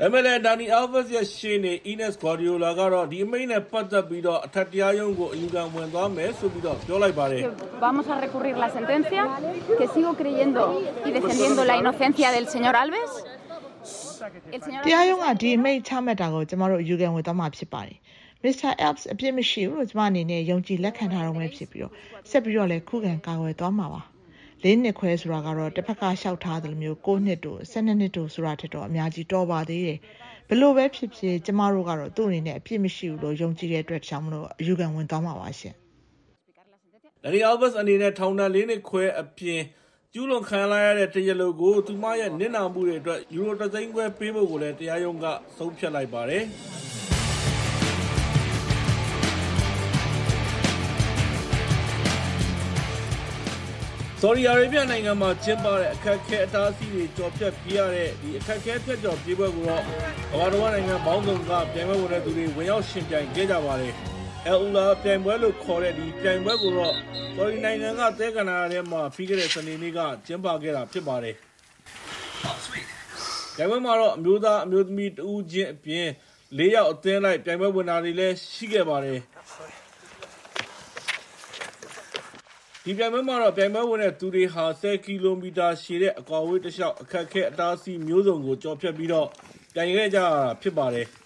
[0.00, 7.42] ဒါပေမဲ့လည်းဒါနီအာလ်ဗက်စ်ရဲ့ရှေ့နေအီနက်စ်ဂွာဒီယိုလာကတော့ဒီအမိန့်နဲ့ပတ်သက်ပြီးတော့အထက်တရားရုံးကိုအယူခံဝင်သွားမယ်ဆိုပြီးတော့ပြောလိုက်ပါတယ်
[7.86, 9.22] Vamos a recurrir la sentencia,
[9.78, 10.62] que sigo creyendo
[11.08, 13.10] y defendiendo la inocencia del señor Alves.
[14.54, 17.98] El señor တရားရုံးကဒီအမိန့်ချမှတ်တာကိုကျမတို့အယူခံဝင်သွားမှာဖြစ်ပါတယ်။
[18.42, 18.72] မ Mr.
[18.86, 21.92] Elps အပြစ်မရှိဘူးလို့ကျမအနေနဲ့ယုံကြည်လက်ခံထားတော့မယ်ဖြစ်ပြီးတော့
[22.30, 24.02] ဆက်ပြီးတော့လည်းခုခံကာကွယ်သွားမှာပါ
[24.62, 29.98] လေးနှစ်ခွဲဆိုတာကတော့တစ်ဖက်ကလျှောက်ထားတယ်လို့မျိုး9နှစ်တို့12နှစ်တို့ဆိုတာထက်တော့အများကြီးတော်ပါသေးတယ်
[30.48, 35.74] ဘလို့ပဲဖြစ်ဖြစ်ကျမတို့ကတော့သူ့အနေနဲ့အပြစ်မရှိဘူးလို့ယုံကြည်တဲ့အတွက်ကြောင့်မလို့အယူခံဝင်သွားမှာပါရှင်။
[37.24, 39.62] လရီအာလ်ဘတ်အနေနဲ့ထောင်ဒဏ်၄နှစ်ခွဲအပြင်
[40.18, 46.44] ကျူးလွန်ခံလိုက်ရတဲ့ တရားလိုကို သူမရဲ့ နစ်နာမှုတွေအတွက် ယူရိုတသိန်းခွဲပေးဖို့ကိုလည်း တရားရုံးက ဆုံးဖြတ်လိုက်ပါတယ်။
[54.20, 63.94] ဆော်ဒီအာရေဗျနိုင်ငံမှာ ကျင်းပတဲ့ အခက်အခဲ အတားအဆီးတွေကြော်ဖြတ်ပြရတဲ့ဒီအခက်အခဲ ဖြတ်ကျော်ပြေးပွဲကိုတော့ ကမ္ဘာတော်နိုင်ငံပေါင်းစုံက ပြိုင်ပွဲဝင်တဲ့သူတွေ ဝင်ရောက်ရှင်ပြိုင်ခဲ့ကြပါတယ်။
[64.48, 66.94] အယ်အူလာပြိုင်ပွဲလို့ခေါ်တဲ့ဒီပြိုင်ပွဲကိုတော့
[67.36, 71.36] ဆော်ဒီနိုင်ငံကသဲကန္နာထဲမှာပြီးခဲ့တဲ့စနေနေ့ကကျင်းပခဲ့တာဖြစ်ပါတယ်။
[73.56, 76.06] ပြိုင်ပွဲမှာတော့အမျိုးသားအမျိုးသမီးတဦးချင်းအပြင်
[76.58, 79.18] ၄ယောက်အသင်းလိုက်ပြိုင်ပွဲဝင်တာတွေလည်းရှိခဲ့ပါတယ်။
[82.84, 89.28] ဒီပြိုင်ပွဲမှာတော့ပြိုင်ပွဲဝင်တဲ့သူတွေဟာ10ကီလိုမီတာရှည်တဲ့အကွာအဝေးတစ်လျှောက်အခက်အခဲအတားအဆီးမျိုးစုံကိုကျော်ဖြတ်ပြီးတော့
[89.74, 91.08] ပြိုင်ခဲ့ကြရတာဖြစ်ပါတယ်။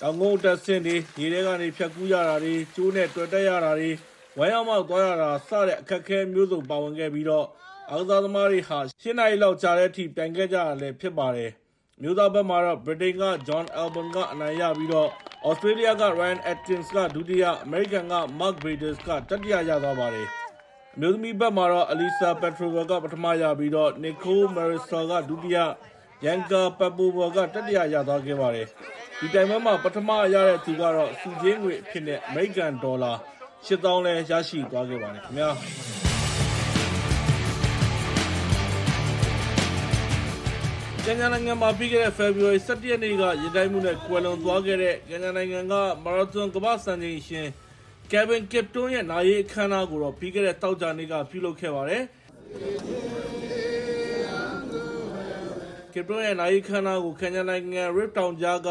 [0.00, 3.90] တောင်ကုန်းတက်ဆင်းတွေရေထဲကနေဖြတ်ကူးရတာတွေကျိုးနဲ့တွေ့တက်ရတာတွေ
[4.38, 7.46] ဝမ်းရောက်မောက်သွားရတာစတဲ့အခက်အခဲမျိုးစုံပါဝင်ခဲ့ပြီးတော့
[7.90, 11.50] အားကစားသမားတွေဟာ၈နာရီလောက်ကြာတဲ့အထိပြိုင်ခဲ့ကြရလည်းဖြစ်ပါတယ်။
[12.02, 15.10] မျိုးသားဘက်မှာတော့ဗြိတိန်က John Albon ကအနိုင်ရပြီးတော့
[15.48, 20.26] Australia က Ryan Atkins ကဒုတိယ American က Mark Braders ကတတိယရသွားပါတယ်။
[20.94, 25.58] အမျိုးသမီးဘက်မှာတော့ Elisa Petrova ကပထမရပြီးတော့ Nicole Marisol ကဒုတိယ
[26.26, 28.68] Yanka Papova ကတတိယရသွားခဲ့ပါတယ်။
[29.20, 33.12] ဒီတိုင်ပွဲမှာ ပထမရတဲ့သူကတော့စုချင်းငွေအဖြစ်နဲ့ American ဒေါ်လာ
[33.66, 35.50] 8000လဲရရှိသွားခဲ့ပါတယ်ခင်ဗျာ။
[41.04, 47.48] ကင်ညာနိုင်ငံမှာ ပြီးခဲ့တဲ့ February 17ရက်နေ့ကရတိုင်းမှုနဲ့ ကွယ်လွန်သွားခဲ့တဲ့ ကင်ညာနိုင်ငံက မာရသွန် ကမ္ဘာ့စံချိန်ရှင်
[48.10, 52.02] Kevin Kipton ရဲ့ နာရေးအခမ်းအနားကိုတော့ ပြီးခဲ့တဲ့တောက်ကြနေ့က ပြုလုပ်ခဲ့ပါတယ်။
[55.92, 58.70] Kipton ရဲ့ နာရေးအခမ်းအနားကိုကန်ညာနိုင်ငံ Rip Town ကြားက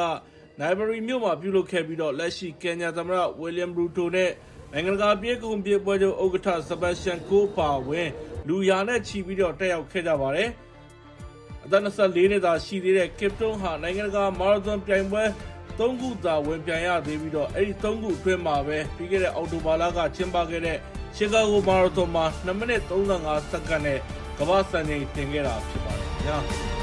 [0.59, 4.31] Nairobi မြို့မှာ ပြုလုပ်ခဲ့ပြီးတော့ လက်ရှိကန်ညာသမ္မတ William Ruto နဲ့
[4.71, 8.09] နိုင်ငံတကာပြေးကုန်ပြေးပွဲချုပ် ဥက္ကဋ္ဌ Sebastian Coe ပါဝင်
[8.47, 10.49] လူရာနဲ့ချီပြီးတော့ တက်ရောက်ခဲ့ကြပါတယ်။
[11.65, 15.23] အသက်24နှစ်သာရှိသေးတဲ့ Kipton ဟာ နိုင်ငံတကာ မာရသွန်ပြိုင်ပွဲ
[15.77, 20.77] ၃ ခုသာ ဝင်ပြိုင်ရသေးပြီးတော့အဲဒီ ၃ ခုအတွင်းမှာပဲ ပြီးခဲ့တဲ့ အောက်တိုဘာလက ကျင်းပခဲ့တဲ့
[21.15, 23.99] ရှီကာဂိုမာရသွန်မှာ2မိနစ်35စက္ကန့်နဲ့
[24.39, 26.76] ကမ္ဘာ့စံချိန်တင်ခဲ့တာ ဖြစ်ပါတယ်ခင်ဗျာ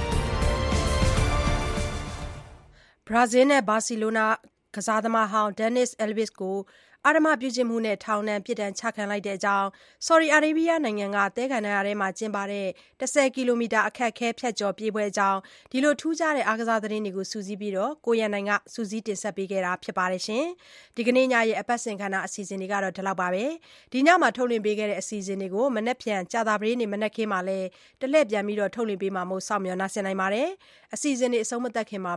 [3.08, 4.26] ဘရာဇီးနဲ့ ဘာစီလိုနာ
[4.74, 6.58] ကစားသမားဟောင်း Daniel Alves ကို
[7.06, 9.68] အဓမ္မပြုကျင့်မှုနဲ့ ထောင်ဒဏ် ပြစ်ဒဏ်ချခံလိုက်တဲ့အကြောင်း
[10.06, 12.66] ဆော်ဒီအာရေဗျနိုင်ငံက သဲကန္နာရထဲမှာ ကျင်းပတဲ့
[13.00, 15.38] 10ကီလိုမီတာ အခက်အခဲ ဖြတ်ကျော် ပြေးပွဲအကြောင်း
[15.72, 17.72] ဒီလို ထူးခြားတဲ့ အားကစားသတင်းတွေကို စုစည်းပြီး
[18.06, 20.22] ကိုရန်နိုင်ကစူးစီးတင်ဆက်ပေးခဲ့တာဖြစ်ပါတယ်။
[20.96, 23.44] ဒီကနေ့ညရဲ့ အပတ်စဉ်ခန္ဓာအစီအစဉ်တွေကတော့ ဒီလောက်ပါပဲ။
[23.92, 27.66] ဒီညမှာ ထုတ်လွှင့်ပေးခဲ့တဲ့ အစီအစဉ်တွေကို မနေ့ဖြန် ကြာသပတေးနေ့ မနက်ခင်းမှာလည်း
[28.00, 30.48] တလှည့်ပြန်ပြီးထုတ်လွှင့်ပေးမှာမို့ စောင့်မျှော်နှားဆင်နိုင်ပါတယ်။
[30.94, 32.14] အစီအစဉ်တွေ အဆုံးမသတ်ခင်မှာ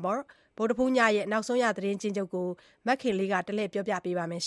[0.58, 2.48] ဗုဒ္ဓဖူးညရဲ့ နောက်ဆုံးရ သတင်းချင်းချုပ်ကို
[2.88, 4.44] မခင်လေး ကတလှည့်ပြောပြပေးပါမယ်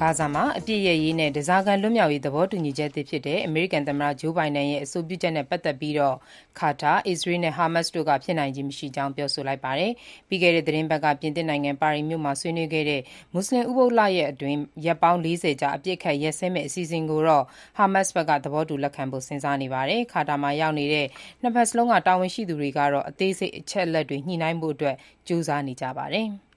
[0.00, 9.92] ဂါဇာမှာအပြစ်ရရေးနဲ့ဓားစာခံလွတ်မြောက်ရေးသဘောတူညီချက်သစ်ဖြစ်တဲ့အမေရိကန်သမ္မတဂျိုးဘိုင်ဒန်ရဲ့အဆိုပြုချက်နဲ့ပတ်သက်ပြီးကာတာ၊အစ္စရေးနဲ့ဟာမတ်စ်တို့ကဖြစ်နိုင်ခြေမရှိကြောင်းပြောဆိုလိုက်ပါတယ်။
[10.28, 13.00] ပြီးခဲ့တဲ့သီတင်းပတ်ကပြင်သစ်နိုင်ငံပါရီမြို့မှာဆွေးနွေးခဲ့တဲ့
[13.32, 14.00] မွတ်ဆလင်ဥပုသ်လ
[14.32, 17.44] အတွင်းရက်ပေါင်း၄၀ကြာအပစ်အခတ်ရပ်စဲမယ့်အစီအစဉ်ကိုတော့
[17.76, 21.06] ဟာမတ်စ်ဘက်ကသဘောတူလက်ခံဖို့စဉ်းစားနေပါတယ်။ကာတာမှာရောက်နေတဲ့
[21.42, 26.28] နှစ်ဘက်စလုံးကတာဝန်ရှိသူတွေကတော့အသေးစိတ်အချက်အလက်တွေညှိနှိုင်းဖို့ကြိုးစားနေကြပါတယ်။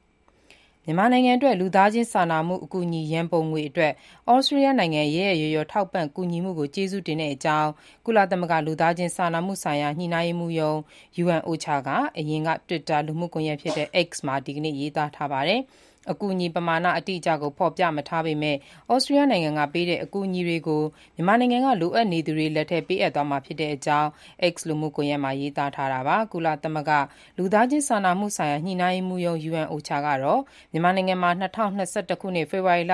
[0.90, 3.94] မြန်မာနိုင်ငံအတွက် လူသားချင်းစာနာမှုအကူအညီ ရန်ပုံငွေအတွက်
[4.32, 7.70] ဩစတြေးလျနိုင်ငံရဲ့ရက်ရက်ရော်ရော်ထောက်ပံ့ကူညီမှုကို ကျေးဇူးတင်ကြောင်း
[8.06, 10.78] ကုလသမဂ္ဂ လူသားချင်းစာနာမှုဆိုင်ရာ ညှိနှိုင်းရေးမှူးရုံး
[11.24, 15.62] UNOCHA က အရင်က Twitter လူမှုကွန်ရက်ဖြစ်တဲ့ X မှာ ဒီကနေ့ ရေးသားထားပါတယ်။
[16.12, 18.56] အကူအညီပမာဏ အတိအကျကို ဖော်ပြမထားပေမဲ့
[18.94, 20.82] ဩစတြေးလျနိုင်ငံကပေးတဲ့ အကူအညီတွေကို
[21.16, 24.10] မြန်မာနိုင်ငံက လိုအပ်နေသူတွေလက်ထဲ ပေးအပ်သွားမှာဖြစ်တဲ့အကြောင်း
[24.52, 26.92] X လူမှုကွန်ရက်မှာ ရေးသားထားတာပါ။ကုလသမဂ္ဂ
[27.38, 30.42] လူသားချင်းစာနာမှုဆိုင်ရာ ညှိနှိုင်းရေးမှူးရုံး UNOCHA ကတော့
[30.72, 31.62] မြန်မာနိုင်ငံမှာ ၂၀၂
[32.10, 32.94] ၁ ခုနှစ် ဖေဖော်ဝါရီလ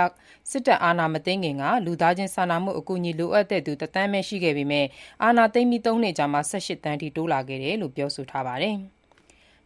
[0.50, 4.86] စစ်တပ်အာဏာမသိမ်းခင်က လူသားချင်းစာနာမှု အကူအညီ လိုအပ်တဲ့သူ ၁ သန်းပဲ ရှိခဲ့ပေမဲ့
[5.24, 8.78] အာဏာသိမ်းပြီး ၃ နှစ်အကြာမှာ ၁၈ သန်းအထိ တိုးလာခဲ့တယ်လို့ ပြောဆိုထားပါတယ်။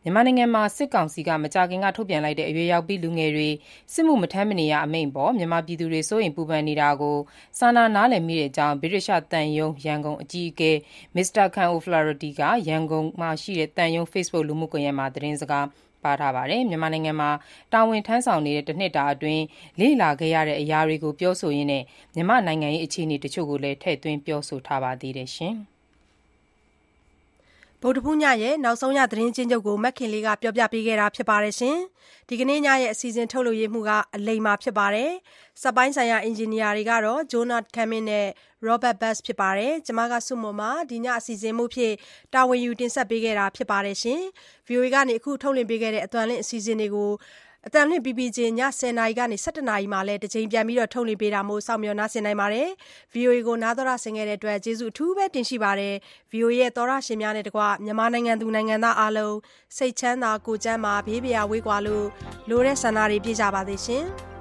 [0.08, 3.50] မြန်မာနိုင်ငံမှာ စစ်ကောင်စီက မကြာခင်က ထုတ်ပြန်လိုက်တဲ့ အရွယ်ရောက်ပြီး လူငယ်တွေ
[3.94, 7.18] စစ်မှုမထမ်းမနေရ အမိန့်အပေါ် မြန်မာပြည်သူတွေ စိုးရိမ်ပူပန်နေတာကို
[7.60, 10.72] စာနာနားလည်မိတဲ့အကြောင်း ဗြိတိသျှသံရုံး ရန်ကုန်အကြီးအကဲ
[11.16, 15.66] မစ္စတာခန်အိုဖလာရတီကရန်ကုန်မှာရှိတဲ့သံရုံး Facebook လူမှုကွန်ရက်မှာ သတင်းစကား
[16.04, 17.30] ပါထားပါတယ်။မြန်မာနိုင်ငံမှာ
[17.74, 19.44] တာဝန်ထမ်းဆောင်နေတဲ့ တနှစ်တာအတွင်း
[19.80, 25.30] လေ့လာခဲ့ရတဲ့အရာတွေကို ပြောဆိုရင်းမြန်မာ့နိုင်ငံရေး အခြေအနေတချို့ကိုလည်း ထည့်သွင်းပြောဆိုထားပါသေးတယ်။
[27.84, 31.78] ဗုဒ္ဓဟူးညရဲ့ နောက်ဆုံးရ သတင်းချင်းချုပ်ကိုမက်ခင်လေးက ပြောပြပေးခဲ့တာဖြစ်ပါတယ်ရှင်။
[32.30, 35.12] ဒီကနေ့ညရဲ့ အစီအစဉ် ထုတ်လို့ရမှုကအလိမ္မာဖြစ်ပါတယ်။
[35.62, 38.28] စက်ပိုင်းဆိုင်ရာ အင်ဂျင်နီယာတွေကတော့ Jonah Camin နဲ့
[38.68, 41.94] Robert Bass ဖြစ်ပါတယ်။ကျွန်မကစုမုံမှာဒီညအစီအစဉ်မှုဖြစ်
[42.34, 44.22] တာဝန်ယူ တင်ဆက်ပေးခဲ့တာ ဖြစ်ပါတယ်ရှင်။
[44.68, 47.12] VOA ကနေအခုထုတ်လွှင့်ပေးခဲ့တဲ့ အသွမ်းလင်းအစီအစဉ်တွေကို
[47.70, 52.70] အတန်လွင့် PPJ ည10:00နာရီကနေ17:00နာရီမှာလည်းတစ်ချိန်ပြန်ပြီးတော့ထုတ်လွှင့်ပေးတာမို့ စောင့်မျှော်နှားဆင်နိုင်ပါတယ်။
[53.14, 55.96] VOA ကို နားတော်ရဆင်ခဲ့တဲ့အတွက် ကျေးဇူးအထူးပဲတင်ရှိပါတယ်။
[56.32, 59.36] VOA ရဲ့ သောရရှင်များနဲ့တကွ မြန်မာနိုင်ငံသူ နိုင်ငံသားအားလုံး
[59.78, 62.08] စိတ်ချမ်းသာ ကိုယ်ကျန်းမာ ဘေးပရာဝေးကွာလို့
[62.50, 64.06] လိုတဲ့ဆန္ဒတွေ ပြည့်ကြပါစေရှင်။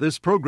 [0.00, 0.40] This program